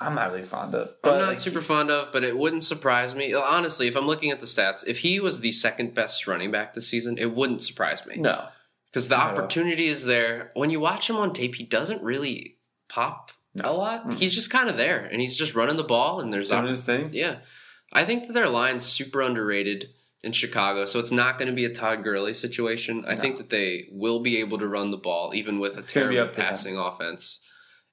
I'm 0.02 0.16
not 0.16 0.32
really 0.32 0.44
fond 0.44 0.76
of. 0.76 0.96
But 1.02 1.14
I'm 1.14 1.20
not 1.20 1.28
like, 1.30 1.40
super 1.40 1.62
fond 1.62 1.90
of, 1.90 2.12
but 2.12 2.24
it 2.26 2.38
wouldn't 2.38 2.64
surprise 2.64 3.16
me. 3.16 3.34
Honestly, 3.34 3.88
if 3.88 3.96
I'm 3.96 4.08
looking 4.08 4.32
at 4.32 4.42
the 4.42 4.46
stats, 4.46 4.86
if 4.86 5.00
he 5.00 5.20
was 5.22 5.40
the 5.40 5.54
second 5.54 5.94
best 5.94 6.28
running 6.28 6.52
back 6.52 6.74
this 6.74 6.88
season, 6.88 7.18
it 7.18 7.34
wouldn't 7.34 7.62
surprise 7.62 8.06
me. 8.06 8.18
No. 8.18 8.50
Because 8.96 9.10
the 9.10 9.20
opportunity 9.20 9.88
is 9.88 10.06
there. 10.06 10.52
When 10.54 10.70
you 10.70 10.80
watch 10.80 11.10
him 11.10 11.18
on 11.18 11.34
tape, 11.34 11.56
he 11.56 11.66
doesn't 11.66 12.02
really 12.02 12.56
pop 12.88 13.34
No. 13.54 13.70
a 13.70 13.74
lot. 13.74 14.08
Mm. 14.08 14.18
He's 14.18 14.34
just 14.34 14.50
kind 14.50 14.70
of 14.70 14.78
there, 14.78 15.04
and 15.12 15.20
he's 15.20 15.36
just 15.36 15.54
running 15.54 15.76
the 15.76 15.84
ball, 15.84 16.22
and 16.22 16.32
there's 16.32 16.50
opp- 16.50 16.66
his 16.70 16.86
thing. 16.86 17.10
yeah. 17.12 17.40
I 17.92 18.06
think 18.06 18.28
that 18.28 18.32
their 18.34 18.48
line's 18.48 18.86
super 18.86 19.22
underrated 19.22 19.90
in 20.24 20.32
Chicago, 20.32 20.86
so 20.86 20.98
it's 21.00 21.12
not 21.12 21.38
going 21.38 21.50
to 21.50 21.54
be 21.54 21.66
a 21.66 21.74
Todd 21.74 22.06
Gurley 22.06 22.34
situation. 22.34 23.04
I 23.06 23.18
think 23.18 23.36
that 23.36 23.50
they 23.50 23.90
will 23.92 24.22
be 24.22 24.38
able 24.38 24.60
to 24.60 24.68
run 24.68 24.92
the 24.92 24.98
ball 24.98 25.34
even 25.36 25.60
with 25.60 25.78
It's 25.78 25.90
a 25.90 25.94
terrible 25.94 26.34
passing 26.34 26.78
offense. 26.78 27.42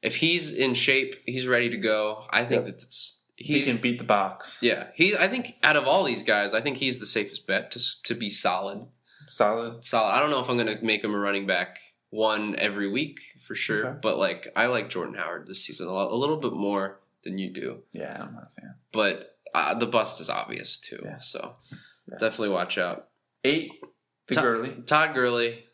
If 0.03 0.15
he's 0.17 0.53
in 0.53 0.75
shape, 0.75 1.17
he's 1.27 1.49
ready 1.49 1.69
to 1.71 1.77
go. 1.79 2.27
I 2.31 2.45
think 2.45 2.65
Yep. 2.65 2.77
that 2.77 2.83
it's 2.85 3.19
He 3.35 3.65
can 3.65 3.79
beat 3.79 3.99
the 3.99 4.05
box. 4.05 4.59
yeah. 4.63 4.91
He 4.95 5.17
I 5.17 5.27
think 5.27 5.57
out 5.65 5.77
of 5.77 5.89
all 5.89 6.05
these 6.05 6.23
guys, 6.23 6.55
I 6.55 6.61
think 6.61 6.77
he's 6.77 7.01
the 7.01 7.07
safest 7.07 7.45
bet 7.49 7.73
to 7.73 7.81
to 8.05 8.15
be 8.15 8.31
solid. 8.31 8.87
Solid. 9.27 9.85
Solid. 9.85 10.11
I 10.13 10.21
don't 10.21 10.31
know 10.31 10.41
if 10.41 10.49
I'm 10.49 10.57
going 10.57 10.79
to 10.79 10.85
make 10.85 11.03
him 11.05 11.15
a 11.15 11.19
running 11.19 11.47
back 11.47 11.79
one 12.11 12.57
every 12.59 12.89
week 12.91 13.21
for 13.41 13.55
sure, 13.55 13.87
Okay. 13.87 13.99
but 14.03 14.19
like 14.19 14.49
I 14.55 14.67
like 14.67 14.91
Jordan 14.91 15.15
Howard 15.15 15.47
this 15.47 15.65
season 15.65 15.89
a, 15.89 15.93
lot, 15.93 16.13
a 16.13 16.15
little 16.17 16.37
bit 16.37 16.53
more 16.53 17.01
than 17.25 17.39
you 17.39 17.51
do. 17.51 17.83
Yeah, 17.93 18.13
I'm 18.21 18.35
not 18.35 18.51
a 18.57 18.61
fan. 18.61 18.75
But 18.93 19.37
uh, 19.55 19.75
the 19.75 19.87
bust 19.87 20.21
is 20.21 20.29
obvious 20.29 20.79
too, 20.79 21.01
Yeah. 21.05 21.17
so 21.19 21.57
Yeah. 22.11 22.19
definitely 22.19 22.51
watch 22.51 22.77
out. 22.79 23.09
Eight, 23.45 23.71
Top- 24.33 24.45
Gurley. 24.45 24.75
Todd 24.87 25.15
Gurley 25.15 25.65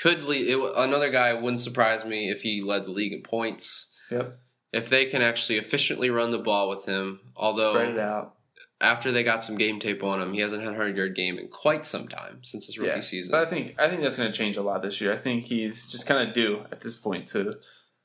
could 0.00 0.22
lead. 0.24 0.48
It, 0.48 0.58
another 0.76 1.10
guy 1.10 1.34
wouldn't 1.34 1.60
surprise 1.60 2.04
me 2.04 2.30
if 2.30 2.42
he 2.42 2.62
led 2.62 2.84
the 2.86 2.90
league 2.90 3.12
in 3.12 3.22
points. 3.22 3.92
Yep. 4.10 4.38
If 4.72 4.88
they 4.88 5.06
can 5.06 5.22
actually 5.22 5.58
efficiently 5.58 6.10
run 6.10 6.30
the 6.30 6.38
ball 6.38 6.68
with 6.68 6.84
him, 6.84 7.20
although 7.34 7.72
Spread 7.74 7.90
it 7.90 7.98
out. 7.98 8.35
After 8.80 9.10
they 9.12 9.22
got 9.22 9.42
some 9.44 9.56
game 9.56 9.80
tape 9.80 10.02
on 10.02 10.20
him, 10.20 10.32
he 10.34 10.40
hasn't 10.40 10.62
had 10.62 10.72
a 10.72 10.76
hundred 10.76 10.96
yard 10.96 11.14
game 11.14 11.38
in 11.38 11.48
quite 11.48 11.86
some 11.86 12.08
time 12.08 12.40
since 12.42 12.66
his 12.66 12.78
rookie 12.78 12.90
Yeah. 12.96 13.00
season. 13.00 13.30
But 13.32 13.46
I 13.46 13.50
think 13.50 13.74
I 13.78 13.88
think 13.88 14.02
that's 14.02 14.16
going 14.16 14.30
to 14.30 14.36
change 14.36 14.56
a 14.56 14.62
lot 14.62 14.82
this 14.82 15.00
year. 15.00 15.12
I 15.12 15.16
think 15.18 15.44
he's 15.44 15.86
just 15.86 16.06
kind 16.06 16.28
of 16.28 16.34
due 16.34 16.64
at 16.70 16.80
this 16.80 16.94
point 16.94 17.26
to 17.28 17.54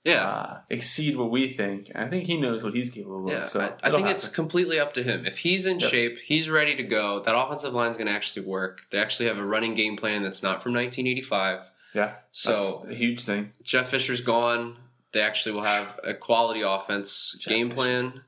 yeah, 0.04 0.28
uh, 0.28 0.58
exceed 0.72 1.16
what 1.16 1.30
we 1.30 1.48
think. 1.48 1.92
And 1.94 2.04
I 2.04 2.08
think 2.10 2.26
he 2.26 2.36
knows 2.36 2.64
what 2.64 2.74
he's 2.74 2.90
capable 2.90 3.30
yeah. 3.30 3.44
of. 3.44 3.50
So 3.52 3.60
I, 3.60 3.88
I 3.88 3.92
think 3.92 4.08
it's 4.08 4.28
completely 4.28 4.80
up 4.80 4.96
to 4.96 5.04
him. 5.04 5.28
If 5.28 5.38
he's 5.38 5.68
in 5.68 5.80
Yep. 5.80 5.92
shape, 5.92 6.18
he's 6.18 6.50
ready 6.50 6.76
to 6.76 6.82
go. 6.84 7.20
That 7.20 7.38
offensive 7.38 7.74
line's 7.74 7.98
going 7.98 8.08
to 8.08 8.14
actually 8.14 8.48
work. 8.48 8.90
They 8.90 8.98
actually 8.98 9.28
have 9.28 9.38
a 9.38 9.46
running 9.46 9.76
game 9.76 9.98
plan 9.98 10.24
that's 10.24 10.42
not 10.42 10.64
from 10.64 10.74
1985. 10.74 11.70
yeah. 11.94 12.14
So 12.32 12.88
a 12.90 12.94
huge 12.96 13.24
thing. 13.26 13.52
Jeff 13.62 13.90
Fisher's 13.90 14.22
gone. 14.22 14.78
They 15.12 15.22
actually 15.22 15.52
will 15.54 15.64
have 15.66 16.00
a 16.04 16.16
quality 16.16 16.62
offense 16.62 17.38
Jeff 17.40 17.50
game 17.50 17.68
Fisher. 17.68 17.76
plan, 17.76 18.22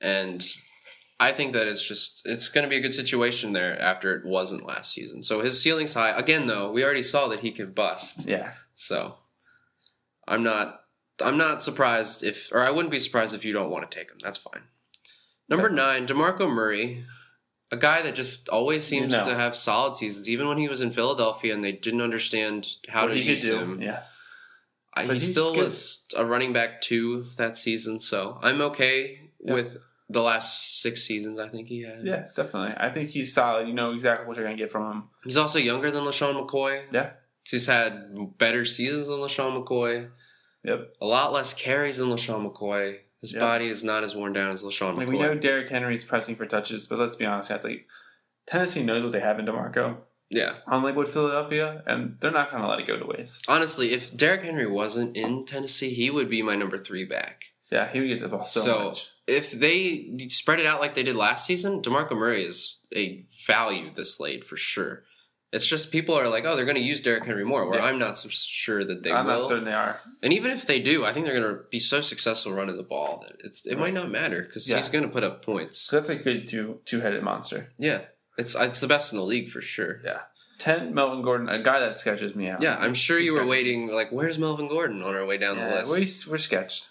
and 0.00 0.44
I 1.18 1.32
think 1.32 1.54
that 1.54 1.66
it's 1.66 1.86
just 1.86 2.22
it's 2.26 2.48
going 2.48 2.64
to 2.64 2.68
be 2.70 2.76
a 2.76 2.80
good 2.80 2.92
situation 2.92 3.52
there 3.52 3.80
after 3.80 4.14
it 4.16 4.26
wasn't 4.26 4.66
last 4.66 4.92
season. 4.92 5.22
So 5.22 5.40
his 5.40 5.60
ceiling's 5.60 5.94
high. 5.94 6.10
Again, 6.10 6.46
though, 6.46 6.70
we 6.70 6.84
already 6.84 7.02
saw 7.02 7.28
that 7.28 7.40
he 7.40 7.52
could 7.52 7.74
bust. 7.74 8.26
Yeah. 8.26 8.52
So 8.74 9.14
I'm 10.28 10.42
not 10.42 10.80
I'm 11.24 11.38
not 11.38 11.62
surprised 11.62 12.22
if 12.22 12.50
or 12.52 12.62
I 12.62 12.70
wouldn't 12.70 12.92
be 12.92 12.98
surprised 12.98 13.34
if 13.34 13.44
you 13.44 13.52
don't 13.52 13.70
want 13.70 13.90
to 13.90 13.98
take 13.98 14.10
him. 14.10 14.18
That's 14.22 14.36
fine. 14.38 14.62
Number 15.48 15.70
nine, 15.70 16.06
Demarco 16.06 16.50
Murray, 16.50 17.04
a 17.70 17.76
guy 17.76 18.02
that 18.02 18.14
just 18.14 18.48
always 18.48 18.84
seems 18.84 19.14
to 19.14 19.34
have 19.34 19.54
solid 19.54 19.94
seasons, 19.96 20.28
even 20.28 20.48
when 20.48 20.58
he 20.58 20.68
was 20.68 20.80
in 20.80 20.90
Philadelphia 20.90 21.54
and 21.54 21.62
they 21.62 21.72
didn't 21.72 22.00
understand 22.00 22.66
how 22.88 23.06
what 23.06 23.14
to 23.14 23.20
use 23.20 23.42
do. 23.42 23.56
him. 23.58 23.80
Yeah. 23.80 24.02
I, 24.94 25.04
he 25.04 25.18
still 25.18 25.54
was 25.54 26.04
a 26.16 26.24
running 26.24 26.52
back 26.52 26.80
two 26.80 27.26
that 27.36 27.56
season, 27.56 28.00
so 28.00 28.38
I'm 28.42 28.60
okay 28.62 29.30
Yeah. 29.40 29.52
with 29.54 29.76
the 30.08 30.22
last 30.22 30.80
six 30.82 31.02
seasons. 31.02 31.38
I 31.38 31.48
think 31.48 31.68
he 31.68 31.82
had. 31.82 32.00
Yeah, 32.04 32.26
definitely. 32.36 32.74
I 32.76 32.90
think 32.90 33.10
he's 33.10 33.32
solid. 33.34 33.66
You 33.68 33.74
know 33.74 33.90
exactly 33.90 34.26
what 34.26 34.36
you're 34.36 34.46
going 34.46 34.56
to 34.56 34.62
get 34.62 34.70
from 34.70 34.90
him. 34.90 35.02
He's 35.24 35.36
also 35.36 35.58
younger 35.58 35.90
than 35.90 36.04
LeSean 36.04 36.34
McCoy. 36.46 36.82
Yeah. 36.92 37.10
He's 37.44 37.66
had 37.66 38.38
better 38.38 38.64
seasons 38.64 39.08
than 39.08 39.18
LeSean 39.18 39.64
McCoy. 39.64 40.10
Yep. 40.64 40.94
A 41.00 41.06
lot 41.06 41.32
less 41.32 41.54
carries 41.54 41.98
than 41.98 42.08
LeSean 42.08 42.50
McCoy. 42.52 42.98
His 43.20 43.32
Yep. 43.32 43.40
body 43.40 43.68
is 43.68 43.82
not 43.82 44.04
as 44.04 44.14
worn 44.14 44.32
down 44.32 44.50
as 44.50 44.62
LeSean 44.62 44.96
Like 44.96 45.06
McCoy. 45.08 45.10
we 45.10 45.18
know 45.18 45.34
Derrick 45.34 45.68
Henry's 45.70 46.04
pressing 46.04 46.36
for 46.36 46.46
touches, 46.46 46.86
but 46.86 46.98
let's 46.98 47.16
be 47.16 47.24
honest, 47.24 47.48
guys. 47.48 47.64
Like 47.64 47.86
Tennessee 48.46 48.82
knows 48.84 49.02
what 49.02 49.12
they 49.12 49.20
have 49.20 49.38
in 49.40 49.46
Demarco, 49.46 49.96
yeah. 50.30 50.54
unlike 50.68 50.94
what 50.94 51.08
Philadelphia, 51.08 51.82
and 51.86 52.16
they're 52.20 52.30
not 52.30 52.50
going 52.50 52.62
to 52.62 52.68
let 52.68 52.78
it 52.78 52.86
go 52.86 52.96
to 52.98 53.06
waste. 53.06 53.44
Honestly, 53.48 53.92
if 53.92 54.16
Derrick 54.16 54.42
Henry 54.42 54.66
wasn't 54.66 55.16
in 55.16 55.44
Tennessee, 55.46 55.94
he 55.94 56.10
would 56.10 56.28
be 56.28 56.42
my 56.42 56.54
number 56.56 56.78
three 56.78 57.04
back. 57.04 57.44
Yeah, 57.72 57.90
he 57.90 57.98
would 58.00 58.08
get 58.08 58.20
the 58.20 58.28
ball 58.28 58.42
so, 58.42 58.60
So- 58.60 58.84
much. 58.90 59.10
If 59.26 59.50
they 59.52 60.28
spread 60.28 60.60
it 60.60 60.66
out 60.66 60.80
like 60.80 60.94
they 60.94 61.02
did 61.02 61.16
last 61.16 61.46
season, 61.46 61.82
DeMarco 61.82 62.12
Murray 62.16 62.44
is 62.44 62.86
a 62.94 63.24
value 63.46 63.90
this 63.94 64.20
late 64.20 64.44
for 64.44 64.56
sure. 64.56 65.02
It's 65.52 65.66
just 65.66 65.90
people 65.92 66.14
are 66.18 66.28
like, 66.28 66.44
oh, 66.44 66.54
they're 66.54 66.64
going 66.64 66.76
to 66.76 66.82
use 66.82 67.00
Derrick 67.00 67.24
Henry 67.24 67.44
more. 67.44 67.68
Where 67.68 67.78
Yeah. 67.78 67.86
I'm 67.86 67.98
not 67.98 68.18
so 68.18 68.28
sure 68.28 68.84
that 68.84 69.02
they 69.02 69.12
I'm 69.12 69.26
will. 69.26 69.40
not 69.40 69.48
certain 69.48 69.64
they 69.64 69.72
are. 69.72 70.00
And 70.22 70.32
even 70.32 70.50
if 70.50 70.66
they 70.66 70.80
do, 70.80 71.04
I 71.04 71.12
think 71.12 71.24
they're 71.24 71.40
going 71.40 71.54
to 71.56 71.62
be 71.70 71.78
so 71.78 72.00
successful 72.00 72.52
running 72.52 72.76
the 72.76 72.82
ball 72.82 73.24
that 73.26 73.36
it's 73.44 73.64
it 73.64 73.78
might 73.78 73.94
not 73.94 74.10
matter 74.10 74.42
because 74.42 74.68
Yeah. 74.68 74.76
he's 74.76 74.88
going 74.88 75.04
to 75.04 75.10
put 75.10 75.24
up 75.24 75.44
points. 75.44 75.78
So 75.78 75.96
that's 75.96 76.10
a 76.10 76.16
good 76.16 76.46
two 76.46 76.80
two 76.84 77.00
headed 77.00 77.22
monster. 77.22 77.72
Yeah, 77.78 78.02
it's 78.36 78.54
it's 78.54 78.80
the 78.80 78.88
best 78.88 79.12
in 79.12 79.18
the 79.18 79.24
league 79.24 79.48
for 79.48 79.60
sure. 79.62 80.00
Yeah. 80.04 80.20
Ten, 80.58 80.94
Melvin 80.94 81.22
Gordon, 81.22 81.48
a 81.48 81.62
guy 81.62 81.80
that 81.80 81.98
sketches 81.98 82.34
me 82.34 82.48
out. 82.48 82.60
Yeah, 82.62 82.76
I'm 82.78 82.94
sure 82.94 83.18
He 83.18 83.26
you 83.26 83.34
were 83.34 83.46
waiting. 83.46 83.88
Like, 83.88 84.10
where's 84.10 84.38
Melvin 84.38 84.68
Gordon 84.68 85.02
on 85.02 85.14
our 85.14 85.26
way 85.26 85.36
down 85.38 85.58
Yeah, 85.58 85.82
the 85.82 85.90
list? 85.90 86.26
we, 86.26 86.32
we're 86.32 86.38
sketched. 86.38 86.88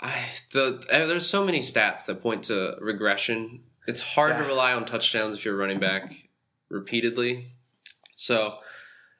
I 0.00 0.24
the 0.52 0.84
uh, 0.90 1.06
there's 1.06 1.28
so 1.28 1.44
many 1.44 1.60
stats 1.60 2.06
that 2.06 2.22
point 2.22 2.44
to 2.44 2.76
regression. 2.80 3.62
It's 3.86 4.00
hard 4.00 4.36
to 4.36 4.42
rely 4.44 4.72
on 4.72 4.84
touchdowns 4.84 5.36
if 5.36 5.44
you're 5.44 5.56
running 5.56 5.78
back 5.80 6.12
repeatedly. 6.68 7.52
So 8.16 8.56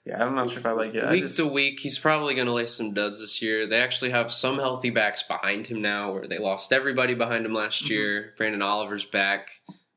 Yeah, 0.04 0.22
I'm 0.24 0.34
not 0.34 0.50
sure 0.50 0.58
if 0.58 0.66
I 0.66 0.72
like 0.72 0.94
it. 0.94 1.08
Week 1.08 1.22
just, 1.22 1.36
to 1.36 1.46
week, 1.46 1.80
he's 1.80 1.98
probably 1.98 2.34
going 2.34 2.46
to 2.48 2.52
lay 2.52 2.66
some 2.66 2.92
duds 2.92 3.18
this 3.20 3.40
year. 3.40 3.66
They 3.66 3.78
actually 3.80 4.10
have 4.10 4.32
some 4.32 4.56
healthy 4.58 4.90
backs 4.90 5.22
behind 5.22 5.66
him 5.68 5.80
now, 5.82 6.12
where 6.12 6.26
they 6.26 6.38
lost 6.38 6.72
everybody 6.72 7.14
behind 7.14 7.46
him 7.46 7.54
last 7.54 7.84
Mhm. 7.84 7.88
year. 7.90 8.34
Branden 8.38 8.62
Oliver's 8.64 9.04
back, 9.04 9.50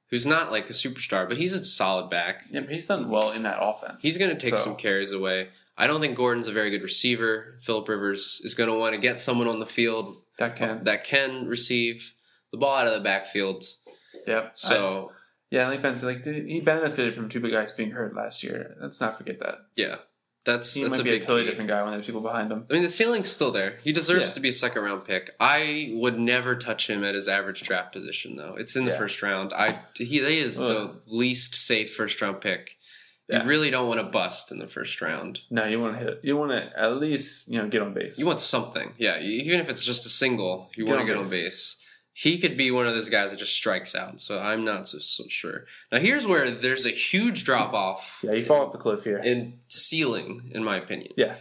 who's 0.10 0.26
not 0.26 0.52
like 0.52 0.70
a 0.70 0.74
superstar, 0.74 1.28
but 1.28 1.38
he's 1.38 1.54
a 1.54 1.64
solid 1.66 2.10
back. 2.10 2.44
yeah, 2.52 2.62
but 2.62 2.70
he's 2.72 2.88
done 2.88 3.10
well 3.10 3.32
in 3.32 3.44
that 3.44 3.58
offense. 3.62 4.04
He's 4.04 4.18
going 4.18 4.32
to 4.32 4.38
take 4.38 4.56
So, 4.58 4.64
some 4.64 4.76
carries 4.76 5.12
away. 5.12 5.50
I 5.78 5.88
don't 5.88 6.02
think 6.02 6.16
Gordon's 6.18 6.48
a 6.48 6.52
very 6.52 6.70
good 6.72 6.82
receiver. 6.84 7.58
Philip 7.62 7.88
Rivers 7.88 8.42
is 8.44 8.54
going 8.54 8.70
to 8.70 8.76
want 8.78 8.94
to 8.96 9.02
get 9.02 9.18
someone 9.20 9.48
on 9.48 9.60
the 9.60 9.66
field 9.66 10.22
that 10.40 10.56
can. 10.56 10.84
that 10.86 11.04
can 11.04 11.48
receive 11.48 12.16
the 12.52 12.58
ball 12.58 12.76
out 12.76 12.88
of 12.88 12.94
the 12.94 13.00
backfield. 13.02 13.64
Yep. 14.28 14.54
So 14.56 15.10
I- 15.12 15.14
yeah, 15.52 15.68
like 15.68 15.82
Ben 15.82 15.98
said, 15.98 16.06
like 16.08 16.26
he 16.26 16.60
benefited 16.62 17.16
from 17.16 17.30
two 17.30 17.40
big 17.40 17.52
guys 17.52 17.72
being 17.72 17.92
hurt 17.92 18.16
last 18.16 18.44
year. 18.44 18.76
Let's 18.82 19.00
not 19.02 19.18
forget 19.18 19.40
that. 19.40 19.56
yeah, 19.76 19.96
that's 20.46 20.74
He 20.76 20.82
that's 20.84 20.92
might 20.92 21.02
a 21.02 21.04
be 21.04 21.10
a 21.16 21.20
totally 21.20 21.44
key. 21.44 21.50
different 21.50 21.70
guy 21.70 21.82
when 21.84 21.92
there's 21.94 22.06
people 22.06 22.22
behind 22.22 22.52
him. 22.52 22.66
I 22.70 22.74
mean, 22.74 22.84
the 22.84 22.90
ceiling's 22.90 23.30
still 23.30 23.52
there. 23.52 23.78
He 23.84 23.92
deserves 23.92 24.28
Yeah. 24.28 24.34
to 24.34 24.40
be 24.42 24.50
a 24.50 24.54
second 24.54 24.84
round 24.84 25.06
pick. 25.06 25.32
I 25.40 25.92
would 25.96 26.20
never 26.20 26.56
touch 26.56 26.88
him 26.90 27.04
at 27.04 27.16
his 27.16 27.28
average 27.28 27.62
draft 27.64 27.94
position, 27.94 28.36
though. 28.36 28.56
It's 28.60 28.76
in 28.76 28.86
the 28.86 28.92
Yeah. 28.92 28.98
first 29.00 29.22
round. 29.24 29.52
I 29.54 29.80
he, 29.96 30.06
he 30.06 30.20
is 30.40 30.60
Ugh. 30.62 30.68
the 31.06 31.12
least 31.16 31.56
safe 31.56 31.94
first 31.96 32.22
round 32.22 32.42
pick. 32.42 32.76
Yeah. 33.30 33.44
You 33.44 33.50
really 33.50 33.70
don't 33.70 33.88
want 33.88 34.00
to 34.00 34.06
bust 34.06 34.52
in 34.52 34.58
the 34.58 34.68
first 34.68 35.00
round. 35.02 35.42
No, 35.52 35.66
you 35.66 35.80
want 35.80 36.00
to 36.00 36.04
hit. 36.04 36.20
You 36.24 36.36
want 36.36 36.52
to 36.52 36.72
at 36.80 36.98
least 36.98 37.48
you 37.48 37.60
know 37.62 37.68
get 37.70 37.82
on 37.84 37.94
base. 37.94 38.18
You 38.18 38.26
want 38.26 38.42
something, 38.42 38.94
yeah. 38.98 39.20
Even 39.20 39.60
if 39.60 39.70
it's 39.70 39.86
just 39.86 40.06
a 40.06 40.10
single, 40.10 40.70
you 40.76 40.86
Get 40.86 40.96
want 40.96 41.08
to 41.08 41.14
get 41.14 41.20
base. 41.22 41.26
on 41.28 41.32
base. 41.32 41.78
He 42.14 42.38
could 42.40 42.58
be 42.58 42.70
one 42.72 42.86
of 42.88 42.94
those 42.96 43.08
guys 43.08 43.30
that 43.30 43.38
just 43.38 43.54
strikes 43.54 43.96
out. 43.96 44.20
So 44.20 44.40
I'm 44.40 44.66
not 44.66 44.88
so, 44.90 44.98
so 44.98 45.24
sure. 45.30 45.66
Now 45.92 46.00
here's 46.00 46.26
where 46.28 46.50
there's 46.52 46.86
a 46.86 46.90
huge 46.90 47.46
drop 47.46 47.74
off 47.74 48.22
yeah, 48.24 48.34
you 48.34 48.44
fall 48.44 48.66
off 48.66 48.72
the 48.74 48.78
cliff 48.80 49.04
here. 49.04 49.20
in 49.20 49.60
ceiling, 49.70 50.52
in 50.54 50.64
my 50.64 50.78
opinion. 50.78 51.14
Yeah. 51.16 51.36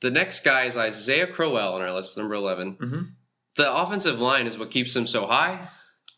The 0.00 0.10
next 0.10 0.42
guy 0.44 0.64
is 0.64 0.76
Isaiah 0.76 1.26
Crowell 1.26 1.74
on 1.74 1.80
our 1.82 1.92
list, 1.92 2.16
number 2.18 2.34
11. 2.34 2.76
Mm-hmm. 2.76 3.00
The 3.56 3.72
offensive 3.74 4.18
line 4.18 4.46
is 4.46 4.58
what 4.58 4.70
keeps 4.70 4.96
him 4.96 5.06
so 5.06 5.26
high. 5.26 5.68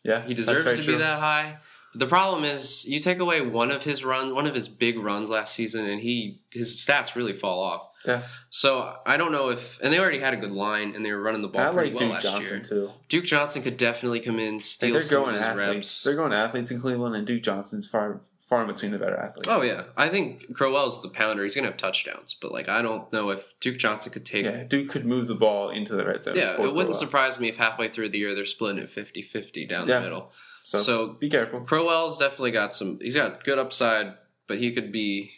Yeah, 0.05 0.25
He 0.25 0.33
deserves 0.35 0.65
to 0.65 0.77
true. 0.83 0.95
be 0.95 0.99
that 1.01 1.21
high. 1.21 1.59
The 1.95 2.07
problem 2.07 2.45
is 2.45 2.87
you 2.87 3.01
take 3.01 3.19
away 3.19 3.41
one 3.41 3.71
of 3.71 3.83
his 3.83 4.05
run, 4.05 4.35
one 4.35 4.47
of 4.47 4.55
his 4.55 4.69
big 4.69 4.99
runs 4.99 5.31
last 5.31 5.55
season, 5.55 5.87
and 5.87 6.01
he 6.01 6.41
his 6.53 6.77
stats 6.77 7.15
really 7.17 7.33
fall 7.33 7.61
off. 7.61 7.89
Yeah. 8.07 8.23
So 8.51 8.95
I 9.07 9.17
don't 9.17 9.33
know 9.33 9.49
if, 9.49 9.81
and 9.83 9.93
they 9.93 9.99
already 9.99 10.21
had 10.21 10.33
a 10.35 10.37
good 10.37 10.53
line, 10.53 10.95
and 10.95 11.05
they 11.05 11.11
were 11.13 11.21
running 11.21 11.43
the 11.43 11.49
ball 11.49 11.63
I 11.63 11.73
pretty 11.73 11.91
like 11.91 12.01
well 12.01 12.09
Duke 12.09 12.15
last 12.15 12.23
Johnson 12.23 12.57
year. 12.59 12.65
too. 12.65 12.91
Duke 13.09 13.25
Johnson 13.25 13.63
could 13.63 13.77
definitely 13.77 14.21
come 14.21 14.39
in, 14.39 14.61
steal 14.63 14.93
they're 14.93 15.01
some 15.03 15.25
going 15.25 15.35
of 15.37 15.43
his 15.43 15.51
athletes. 15.51 15.75
reps. 15.77 16.03
They're 16.05 16.15
going 16.15 16.33
athletes 16.33 16.71
in 16.71 16.81
Cleveland, 16.81 17.17
and 17.17 17.27
Duke 17.27 17.43
Johnson's 17.43 17.89
far 17.89 18.21
far 18.49 18.63
in 18.63 18.67
between 18.69 18.93
the 18.93 18.99
better 18.99 19.17
athletes. 19.17 19.49
Oh 19.51 19.63
yeah, 19.63 19.85
I 19.97 20.09
think 20.09 20.55
Crowell's 20.55 21.03
the 21.03 21.09
pounder. 21.09 21.43
He's 21.43 21.55
gonna 21.55 21.67
have 21.69 21.77
touchdowns, 21.77 22.35
but 22.35 22.53
like 22.53 22.69
I 22.69 22.81
don't 22.83 23.11
know 23.13 23.31
if 23.31 23.59
Duke 23.61 23.79
Johnson 23.79 24.13
could 24.13 24.25
take. 24.25 24.45
yeah, 24.45 24.63
Duke 24.65 24.89
could 24.91 25.05
move 25.05 25.27
the 25.27 25.35
ball 25.35 25.71
into 25.71 25.95
the 25.97 26.05
red 26.07 26.23
zone. 26.25 26.37
Yeah, 26.37 26.53
it 26.55 26.59
wouldn't 26.61 26.75
Crowell. 26.75 26.93
surprise 26.93 27.41
me 27.41 27.49
if 27.49 27.57
halfway 27.57 27.89
through 27.89 28.11
the 28.11 28.19
year 28.19 28.35
they're 28.35 28.45
splitting 28.47 28.83
it 28.83 28.89
50-50 28.91 29.69
down 29.69 29.89
Yeah. 29.89 29.97
the 29.99 30.05
middle. 30.05 30.33
So, 30.69 30.79
So 30.81 31.07
be 31.15 31.31
careful. 31.31 31.61
Crowell's 31.61 32.19
definitely 32.19 32.51
got 32.51 32.75
some. 32.75 32.99
He's 33.01 33.17
got 33.17 33.43
good 33.43 33.59
upside, 33.59 34.13
but 34.47 34.59
he 34.59 34.71
could 34.71 34.93
be 34.93 35.31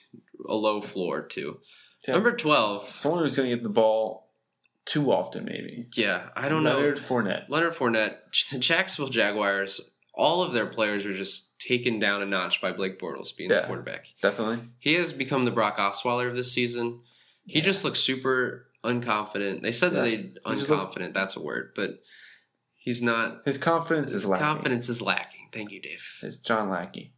a 0.49 0.55
low 0.55 0.81
floor 0.81 1.23
too. 1.23 1.61
Yeah. 2.09 2.15
Number 2.15 2.33
twelve. 2.35 2.83
Someone 2.85 3.23
who's 3.23 3.37
going 3.37 3.49
to 3.49 3.55
get 3.55 3.63
the 3.63 3.69
ball 3.69 4.29
too 4.87 5.13
often, 5.13 5.45
maybe. 5.45 5.87
Yeah, 5.95 6.31
I 6.35 6.49
don't 6.49 6.65
Leonard 6.65 6.65
know. 6.65 6.81
Leonard 6.83 6.99
Fournette. 6.99 7.49
Leonard 7.49 7.75
Fournette, 7.75 8.17
the 8.51 8.59
Jacksonville 8.59 9.13
Jaguars. 9.13 9.81
All 10.15 10.43
of 10.43 10.53
their 10.53 10.67
players 10.67 11.07
are 11.07 11.13
just 11.13 11.57
taken 11.61 12.01
down 12.01 12.23
a 12.23 12.27
notch 12.27 12.61
by 12.61 12.73
Blake 12.73 12.99
Bortles 12.99 13.37
being 13.37 13.51
Yeah. 13.51 13.61
the 13.61 13.67
quarterback. 13.69 14.07
Definitely. 14.21 14.65
He 14.81 14.95
has 14.95 15.13
become 15.13 15.45
the 15.45 15.53
Brock 15.53 15.77
Osweiler 15.79 16.29
of 16.29 16.35
this 16.35 16.51
season. 16.51 17.03
He 17.47 17.59
Yeah. 17.61 17.65
just 17.67 17.85
looks 17.85 18.01
super 18.01 18.67
unconfident. 18.83 19.63
They 19.63 19.71
said 19.71 19.93
that 19.93 20.03
they 20.03 20.17
He 20.17 20.57
just 20.57 20.69
looks- 20.71 20.87
unconfident. 20.87 21.15
That's 21.15 21.37
a 21.37 21.41
word, 21.41 21.73
but 21.77 22.03
he's 22.81 23.01
not. 23.03 23.43
His 23.45 23.57
confidence 23.59 24.13
His 24.13 24.23
is 24.23 24.27
lacking. 24.29 24.45
confidence 24.47 24.89
is 24.89 25.01
lacking. 25.01 25.49
Thank 25.53 25.71
you, 25.71 25.81
Dave. 25.81 26.05
It's 26.23 26.39
John 26.39 26.69
Lackey. 26.71 27.15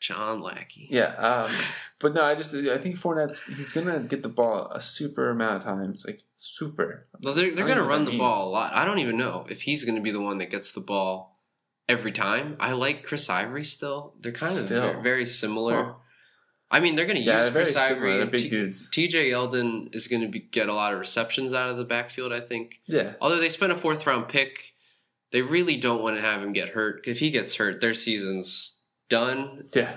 John 0.00 0.42
Lackey. 0.42 0.88
Yeah, 0.90 1.14
um, 1.14 1.50
but 1.98 2.12
no, 2.12 2.22
I 2.22 2.34
just 2.34 2.54
I 2.54 2.76
think 2.76 2.96
Fournette's 2.98 3.42
he's 3.44 3.72
gonna 3.72 4.00
get 4.00 4.22
the 4.22 4.28
ball 4.28 4.70
a 4.70 4.80
super 4.80 5.30
amount 5.30 5.56
of 5.56 5.62
times, 5.62 6.04
like 6.06 6.20
super. 6.36 7.06
Well, 7.22 7.32
they're, 7.32 7.54
they're 7.54 7.64
going 7.64 7.78
to 7.78 7.84
run 7.84 8.04
the 8.04 8.18
ball 8.18 8.48
a 8.48 8.50
lot. 8.50 8.74
I 8.74 8.84
don't 8.84 8.98
even 8.98 9.16
know 9.16 9.46
if 9.48 9.62
he's 9.62 9.84
going 9.84 9.94
to 9.94 10.02
be 10.02 10.10
the 10.10 10.20
one 10.20 10.38
that 10.38 10.50
gets 10.50 10.72
the 10.74 10.80
ball 10.80 11.40
every 11.88 12.12
time. 12.12 12.56
I 12.60 12.72
like 12.72 13.04
Chris 13.04 13.30
Ivory 13.30 13.64
still. 13.64 14.14
They're 14.20 14.32
kind 14.32 14.52
of 14.52 14.58
Still. 14.58 14.80
very, 14.80 15.02
very 15.02 15.26
similar. 15.26 15.84
Huh. 15.84 15.92
I 16.70 16.80
mean, 16.80 16.96
they're 16.96 17.06
going 17.06 17.16
to 17.18 17.22
Yeah, 17.22 17.44
use 17.44 17.52
Chris. 17.52 17.76
Ivory. 17.76 18.16
They're 18.16 18.26
big 18.26 18.40
T- 18.42 18.48
dudes. 18.50 18.90
TJ 18.90 19.30
Yeldon 19.30 19.94
is 19.94 20.08
going 20.08 20.22
to 20.22 20.28
be, 20.28 20.40
get 20.40 20.68
a 20.68 20.74
lot 20.74 20.92
of 20.92 20.98
receptions 20.98 21.54
out 21.54 21.70
of 21.70 21.76
the 21.76 21.84
backfield, 21.84 22.32
I 22.32 22.40
think. 22.40 22.80
Yeah, 22.86 23.12
Although 23.20 23.38
they 23.38 23.48
spent 23.48 23.70
a 23.72 23.76
fourth 23.76 24.06
round 24.06 24.28
pick, 24.28 24.73
they 25.34 25.42
really 25.42 25.76
don't 25.76 26.00
want 26.00 26.14
to 26.14 26.22
have 26.22 26.40
him 26.40 26.52
get 26.52 26.68
hurt. 26.68 27.08
If 27.08 27.18
he 27.18 27.30
gets 27.30 27.56
hurt, 27.56 27.80
their 27.80 27.92
season's 27.92 28.78
done. 29.10 29.66
yeah. 29.74 29.96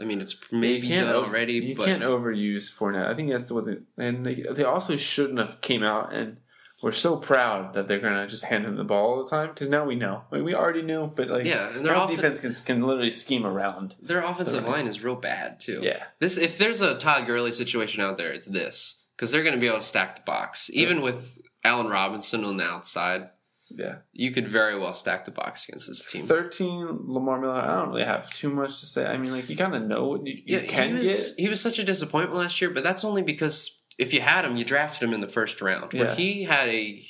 I 0.00 0.04
mean, 0.04 0.22
it's 0.22 0.34
maybe 0.50 0.88
done 0.88 1.14
already, 1.14 1.52
You 1.52 1.76
but 1.76 1.84
can't 1.84 2.02
overuse 2.02 2.74
Fournette. 2.74 3.06
I 3.06 3.12
think 3.14 3.30
that's 3.30 3.44
the 3.44 3.54
what 3.54 3.66
they 3.66 3.76
and 3.98 4.24
they 4.24 4.36
they 4.36 4.64
also 4.64 4.96
shouldn't 4.96 5.38
have 5.38 5.60
came 5.60 5.82
out 5.82 6.14
and 6.14 6.38
were 6.82 6.92
so 6.92 7.18
proud 7.18 7.74
that 7.74 7.86
they're 7.86 7.98
gonna 7.98 8.26
just 8.26 8.46
hand 8.46 8.64
him 8.64 8.76
the 8.76 8.84
ball 8.84 9.10
all 9.10 9.22
the 9.22 9.28
time 9.28 9.50
because 9.50 9.68
now 9.68 9.84
we 9.84 9.96
know. 9.96 10.22
I 10.32 10.36
mean, 10.36 10.44
we 10.44 10.54
already 10.54 10.80
knew, 10.80 11.12
but 11.14 11.28
like 11.28 11.44
yeah, 11.44 11.76
and 11.76 11.84
their, 11.84 11.94
offen- 11.94 12.16
defense 12.16 12.40
can, 12.40 12.54
can 12.54 12.86
literally 12.86 13.10
scheme 13.10 13.44
around. 13.44 13.96
their 14.00 14.22
offensive 14.24 14.64
line 14.64 14.86
is 14.86 15.04
real 15.04 15.16
bad 15.16 15.60
too. 15.60 15.80
Yeah, 15.82 16.02
This 16.18 16.38
if 16.38 16.56
there's 16.56 16.80
a 16.80 16.96
Todd 16.96 17.26
Gurley 17.26 17.52
situation 17.52 18.00
out 18.00 18.16
there, 18.16 18.32
it's 18.32 18.46
this 18.46 19.04
because 19.14 19.30
they're 19.30 19.42
going 19.42 19.54
to 19.54 19.60
be 19.60 19.66
able 19.66 19.80
to 19.80 19.86
stack 19.86 20.16
the 20.16 20.22
box. 20.22 20.70
Even 20.72 21.02
with 21.02 21.38
Allen 21.62 21.88
Robinson 21.88 22.42
on 22.42 22.56
the 22.56 22.64
outside, 22.64 23.28
yeah. 23.76 23.96
you 24.12 24.30
could 24.32 24.48
very 24.48 24.78
well 24.78 24.92
stack 24.92 25.24
the 25.24 25.30
box 25.30 25.68
against 25.68 25.88
this 25.88 26.04
team. 26.04 26.26
Thirteen, 26.26 26.86
Lamar 27.06 27.40
Miller. 27.40 27.60
I 27.60 27.76
don't 27.80 27.88
really 27.90 28.04
have 28.04 28.30
too 28.30 28.50
much 28.50 28.80
to 28.80 28.86
say. 28.86 29.06
I 29.06 29.16
mean, 29.18 29.32
like 29.32 29.48
you 29.48 29.56
kind 29.56 29.74
of 29.74 29.82
know 29.82 30.08
what 30.08 30.26
you, 30.26 30.34
you 30.44 30.58
yeah, 30.58 30.66
can 30.66 30.88
he 30.88 30.94
was 31.06 31.30
get. 31.32 31.42
he 31.42 31.48
was 31.48 31.60
such 31.60 31.78
a 31.78 31.84
disappointment 31.84 32.38
last 32.38 32.60
year, 32.60 32.70
but 32.70 32.82
that's 32.82 33.04
only 33.04 33.22
because 33.22 33.82
if 33.98 34.12
you 34.14 34.20
had 34.20 34.44
him, 34.44 34.56
you 34.56 34.64
drafted 34.64 35.06
him 35.08 35.14
in 35.14 35.20
the 35.20 35.28
first 35.28 35.60
round. 35.60 35.92
Where 35.92 36.04
Yeah. 36.06 36.14
he 36.14 36.44
had 36.44 36.68
a 36.68 37.00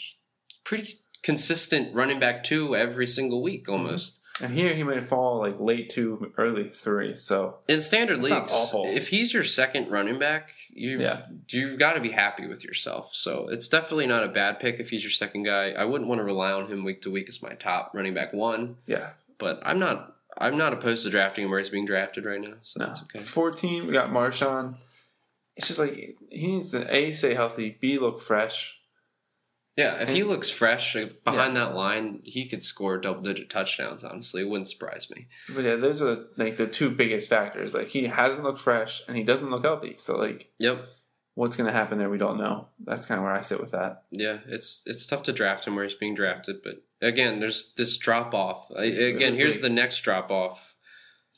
pretty 0.65 0.89
consistent 1.23 1.95
running 1.95 2.19
back 2.19 2.43
two 2.45 2.75
every 2.77 3.07
single 3.07 3.43
week 3.43 3.67
Mm-hmm. 3.67 3.87
And 4.41 4.53
here 4.55 4.75
he 4.75 4.83
might 4.83 5.05
fall 5.05 5.39
like 5.39 5.61
late 5.61 5.91
two, 5.91 6.33
early 6.39 6.69
three. 6.69 7.17
So 7.17 7.57
In 7.69 7.81
standard 7.81 8.23
leagues, 8.23 8.53
if 8.75 9.09
he's 9.09 9.35
your 9.35 9.45
second 9.45 9.91
running 9.91 10.19
back, 10.19 10.53
you've 10.71 11.01
Yeah. 11.01 11.27
you've 11.49 11.79
got 11.79 11.93
to 11.95 12.01
be 12.01 12.11
happy 12.11 12.47
with 12.47 12.65
yourself. 12.65 13.15
So 13.15 13.49
it's 13.49 13.69
definitely 13.69 14.07
not 14.07 14.25
a 14.25 14.29
bad 14.29 14.59
pick 14.59 14.81
if 14.81 14.91
he's 14.91 15.03
your 15.03 15.11
second 15.11 15.43
guy. 15.43 15.73
I 15.73 15.85
wouldn't 15.85 16.09
want 16.09 16.21
to 16.21 16.25
rely 16.25 16.53
on 16.53 16.69
him 16.69 16.85
week 16.85 17.03
to 17.03 17.11
week 17.11 17.29
as 17.29 17.43
my 17.43 17.55
top 17.55 17.93
running 17.95 18.15
back 18.15 18.33
one, 18.33 18.77
yeah, 18.87 19.11
but 19.39 19.61
I'm 19.63 19.79
not 19.79 20.17
I'm 20.39 20.57
not 20.57 20.73
opposed 20.73 21.05
to 21.05 21.11
drafting 21.11 21.45
him 21.45 21.51
where 21.51 21.59
he's 21.59 21.69
being 21.71 21.85
drafted 21.87 22.25
right 22.25 22.41
now. 22.41 22.55
So 22.63 22.81
no. 22.81 22.87
that's 22.87 23.03
okay. 23.03 23.19
Fourteen, 23.19 23.87
we 23.87 23.93
got 23.93 24.11
Marshawn. 24.11 24.77
It's 25.57 25.69
just 25.69 25.81
like 25.81 26.17
he 26.31 26.47
needs 26.47 26.71
to 26.71 26.95
a 26.95 27.13
stay 27.13 27.35
healthy, 27.35 27.77
b 27.81 27.99
look 27.99 28.21
fresh. 28.21 28.77
Yeah, 29.81 30.03
if 30.03 30.09
he 30.11 30.23
looks 30.25 30.49
fresh 30.51 30.95
behind 31.25 31.57
that 31.57 31.75
line, 31.75 32.21
he 32.25 32.47
could 32.47 32.63
score 32.63 32.99
double 32.99 33.23
digit 33.23 33.49
touchdowns. 33.51 34.05
Honestly, 34.05 34.43
it 34.43 34.49
wouldn't 34.49 34.69
surprise 34.69 35.11
me. 35.11 35.27
But 35.55 35.65
yeah, 35.65 35.77
those 35.77 36.03
are 36.03 36.27
like 36.37 36.57
the 36.57 36.67
two 36.67 36.91
biggest 36.91 37.29
factors. 37.29 37.75
Like 37.75 37.89
he 37.89 38.07
hasn't 38.07 38.45
looked 38.45 38.61
fresh 38.61 39.03
and 39.09 39.17
he 39.17 39.25
doesn't 39.25 39.51
look 39.51 39.65
healthy. 39.65 39.95
So 39.99 40.17
like, 40.17 40.51
Yep. 40.59 40.85
what's 41.35 41.57
going 41.57 41.67
to 41.69 41.73
happen 41.81 41.99
there? 41.99 42.11
We 42.11 42.19
don't 42.19 42.39
know. 42.39 42.69
That's 42.85 43.07
kind 43.07 43.19
of 43.19 43.25
where 43.25 43.35
I 43.35 43.41
sit 43.41 43.61
with 43.61 43.71
that. 43.73 44.05
Yeah, 44.11 44.39
it's 44.47 44.83
it's 44.87 45.07
tough 45.07 45.23
to 45.25 45.33
draft 45.33 45.67
him 45.67 45.75
where 45.77 45.85
he's 45.85 45.95
being 45.95 46.15
drafted, 46.15 46.57
but 46.63 46.83
again, 47.01 47.41
there's 47.41 47.73
this 47.77 47.97
drop 47.97 48.35
off. 48.35 48.71
Again, 48.77 49.35
here's 49.35 49.55
big. 49.57 49.63
the 49.63 49.71
next 49.71 50.01
drop 50.03 50.31
off. 50.31 50.77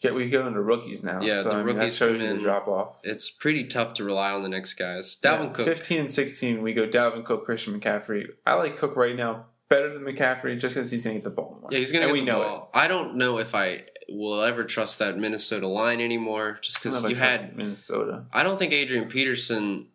Yeah, 0.03 0.13
we 0.13 0.29
go 0.29 0.47
into 0.47 0.61
rookies 0.61 1.05
now. 1.05 1.21
Yeah, 1.23 1.43
so, 1.43 1.51
the 1.51 1.55
I 1.55 1.63
mean, 1.63 1.77
rookies 1.77 1.97
shows 1.97 2.21
you 2.21 2.27
in. 2.27 2.37
the 2.37 2.43
drop 2.43 2.69
off. 2.69 2.99
It's 3.05 3.31
pretty 3.31 3.65
tough 3.65 3.95
to 3.95 4.05
rely 4.05 4.33
on 4.33 4.43
the 4.43 4.49
next 4.49 4.75
guys. 4.75 5.17
Dalvin 5.23 5.47
Yeah, 5.47 5.53
Cook. 5.53 5.67
15 5.67 6.01
and 6.01 6.13
16, 6.13 6.63
we 6.63 6.73
go 6.75 6.87
Dalvin 6.89 7.25
Cook, 7.25 7.45
Christian 7.45 7.79
McCaffrey. 7.79 8.27
I 8.45 8.55
like 8.55 8.77
Cook 8.77 8.97
right 8.97 9.17
now 9.17 9.47
better 9.69 9.93
than 9.95 10.03
McCaffrey 10.03 10.59
just 10.59 10.75
because 10.75 10.91
he's 10.91 11.05
going 11.05 11.17
to 11.17 11.21
get 11.21 11.25
the 11.25 11.31
ball 11.31 11.59
more. 11.61 11.71
Yeah, 11.73 11.79
he's 11.79 11.93
gonna 11.93 12.07
get 12.07 12.13
we 12.13 12.21
the 12.21 12.27
know 12.27 12.41
ball. 12.43 12.71
I 12.75 12.89
don't 12.89 13.17
know 13.17 13.39
if 13.39 13.55
I 13.55 13.85
will 14.09 14.43
ever 14.43 14.65
trust 14.65 14.99
that 14.99 15.17
Minnesota 15.19 15.67
line 15.67 16.01
anymore, 16.01 16.59
just 16.61 16.83
because 16.83 17.03
you 17.03 17.11
if 17.11 17.17
I 17.17 17.19
trust 17.19 17.41
had. 17.43 17.57
Minnesota. 17.57 18.25
I 18.33 18.43
don't 18.43 18.59
think 18.59 18.73
Adrian 18.73 19.09
Peterson 19.09 19.87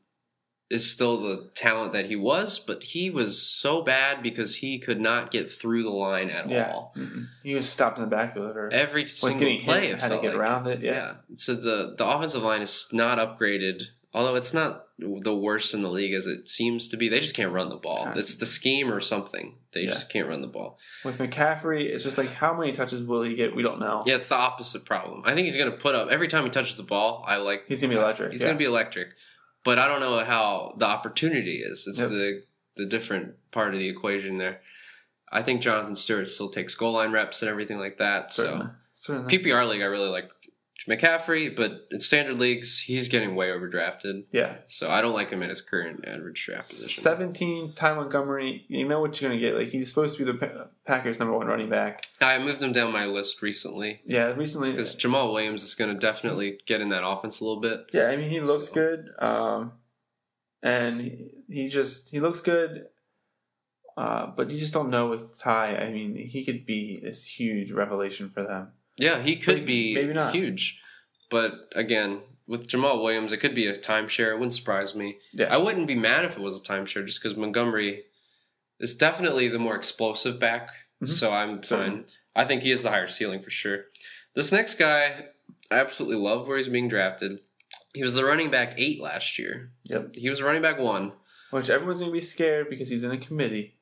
is 0.70 0.89
still 0.91 1.18
the 1.22 1.49
talent 1.55 1.93
that 1.93 2.07
he 2.07 2.15
was, 2.15 2.59
but 2.59 2.84
he 2.84 3.09
was 3.09 3.41
so 3.41 3.82
bad 3.82 4.22
because 4.22 4.57
he 4.57 4.80
could 4.80 4.99
not 4.99 5.32
get 5.32 5.49
through 5.51 5.84
the 5.84 5.89
line 5.89 6.30
at 6.30 6.49
Yeah. 6.49 6.72
all. 6.72 6.93
Mm-mm. 6.97 7.28
He 7.43 7.55
was 7.55 7.70
stopped 7.70 7.97
in 7.97 8.03
the 8.03 8.09
backfield 8.09 8.55
or 8.57 8.70
Every 8.74 9.07
single 9.07 9.39
play, 9.39 9.88
hit, 9.88 9.91
it 9.91 9.99
had 10.01 10.09
to 10.09 10.15
get 10.22 10.32
like. 10.32 10.36
around 10.36 10.68
it. 10.68 10.82
Yeah. 10.82 10.91
Yeah. 10.91 11.13
So 11.36 11.53
the 11.55 11.95
the 11.97 12.05
offensive 12.05 12.43
line 12.43 12.61
is 12.61 12.89
not 12.91 13.18
upgraded, 13.18 13.84
although 14.13 14.36
it's 14.36 14.53
not 14.53 14.84
the 14.99 15.36
worst 15.36 15.74
in 15.76 15.84
the 15.84 15.89
league 15.91 16.13
as 16.13 16.26
it 16.26 16.47
seems 16.49 16.89
to 16.89 16.97
be. 16.97 17.07
They 17.07 17.20
just 17.20 17.36
can't 17.36 17.53
run 17.53 17.70
the 17.70 17.76
ball. 17.76 18.11
It's 18.15 18.36
the 18.38 18.47
scheme 18.47 18.91
or 18.91 18.99
something. 18.99 19.55
They 19.74 19.82
Yeah. 19.82 19.89
just 19.89 20.09
can't 20.11 20.28
run 20.28 20.41
the 20.41 20.47
ball. 20.47 20.80
With 21.05 21.20
McCaffrey, 21.20 21.84
it's 21.84 22.03
just 22.03 22.18
like 22.18 22.34
how 22.34 22.57
many 22.57 22.72
touches 22.74 23.03
will 23.03 23.22
he 23.22 23.36
get? 23.36 23.55
We 23.55 23.61
don't 23.63 23.80
know. 23.80 24.01
Yeah, 24.07 24.15
it's 24.15 24.28
the 24.28 24.36
opposite 24.36 24.86
problem. 24.86 25.22
I 25.24 25.34
think 25.36 25.45
he's 25.45 25.55
going 25.55 25.72
to 25.72 25.78
put 25.78 25.93
up 25.95 26.09
every 26.09 26.28
time 26.28 26.43
he 26.45 26.49
touches 26.49 26.78
the 26.78 26.84
ball. 26.84 27.24
I 27.28 27.36
like 27.38 27.65
He's 27.68 27.80
gonna 27.82 27.93
be 27.93 27.99
electric. 27.99 28.32
He's 28.32 28.41
going 28.41 28.55
to 28.55 28.59
be 28.59 28.65
electric, 28.65 29.09
but 29.68 29.78
I 29.80 29.89
don't 29.89 29.99
know 29.99 30.24
how 30.24 30.74
the 30.78 30.86
opportunity 30.86 31.57
is. 31.57 31.86
It's 31.88 31.99
Yep. 31.99 32.09
the 32.09 32.41
the 32.78 32.86
different 32.86 33.36
part 33.51 33.74
of 33.74 33.80
the 33.82 33.89
equation 33.89 34.38
there. 34.38 34.61
I 35.30 35.41
think 35.41 35.61
Jonathan 35.61 35.95
Stewart 35.95 36.30
still 36.30 36.47
takes 36.49 36.74
goal 36.76 36.93
line 36.93 37.11
reps 37.11 37.41
and 37.41 37.49
everything 37.49 37.80
like 37.80 37.97
that. 37.97 38.32
certainly. 38.32 38.68
So 38.93 39.13
certainly. 39.13 39.38
PPR 39.38 39.68
league, 39.68 39.82
I 39.82 39.86
really 39.86 40.07
like 40.09 40.30
McCaffrey, 40.88 41.55
but 41.55 41.88
in 41.91 41.99
standard 41.99 42.38
leagues, 42.39 42.80
he's 42.82 43.09
getting 43.09 43.36
way 43.36 43.49
overdrafted. 43.49 44.25
yeah. 44.32 44.57
So 44.67 44.89
I 44.89 45.01
don't 45.01 45.13
like 45.13 45.30
him 45.32 45.41
at 45.43 45.49
his 45.49 45.61
current 45.61 46.05
average 46.07 46.45
draft 46.45 46.69
position. 46.69 47.01
17, 47.01 47.73
Ty 47.75 47.95
Montgomery, 47.95 48.65
you 48.67 48.88
know 48.88 48.99
what 49.01 49.19
you're 49.19 49.30
going 49.30 49.39
to 49.39 49.45
get. 49.45 49.55
Like, 49.57 49.69
he's 49.69 49.89
supposed 49.89 50.17
to 50.17 50.25
be 50.25 50.32
the 50.32 50.67
Packers' 50.86 51.19
number 51.19 51.36
one 51.38 51.47
running 51.47 51.69
back. 51.69 52.05
I 52.21 52.38
moved 52.39 52.61
him 52.61 52.71
down 52.73 52.91
my 52.93 53.05
list 53.05 53.41
recently 53.41 54.01
Yeah, 54.05 54.28
recently. 54.34 54.71
because 54.71 54.95
Jamaal 54.95 55.34
Williams 55.34 55.63
is 55.63 55.75
going 55.75 55.93
to 55.93 55.99
definitely 55.99 56.59
get 56.65 56.80
in 56.82 56.89
that 56.89 57.05
offense 57.05 57.39
a 57.41 57.45
little 57.45 57.61
bit. 57.61 57.88
Yeah, 57.91 58.07
I 58.07 58.15
mean, 58.15 58.30
he 58.30 58.39
looks 58.39 58.67
So- 58.69 58.73
good. 58.75 59.09
Um, 59.19 59.73
and 60.63 61.01
he, 61.01 61.30
he 61.49 61.67
just, 61.69 62.09
he 62.11 62.19
looks 62.19 62.41
good. 62.41 62.88
Uh, 63.97 64.28
but 64.28 64.51
you 64.51 64.59
just 64.59 64.73
don't 64.75 64.91
know 64.91 65.07
with 65.09 65.39
Ty. 65.39 65.75
I 65.75 65.91
mean, 65.91 66.15
he 66.15 66.45
could 66.45 66.65
be 66.67 66.99
this 67.01 67.23
huge 67.23 67.71
revelation 67.71 68.30
for 68.30 68.43
them. 68.43 68.69
Yeah, 68.98 69.22
he 69.22 69.36
could 69.38 69.60
Maybe- 69.60 69.93
be 69.93 70.02
maybe 70.02 70.14
not. 70.14 70.34
huge. 70.34 70.82
But 71.30 71.54
again, 71.76 72.22
with 72.48 72.68
Jamaal 72.68 73.02
Williams, 73.04 73.34
it 73.34 73.38
could 73.38 73.54
be 73.56 73.68
a 73.68 73.76
timeshare. 73.78 74.32
It 74.32 74.36
wouldn't 74.36 74.54
surprise 74.54 74.95
me. 74.95 75.20
Yeah. 75.34 75.54
I 75.54 75.58
wouldn't 75.58 75.88
be 75.88 75.95
mad 75.95 76.26
if 76.26 76.38
it 76.38 76.41
was 76.41 76.58
a 76.60 76.64
timeshare 76.64 77.06
just 77.06 77.22
because 77.22 77.38
Montgomery 77.38 78.04
is 78.80 78.95
definitely 78.95 79.48
the 79.50 79.60
more 79.60 79.76
explosive 79.76 80.39
back. 80.39 80.70
Mhm. 81.04 81.10
So 81.10 81.32
I'm 81.32 81.62
fine. 81.62 82.06
I 82.36 82.45
think 82.45 82.64
he 82.64 82.70
has 82.70 82.84
the 82.84 82.89
higher 82.91 83.08
ceiling 83.08 83.41
for 83.41 83.50
sure. 83.52 83.86
This 84.36 84.52
next 84.52 84.76
guy, 84.76 85.26
I 85.70 85.76
absolutely 85.80 86.18
love 86.18 86.48
where 86.48 86.58
he's 86.58 86.70
being 86.70 86.88
drafted. 86.88 87.39
He 87.93 88.04
was 88.04 88.14
the 88.14 88.24
running 88.24 88.50
back 88.52 88.76
eight 88.78 89.02
last 89.02 89.38
year. 89.39 89.72
Yep. 89.86 90.16
He 90.16 90.30
was 90.30 90.41
running 90.41 90.62
back 90.62 90.80
one. 90.80 91.14
Which 91.50 91.70
everyone's 91.70 92.00
going 92.00 92.12
to 92.12 92.14
be 92.14 92.22
scared 92.22 92.70
because 92.70 92.89
he's 92.89 93.04
in 93.04 93.12
a 93.12 93.18
committee. 93.18 93.76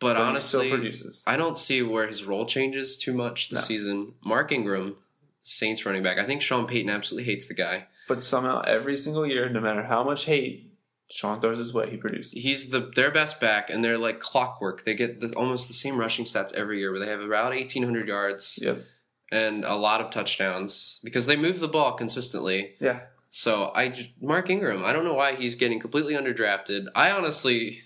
But, 0.00 0.14
But, 0.14 0.16
honestly, 0.18 0.66
he 0.66 0.68
still 0.70 0.78
produces. 0.78 1.22
I 1.26 1.36
don't 1.36 1.58
see 1.58 1.82
where 1.82 2.06
his 2.06 2.24
role 2.24 2.46
changes 2.46 2.96
too 2.96 3.12
much 3.12 3.48
this 3.50 3.60
No. 3.60 3.64
season. 3.64 4.14
Mark 4.24 4.52
Ingram, 4.52 4.96
Saints 5.40 5.84
running 5.86 6.02
back. 6.02 6.18
I 6.18 6.24
think 6.24 6.42
Sean 6.42 6.66
Payton 6.66 6.90
absolutely 6.90 7.30
hates 7.32 7.48
the 7.48 7.54
guy. 7.54 7.86
But 8.06 8.22
somehow, 8.22 8.60
every 8.62 8.96
single 8.96 9.26
year, 9.26 9.48
no 9.48 9.60
matter 9.60 9.82
how 9.82 10.04
much 10.04 10.24
hate 10.26 10.70
Sean 11.10 11.40
throws 11.40 11.58
his 11.58 11.72
way, 11.72 11.90
he 11.90 11.96
produces. 11.96 12.32
He's 12.32 12.68
the 12.70 12.90
their 12.94 13.10
best 13.10 13.40
back, 13.40 13.70
and 13.70 13.82
they're 13.82 13.96
like 13.98 14.20
clockwork. 14.20 14.84
They 14.84 14.94
get 14.94 15.20
the, 15.20 15.32
almost 15.34 15.66
the 15.68 15.74
same 15.74 15.98
rushing 15.98 16.24
stats 16.26 16.52
every 16.54 16.78
year, 16.80 16.90
where 16.90 17.00
they 17.00 17.08
have 17.08 17.20
about 17.22 17.54
eighteen 17.54 17.82
hundred 17.82 18.08
yards 18.08 18.58
Yep. 18.62 18.84
and 19.32 19.64
a 19.64 19.74
lot 19.74 20.00
of 20.02 20.10
touchdowns 20.10 21.00
because 21.02 21.26
they 21.26 21.36
move 21.36 21.60
the 21.60 21.68
ball 21.68 21.92
consistently. 21.94 22.74
Yeah. 22.78 23.00
So 23.30 23.72
I 23.74 23.92
Mark 24.20 24.50
Ingram, 24.50 24.84
I 24.84 24.92
don't 24.92 25.04
know 25.04 25.14
why 25.14 25.34
he's 25.34 25.54
getting 25.54 25.80
completely 25.80 26.12
underdrafted. 26.14 26.86
I 26.94 27.10
honestly 27.10 27.80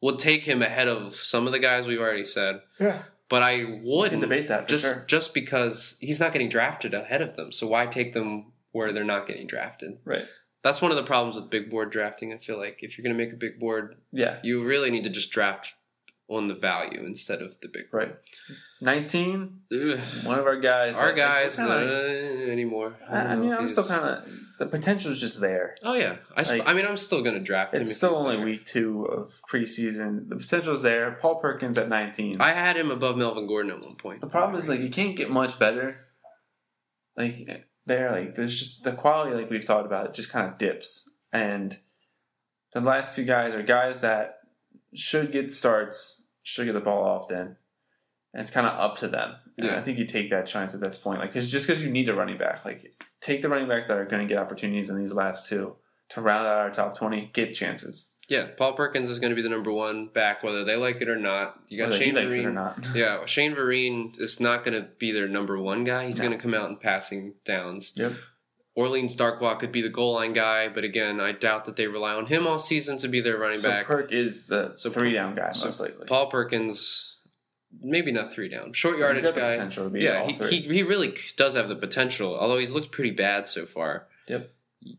would 0.00 0.18
take 0.18 0.42
him 0.44 0.62
ahead 0.62 0.88
of 0.88 1.14
some 1.14 1.46
of 1.46 1.52
the 1.52 1.58
guys 1.58 1.86
we've 1.86 2.00
already 2.00 2.24
said, 2.24 2.60
Yeah. 2.78 3.02
but 3.28 3.42
I 3.42 3.80
wouldn't 3.82 4.20
debate 4.20 4.48
that 4.48 4.64
for 4.64 4.68
just 4.68 4.84
sure. 4.84 5.04
just 5.06 5.34
because 5.34 5.96
he's 6.00 6.20
not 6.20 6.32
getting 6.32 6.48
drafted 6.48 6.94
ahead 6.94 7.22
of 7.22 7.36
them. 7.36 7.50
So 7.52 7.66
why 7.66 7.86
take 7.86 8.12
them 8.12 8.52
where 8.72 8.92
they're 8.92 9.04
not 9.04 9.26
getting 9.26 9.46
drafted? 9.46 9.98
Right. 10.04 10.26
That's 10.62 10.82
one 10.82 10.90
of 10.90 10.96
the 10.96 11.04
problems 11.04 11.36
with 11.36 11.50
big 11.50 11.70
board 11.70 11.90
drafting. 11.90 12.32
I 12.32 12.36
feel 12.38 12.58
like 12.58 12.82
if 12.82 12.96
you're 12.98 13.02
going 13.04 13.16
to 13.16 13.24
make 13.24 13.32
a 13.32 13.36
big 13.36 13.58
board, 13.60 13.96
Yeah. 14.12 14.38
you 14.42 14.64
really 14.64 14.90
need 14.90 15.04
to 15.04 15.10
just 15.10 15.30
draft 15.30 15.74
on 16.28 16.46
the 16.46 16.54
value 16.54 17.04
instead 17.04 17.40
of 17.42 17.58
the 17.60 17.68
big. 17.68 17.84
Right. 17.92 18.14
19, 18.80 19.60
Ugh. 19.72 19.98
one 20.24 20.38
of 20.38 20.46
our 20.46 20.60
guys. 20.60 20.96
Our 20.96 21.06
like, 21.06 21.16
guys 21.16 21.58
uh, 21.58 22.46
anymore. 22.50 22.96
I, 23.08 23.18
I 23.18 23.36
mean, 23.36 23.52
I'm 23.52 23.60
he's- 23.60 23.72
still 23.72 23.84
kind 23.84 24.04
of. 24.04 24.24
The 24.58 24.66
potential's 24.66 25.20
just 25.20 25.40
there. 25.40 25.76
Oh 25.84 25.94
yeah, 25.94 26.16
I. 26.36 26.42
St- 26.42 26.58
like- 26.60 26.68
I 26.68 26.72
mean, 26.74 26.84
I'm 26.84 26.96
still 26.96 27.22
going 27.22 27.36
to 27.36 27.40
draft 27.40 27.74
him. 27.74 27.82
It's 27.82 27.94
still 27.94 28.16
only 28.16 28.36
there. 28.36 28.44
week 28.44 28.64
two 28.66 29.04
of 29.04 29.40
preseason. 29.50 30.28
The 30.28 30.34
potential's 30.36 30.82
there. 30.82 31.12
Paul 31.22 31.36
Perkins 31.36 31.78
at 31.78 31.88
19. 31.88 32.40
I 32.40 32.52
had 32.52 32.76
him 32.76 32.90
above 32.90 33.16
Melvin 33.16 33.46
Gordon 33.46 33.70
at 33.70 33.82
one 33.82 33.94
point. 33.94 34.20
the 34.20 34.26
problem 34.26 34.56
is 34.56 34.68
like 34.68 34.80
you 34.80 34.90
can't 34.90 35.16
get 35.16 35.30
much 35.30 35.58
better. 35.60 36.06
Like 37.16 37.66
there, 37.86 38.10
like 38.12 38.34
there's 38.34 38.58
just 38.58 38.84
the 38.84 38.92
quality, 38.92 39.34
like 39.34 39.48
we've 39.50 39.64
talked 39.64 39.86
about, 39.86 40.06
it 40.06 40.14
just 40.14 40.30
kind 40.30 40.46
of 40.48 40.58
dips. 40.58 41.08
And 41.32 41.78
the 42.72 42.80
last 42.80 43.14
two 43.16 43.24
guys 43.24 43.54
are 43.54 43.62
guys 43.62 44.00
that 44.00 44.38
should 44.94 45.30
get 45.32 45.52
starts, 45.52 46.17
should 46.48 46.64
get 46.66 46.72
the 46.72 46.80
ball 46.80 47.04
often, 47.04 47.56
and 48.32 48.42
it's 48.42 48.50
kind 48.50 48.66
of 48.66 48.72
up 48.78 48.96
to 48.98 49.08
them. 49.08 49.34
And 49.58 49.66
Yeah. 49.66 49.76
I 49.78 49.82
think 49.82 49.98
you 49.98 50.06
take 50.06 50.30
that 50.30 50.46
chance 50.46 50.74
at 50.74 50.80
this 50.80 50.96
point, 50.96 51.20
like 51.20 51.32
cause 51.32 51.50
just 51.50 51.66
because 51.66 51.82
you 51.84 51.90
need 51.90 52.08
a 52.08 52.14
running 52.14 52.38
back, 52.38 52.64
like 52.64 52.94
take 53.20 53.42
the 53.42 53.48
running 53.50 53.68
backs 53.68 53.88
that 53.88 53.98
are 53.98 54.06
going 54.06 54.26
to 54.26 54.32
get 54.32 54.40
opportunities 54.42 54.88
in 54.88 54.98
these 54.98 55.12
last 55.12 55.46
two 55.46 55.76
to 56.10 56.20
round 56.22 56.46
out 56.46 56.56
our 56.58 56.70
top 56.70 56.96
twenty, 56.96 57.30
get 57.34 57.54
chances. 57.54 58.12
Yeah, 58.30 58.46
Paul 58.56 58.74
Perkins 58.74 59.08
is 59.10 59.18
going 59.18 59.30
to 59.30 59.36
be 59.36 59.40
the 59.42 59.48
number 59.48 59.72
one 59.72 60.08
back, 60.08 60.42
whether 60.42 60.62
they 60.64 60.76
like 60.76 61.00
it 61.00 61.08
or 61.08 61.16
not. 61.16 61.60
You 61.68 61.78
got 61.78 61.90
whether 61.90 61.98
he 61.98 62.04
Shane 62.10 62.16
it 62.18 62.26
or 62.26 62.30
Vereen. 62.30 62.54
not. 62.54 62.86
Yeah, 62.94 63.24
Shane 63.26 63.54
Vereen 63.54 64.18
is 64.20 64.38
not 64.40 64.64
going 64.64 64.80
to 64.80 64.86
be 64.98 65.12
their 65.12 65.28
number 65.28 65.58
one 65.58 65.82
guy. 65.84 66.06
He's 66.06 66.18
No. 66.18 66.26
going 66.26 66.38
to 66.38 66.42
come 66.42 66.52
out 66.54 66.68
in 66.70 66.76
passing 66.76 67.34
downs. 67.46 67.92
Yep. 67.96 68.12
Orleans 68.78 69.16
Darkwa 69.16 69.58
could 69.58 69.72
be 69.72 69.82
the 69.82 69.88
goal 69.88 70.12
line 70.14 70.32
guy, 70.32 70.68
but 70.68 70.84
again, 70.84 71.18
I 71.20 71.32
doubt 71.32 71.64
that 71.64 71.74
they 71.74 71.88
rely 71.88 72.14
on 72.14 72.26
him 72.26 72.46
all 72.46 72.60
season 72.60 72.96
to 72.98 73.08
be 73.08 73.20
their 73.20 73.36
running 73.36 73.60
back. 73.60 73.62
So 73.62 73.68
back. 73.70 73.86
Perk 73.86 74.12
is 74.12 74.46
the 74.46 74.74
So 74.76 74.88
three 74.88 75.12
down 75.12 75.34
guy 75.34 75.50
so 75.50 75.64
most 75.64 75.80
likely. 75.80 76.06
Paul 76.06 76.28
Perkins, 76.28 77.16
maybe 77.82 78.12
not 78.12 78.32
three 78.32 78.48
down, 78.48 78.72
short 78.74 78.96
yardage 78.98 79.24
the 79.24 79.32
guy. 79.32 79.54
potential 79.54 79.84
to 79.84 79.90
be 79.90 80.02
Yeah, 80.02 80.26
he, 80.28 80.32
he 80.48 80.60
he 80.60 80.82
really 80.84 81.12
does 81.36 81.56
have 81.56 81.68
the 81.68 81.74
potential. 81.74 82.38
Although 82.38 82.58
he's 82.58 82.70
looked 82.70 82.92
pretty 82.92 83.10
bad 83.10 83.48
so 83.48 83.66
far. 83.66 84.06
Yep. 84.28 84.48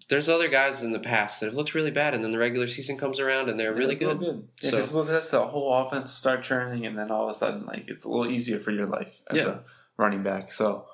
There's 0.10 0.28
other 0.28 0.50
guys 0.50 0.84
in 0.84 0.92
the 0.92 1.00
past 1.00 1.40
that 1.40 1.46
have 1.46 1.56
looked 1.56 1.74
really 1.74 1.90
bad, 1.90 2.14
and 2.14 2.22
then 2.22 2.34
the 2.34 2.38
regular 2.38 2.68
season 2.68 2.98
comes 2.98 3.18
around 3.18 3.50
and 3.50 3.58
they're 3.58 3.74
really 3.74 3.96
Real 3.96 4.14
good. 4.16 4.46
Yeah, 4.62 4.70
So- 4.72 4.78
'cause, 4.78 4.92
well, 4.92 5.06
that's 5.06 5.30
the 5.30 5.48
whole 5.48 5.74
offense 5.74 6.10
will 6.12 6.18
start 6.18 6.44
churning, 6.44 6.86
and 6.86 6.98
then 6.98 7.12
all 7.12 7.24
of 7.24 7.30
a 7.30 7.34
sudden, 7.34 7.66
like 7.66 7.86
it's 7.88 8.04
a 8.04 8.10
little 8.10 8.30
easier 8.30 8.60
for 8.60 8.72
your 8.72 8.88
life 8.88 9.22
as 9.32 9.38
Yeah. 9.38 9.48
a 9.50 9.58
running 9.96 10.22
back. 10.22 10.52
So 10.52 10.86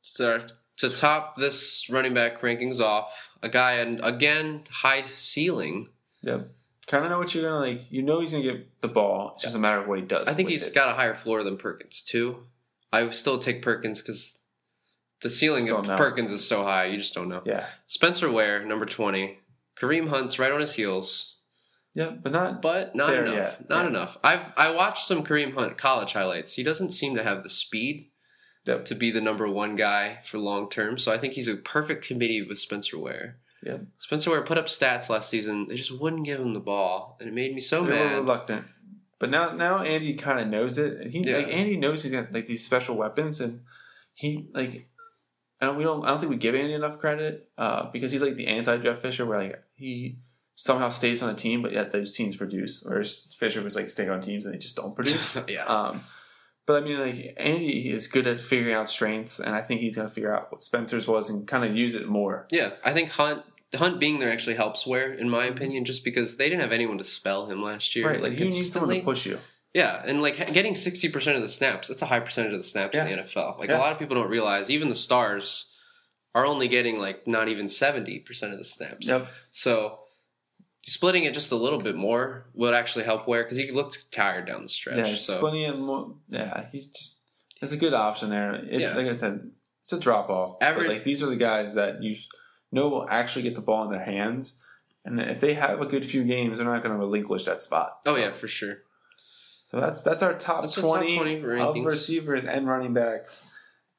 So 0.00 0.40
to 0.78 0.88
top 0.90 1.36
this 1.36 1.88
running 1.90 2.14
back 2.14 2.40
rankings 2.40 2.80
off, 2.80 3.30
a 3.42 3.48
guy 3.48 3.74
and 3.74 4.00
again 4.02 4.62
high 4.70 5.02
ceiling. 5.02 5.88
Yep. 6.22 6.50
Kind 6.86 7.04
of 7.04 7.10
know 7.10 7.18
what 7.18 7.34
you're 7.34 7.44
gonna 7.44 7.60
like. 7.60 7.90
You 7.92 8.02
know 8.02 8.20
he's 8.20 8.32
gonna 8.32 8.44
get 8.44 8.80
the 8.80 8.88
ball. 8.88 9.32
It's 9.34 9.44
just 9.44 9.56
a 9.56 9.58
matter 9.58 9.80
of 9.82 9.88
what 9.88 9.98
he 9.98 10.04
does. 10.04 10.26
I 10.26 10.32
think 10.32 10.48
he's 10.48 10.68
it. 10.68 10.74
got 10.74 10.88
a 10.88 10.94
higher 10.94 11.14
floor 11.14 11.42
than 11.42 11.56
Perkins 11.58 12.02
too. 12.02 12.46
I 12.92 13.02
would 13.02 13.12
still 13.14 13.38
take 13.38 13.60
Perkins 13.60 14.00
because 14.00 14.38
the 15.20 15.28
ceiling 15.28 15.68
of 15.70 15.86
no. 15.86 15.96
Perkins 15.96 16.32
is 16.32 16.46
so 16.46 16.62
high. 16.62 16.86
You 16.86 16.96
just 16.96 17.12
don't 17.12 17.28
know. 17.28 17.42
Yeah. 17.44 17.66
Spencer 17.86 18.30
Ware, 18.30 18.64
number 18.64 18.86
twenty. 18.86 19.40
Kareem 19.76 20.08
Hunt's 20.08 20.38
right 20.38 20.50
on 20.50 20.60
his 20.60 20.74
heels, 20.74 21.36
Yeah, 21.94 22.10
but 22.10 22.32
not. 22.32 22.60
but 22.62 22.96
not 22.96 23.14
enough. 23.14 23.34
yet, 23.34 23.68
Not 23.68 23.82
yeah. 23.84 23.88
enough. 23.90 24.18
I've 24.24 24.52
I 24.56 24.74
watched 24.74 25.06
some 25.06 25.22
Kareem 25.24 25.54
Hunt 25.54 25.76
college 25.76 26.14
highlights. 26.14 26.54
He 26.54 26.62
doesn't 26.62 26.90
seem 26.90 27.14
to 27.16 27.22
have 27.22 27.42
the 27.42 27.48
speed 27.48 28.08
Yep. 28.68 28.84
to 28.86 28.94
be 28.94 29.10
the 29.10 29.20
number 29.20 29.48
one 29.48 29.74
guy 29.74 30.18
for 30.22 30.38
long 30.38 30.68
term. 30.68 30.98
So 30.98 31.12
I 31.12 31.18
think 31.18 31.34
he's 31.34 31.48
a 31.48 31.56
perfect 31.56 32.04
committee 32.04 32.42
with 32.42 32.58
Spencer 32.58 32.98
Ware. 32.98 33.36
Yep. 33.64 33.82
Spencer 33.98 34.30
Ware 34.30 34.42
put 34.42 34.58
up 34.58 34.66
stats 34.66 35.08
last 35.08 35.28
season. 35.28 35.66
They 35.68 35.74
just 35.76 35.98
wouldn't 35.98 36.24
give 36.24 36.38
him 36.40 36.54
the 36.54 36.60
ball, 36.60 37.16
and 37.18 37.28
it 37.28 37.34
made 37.34 37.54
me 37.54 37.60
so 37.60 37.82
they 37.84 37.90
were 37.90 37.96
mad. 37.96 38.14
reluctant. 38.16 38.66
But 39.18 39.30
now, 39.30 39.50
now 39.52 39.82
Andy 39.82 40.14
kind 40.14 40.38
of 40.38 40.46
knows 40.46 40.78
it. 40.78 41.00
And 41.00 41.10
he 41.12 41.20
Yeah. 41.20 41.38
like 41.38 41.48
Andy 41.48 41.76
knows 41.76 42.02
he's 42.04 42.12
got 42.12 42.32
like 42.32 42.46
these 42.46 42.64
special 42.64 42.96
weapons, 42.96 43.40
and 43.40 43.62
he 44.14 44.48
like. 44.52 44.86
I 45.60 45.66
don't. 45.66 45.76
We 45.76 45.82
don't. 45.82 46.04
I 46.04 46.10
don't 46.10 46.20
think 46.20 46.30
we 46.30 46.36
give 46.36 46.54
Andy 46.54 46.72
enough 46.74 46.98
credit 47.00 47.48
uh, 47.58 47.90
because 47.90 48.12
he's 48.12 48.22
like 48.22 48.36
the 48.36 48.46
anti 48.46 48.76
Jeff 48.78 49.00
Fisher, 49.00 49.26
where 49.26 49.40
like 49.40 49.60
he 49.74 50.18
somehow 50.54 50.88
stays 50.88 51.20
on 51.20 51.30
a 51.30 51.34
team, 51.34 51.62
but 51.62 51.72
yet 51.72 51.90
those 51.90 52.12
teams 52.12 52.36
produce. 52.36 52.84
Whereas 52.86 53.26
Fisher 53.36 53.60
was 53.62 53.74
like 53.74 53.90
staying 53.90 54.10
on 54.10 54.20
teams 54.20 54.44
and 54.44 54.54
they 54.54 54.58
just 54.58 54.76
don't 54.76 54.94
produce. 54.94 55.36
yeah. 55.48 55.64
Um, 55.64 56.04
but 56.68 56.82
I 56.82 56.86
mean, 56.86 56.98
like 56.98 57.34
Andy 57.38 57.90
is 57.90 58.08
good 58.08 58.26
at 58.26 58.42
figuring 58.42 58.74
out 58.74 58.90
strengths, 58.90 59.40
and 59.40 59.54
I 59.54 59.62
think 59.62 59.80
he's 59.80 59.96
going 59.96 60.06
to 60.06 60.14
figure 60.14 60.36
out 60.36 60.52
what 60.52 60.62
Spencer's 60.62 61.08
was 61.08 61.30
and 61.30 61.48
kind 61.48 61.64
of 61.64 61.74
use 61.74 61.94
it 61.94 62.06
more. 62.06 62.46
Yeah, 62.50 62.72
I 62.84 62.92
think 62.92 63.08
Hunt 63.08 63.42
Hunt 63.74 63.98
being 63.98 64.18
there 64.18 64.30
actually 64.30 64.56
helps 64.56 64.86
Ware, 64.86 65.14
in 65.14 65.30
my 65.30 65.46
mm-hmm. 65.46 65.56
opinion, 65.56 65.84
just 65.86 66.04
because 66.04 66.36
they 66.36 66.50
didn't 66.50 66.60
have 66.60 66.72
anyone 66.72 66.98
to 66.98 67.04
spell 67.04 67.46
him 67.46 67.62
last 67.62 67.96
year. 67.96 68.10
right, 68.10 68.22
like 68.22 68.32
he 68.32 68.44
needs 68.44 68.70
someone 68.70 68.90
consistently. 68.90 69.00
to 69.00 69.04
push 69.04 69.24
you. 69.24 69.38
Yeah, 69.72 70.02
and 70.04 70.20
like 70.20 70.52
getting 70.52 70.74
sixty 70.74 71.08
percent 71.08 71.36
of 71.36 71.42
the 71.42 71.48
snaps, 71.48 71.88
that's 71.88 72.02
a 72.02 72.06
high 72.06 72.20
percentage 72.20 72.52
of 72.52 72.58
the 72.58 72.64
snaps 72.64 72.98
in 72.98 73.06
the 73.06 73.22
NFL. 73.22 73.58
Like 73.58 73.70
Yeah. 73.70 73.78
a 73.78 73.80
lot 73.80 73.92
of 73.92 73.98
people 73.98 74.16
don't 74.16 74.28
realize, 74.28 74.70
even 74.70 74.90
the 74.90 74.94
stars 74.94 75.72
are 76.34 76.44
only 76.44 76.68
getting 76.68 76.98
like 76.98 77.26
not 77.26 77.48
even 77.48 77.70
seventy 77.70 78.18
percent 78.18 78.52
of 78.52 78.58
the 78.58 78.64
snaps. 78.66 79.06
Yep. 79.08 79.26
So 79.52 80.00
splitting 80.92 81.24
it 81.24 81.34
just 81.34 81.52
a 81.52 81.56
little 81.56 81.78
bit 81.80 81.94
more 81.96 82.46
would 82.54 82.74
actually 82.74 83.04
help 83.04 83.26
Ware 83.28 83.42
because 83.44 83.58
he 83.58 83.70
looked 83.70 84.10
tired 84.12 84.46
down 84.46 84.62
the 84.64 84.68
stretch. 84.68 84.96
Yeah, 84.98 85.14
so 85.16 85.38
plenty 85.38 85.64
of 85.66 85.78
more. 85.78 86.14
Yeah, 86.28 86.66
he 86.70 86.80
just 86.94 87.22
it's 87.60 87.72
a 87.72 87.76
good 87.76 87.94
option 87.94 88.30
there. 88.30 88.54
It's 88.54 88.80
Yeah. 88.80 88.94
like 88.96 89.06
I 89.06 89.14
said, 89.16 89.50
it's 89.82 89.92
a 89.92 89.98
drop 90.00 90.28
off. 90.30 90.58
But 90.60 90.86
like 90.86 91.04
these 91.04 91.22
are 91.22 91.26
the 91.26 91.36
guys 91.36 91.74
that 91.74 92.02
you 92.02 92.16
know 92.72 92.88
will 92.88 93.06
actually 93.08 93.42
get 93.42 93.54
the 93.54 93.60
ball 93.60 93.84
in 93.84 93.90
their 93.90 94.04
hands, 94.04 94.60
and 95.04 95.20
if 95.20 95.40
they 95.40 95.54
have 95.54 95.80
a 95.80 95.86
good 95.86 96.04
few 96.06 96.24
games, 96.24 96.58
they're 96.58 96.66
not 96.66 96.82
going 96.82 96.92
to 96.94 96.98
relinquish 96.98 97.44
that 97.44 97.62
spot. 97.62 97.98
oh 98.06 98.14
So- 98.14 98.20
yeah, 98.20 98.30
for 98.32 98.48
sure. 98.48 98.78
So 99.70 99.80
that's 99.80 100.02
that's 100.02 100.22
our 100.22 100.32
top 100.32 100.62
That's 100.62 100.78
our 100.78 100.82
top 100.84 100.92
20, 101.08 101.16
20 101.42 101.60
of 101.60 101.84
receivers 101.84 102.44
and 102.46 102.66
running 102.66 102.94
backs. 102.94 103.46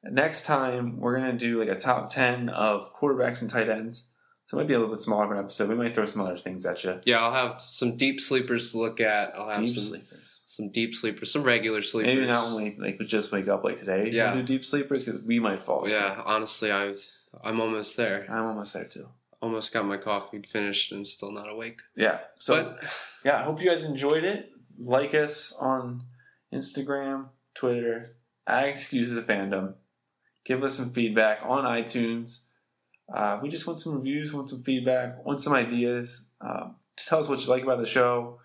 Next 0.02 0.44
time 0.44 0.98
we're 0.98 1.16
gonna 1.16 1.34
do 1.34 1.60
like 1.60 1.70
a 1.70 1.78
top 1.78 2.10
ten 2.10 2.48
of 2.48 2.92
quarterbacks 2.96 3.40
and 3.42 3.48
tight 3.50 3.68
ends. 3.68 4.08
So 4.50 4.56
it 4.58 4.62
might 4.62 4.66
be 4.66 4.74
a 4.74 4.80
little 4.80 4.92
bit 4.92 5.00
smaller 5.00 5.26
of 5.26 5.30
an 5.30 5.38
episode. 5.38 5.68
We 5.68 5.76
might 5.76 5.94
throw 5.94 6.06
some 6.06 6.22
other 6.22 6.36
things 6.36 6.66
at 6.66 6.82
you. 6.82 6.98
Yeah, 7.04 7.20
I'll 7.24 7.32
have 7.32 7.60
some 7.60 7.96
deep 7.96 8.20
sleepers 8.20 8.72
to 8.72 8.78
look 8.78 8.98
at. 9.00 9.32
I'll 9.38 9.48
have 9.48 9.60
Deep 9.64 9.68
some 9.76 9.84
sleepers. 9.84 10.42
some 10.48 10.70
deep 10.70 10.92
sleepers, 10.96 11.32
some 11.32 11.44
regular 11.44 11.82
sleepers. 11.82 12.12
Maybe 12.16 12.26
not 12.26 12.48
only 12.48 12.76
like 12.76 12.98
we 12.98 13.06
just 13.06 13.30
wake 13.30 13.46
up 13.46 13.62
like 13.62 13.78
today. 13.78 14.10
Yeah. 14.12 14.34
We'll 14.34 14.42
do 14.42 14.54
deep 14.58 14.64
sleepers 14.64 15.04
because 15.04 15.22
we 15.22 15.38
might 15.38 15.60
fall. 15.60 15.84
asleep. 15.84 16.00
Yeah, 16.00 16.20
honestly, 16.26 16.72
I 16.72 16.96
I'm 17.44 17.60
almost 17.60 17.96
there. 17.96 18.26
I'm 18.28 18.44
almost 18.44 18.72
there 18.74 18.86
too. 18.86 19.06
Almost 19.40 19.72
got 19.72 19.86
my 19.86 19.96
coffee 19.98 20.42
finished 20.42 20.90
and 20.90 21.06
still 21.06 21.30
not 21.30 21.48
awake. 21.48 21.80
Yeah. 21.94 22.18
So 22.40 22.64
but 22.64 22.84
yeah, 23.24 23.38
I 23.38 23.42
hope 23.44 23.62
you 23.62 23.70
guys 23.70 23.84
enjoyed 23.84 24.24
it. 24.24 24.50
Like 24.80 25.14
us 25.14 25.52
on 25.60 26.02
Instagram, 26.52 27.28
Twitter, 27.54 28.08
at 28.48 28.66
Excuses 28.66 29.16
of 29.16 29.26
Fandom. 29.28 29.74
Give 30.44 30.64
us 30.64 30.74
some 30.74 30.90
feedback 30.90 31.38
on 31.44 31.62
iTunes. 31.64 32.46
Uh, 33.14 33.38
we 33.42 33.48
just 33.48 33.66
want 33.66 33.78
some 33.78 33.94
reviews, 33.94 34.32
want 34.32 34.50
some 34.50 34.62
feedback, 34.62 35.24
want 35.24 35.40
some 35.40 35.52
ideas. 35.52 36.30
Um, 36.40 36.76
tell 36.96 37.18
us 37.18 37.28
what 37.28 37.40
you 37.42 37.48
like 37.48 37.62
about 37.62 37.78
the 37.78 37.86
show. 37.86 38.38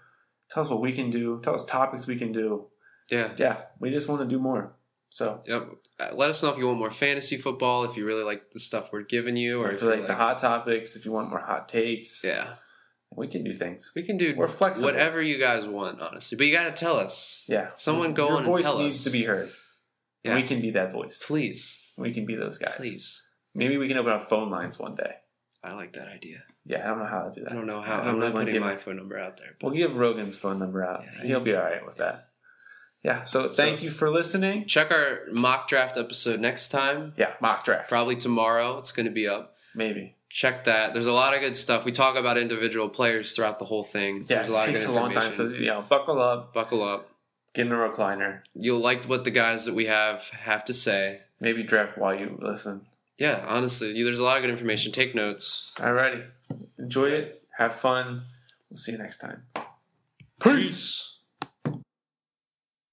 Tell 0.49 0.63
us 0.63 0.70
what 0.70 0.82
we 0.82 0.91
can 0.91 1.11
do. 1.11 1.39
Tell 1.43 1.53
us 1.55 1.66
topics 1.66 2.07
we 2.07 2.16
can 2.18 2.32
do. 2.32 2.66
yeah, 3.11 3.32
Yeah, 3.38 3.57
we 3.80 3.91
just 3.91 4.07
want 4.09 4.22
to 4.22 4.28
do 4.28 4.39
more. 4.39 4.74
So, 5.09 5.41
yep. 5.45 5.70
Uh, 5.99 6.09
Let 6.13 6.30
us 6.30 6.43
know 6.43 6.49
if 6.49 6.57
you 6.57 6.68
want 6.68 6.80
more 6.80 6.91
fantasy 6.91 7.38
football, 7.38 7.86
if 7.86 7.95
you 7.95 8.05
really 8.05 8.24
like 8.24 8.51
the 8.51 8.59
stuff 8.59 8.91
we're 8.91 9.03
giving 9.03 9.38
you, 9.38 9.61
or 9.61 9.70
if 9.70 9.76
if 9.78 9.82
you 9.84 9.89
you 9.91 9.95
like 9.97 10.07
the 10.07 10.16
hot 10.16 10.39
topics, 10.41 10.95
if 10.95 11.05
you 11.05 11.11
want 11.11 11.30
more 11.30 11.39
hot 11.39 11.70
takes, 11.70 12.22
Yeah, 12.24 12.55
we 13.16 13.28
can 13.28 13.43
do 13.43 13.53
things. 13.53 13.93
we 13.95 14.03
can 14.03 14.18
do 14.18 14.34
We're 14.36 14.47
flexible. 14.49 14.88
whatever 14.89 15.22
you 15.22 15.38
guys 15.38 15.66
want, 15.66 16.01
honestly. 16.01 16.38
But 16.38 16.47
you 16.47 16.53
got 16.53 16.63
to 16.66 16.72
tell 16.74 16.97
us. 16.97 17.45
Yeah. 17.47 17.70
Someone 17.76 18.13
go 18.13 18.26
Your 18.28 18.34
on 18.34 18.43
and 18.43 18.47
voice 18.47 18.78
needs 18.78 19.03
to 19.05 19.09
be 19.11 19.24
heard. 19.24 19.51
Yeah. 20.24 20.36
We 20.36 20.43
can 20.43 20.59
be 20.59 20.72
that 20.72 20.91
voice. 20.91 21.24
Please, 21.26 21.93
We 21.97 22.11
can 22.13 22.26
be 22.26 22.36
those 22.36 22.57
guys. 22.57 22.74
please. 22.76 23.24
Maybe 23.56 23.78
we 23.78 23.88
can 23.88 23.97
open 23.97 24.12
up 24.12 24.30
phone 24.30 24.51
lines 24.51 24.78
one 24.78 24.95
day. 24.95 25.16
I 25.64 25.74
like 25.74 25.93
that 25.93 26.08
idea. 26.08 26.43
Yeah, 26.66 26.84
I 26.84 26.88
don't 26.89 26.99
know 26.99 27.06
how 27.06 27.24
to 27.30 27.32
do 27.34 27.43
that. 27.43 27.51
I 27.51 27.56
don't 27.56 27.66
know 27.66 27.82
how. 27.82 28.01
I 28.01 28.10
I'm 28.10 28.20
not 28.20 28.34
putting 28.36 28.53
give- 28.53 28.62
my 28.62 28.76
phone 28.76 28.97
number 28.97 29.18
out 29.18 29.38
there. 29.38 29.56
But 29.60 29.68
We'll 29.68 29.78
give 29.78 29.95
Rogan's 29.97 30.38
phone 30.38 30.60
number 30.60 30.84
out. 30.86 31.03
Yeah. 31.03 31.24
He'll 31.28 31.39
be 31.39 31.56
all 31.56 31.64
right 31.64 31.84
with 31.86 31.97
that. 31.97 32.30
yeah. 33.03 33.24
So 33.26 33.49
thank 33.49 33.80
So- 33.80 33.86
you 33.86 33.91
for 33.91 34.10
listening. 34.12 34.66
Check 34.66 34.91
our 34.91 35.22
mock 35.32 35.68
draft 35.68 35.97
episode 35.97 36.39
next 36.39 36.70
time. 36.70 37.14
Yeah, 37.18 37.34
mock 37.39 37.64
draft. 37.66 37.89
Probably 37.89 38.16
tomorrow. 38.16 38.78
It's 38.78 38.91
going 38.91 39.06
to 39.06 39.12
be 39.12 39.28
up. 39.28 39.56
Maybe. 39.74 40.16
Check 40.30 40.66
that. 40.66 40.93
There's 40.93 41.06
a 41.06 41.14
lot 41.14 41.34
of 41.34 41.39
good 41.39 41.56
stuff. 41.56 41.86
We 41.86 41.91
talk 41.91 42.16
about 42.16 42.38
individual 42.38 42.89
players 42.89 43.36
throughout 43.36 43.58
the 43.60 43.66
whole 43.66 43.84
thing. 43.84 44.22
So 44.24 44.34
Yeah, 44.34 44.39
there's 44.41 44.49
a 44.49 44.53
lot 44.53 44.66
takes 44.66 44.84
of 44.84 44.89
a 44.89 44.93
long 44.93 45.14
time. 45.14 45.34
So 45.34 45.47
you 45.47 45.68
know, 45.68 45.82
buckle 45.88 46.20
up, 46.20 46.53
Buckle 46.53 46.84
up. 46.84 47.10
get 47.53 47.68
in 47.68 47.72
a 47.72 47.76
recliner, 47.76 48.41
You'll 48.53 48.80
like 48.82 49.06
what 49.06 49.24
the 49.24 49.32
guys 49.32 49.66
that 49.66 49.76
we 49.76 49.86
have 49.86 50.28
have 50.30 50.66
to 50.66 50.74
say. 50.74 51.22
maybe 51.39 51.64
draft 51.64 51.97
while 51.97 52.14
you 52.20 52.38
listen. 52.41 52.86
Yeah, 53.18 53.45
honestly, 53.47 53.93
there's 54.03 54.20
a 54.20 54.24
lot 54.24 54.38
of 54.38 54.43
good 54.43 54.49
information. 54.49 54.91
Take 54.91 55.16
notes. 55.16 55.72
Alrighty, 55.78 56.26
enjoy 56.78 57.09
it, 57.09 57.43
have 57.57 57.76
fun. 57.76 58.24
We'll 58.70 58.78
see 58.78 58.91
you 58.91 58.97
next 58.97 59.20
time. 59.20 59.43
Peace. 60.41 61.14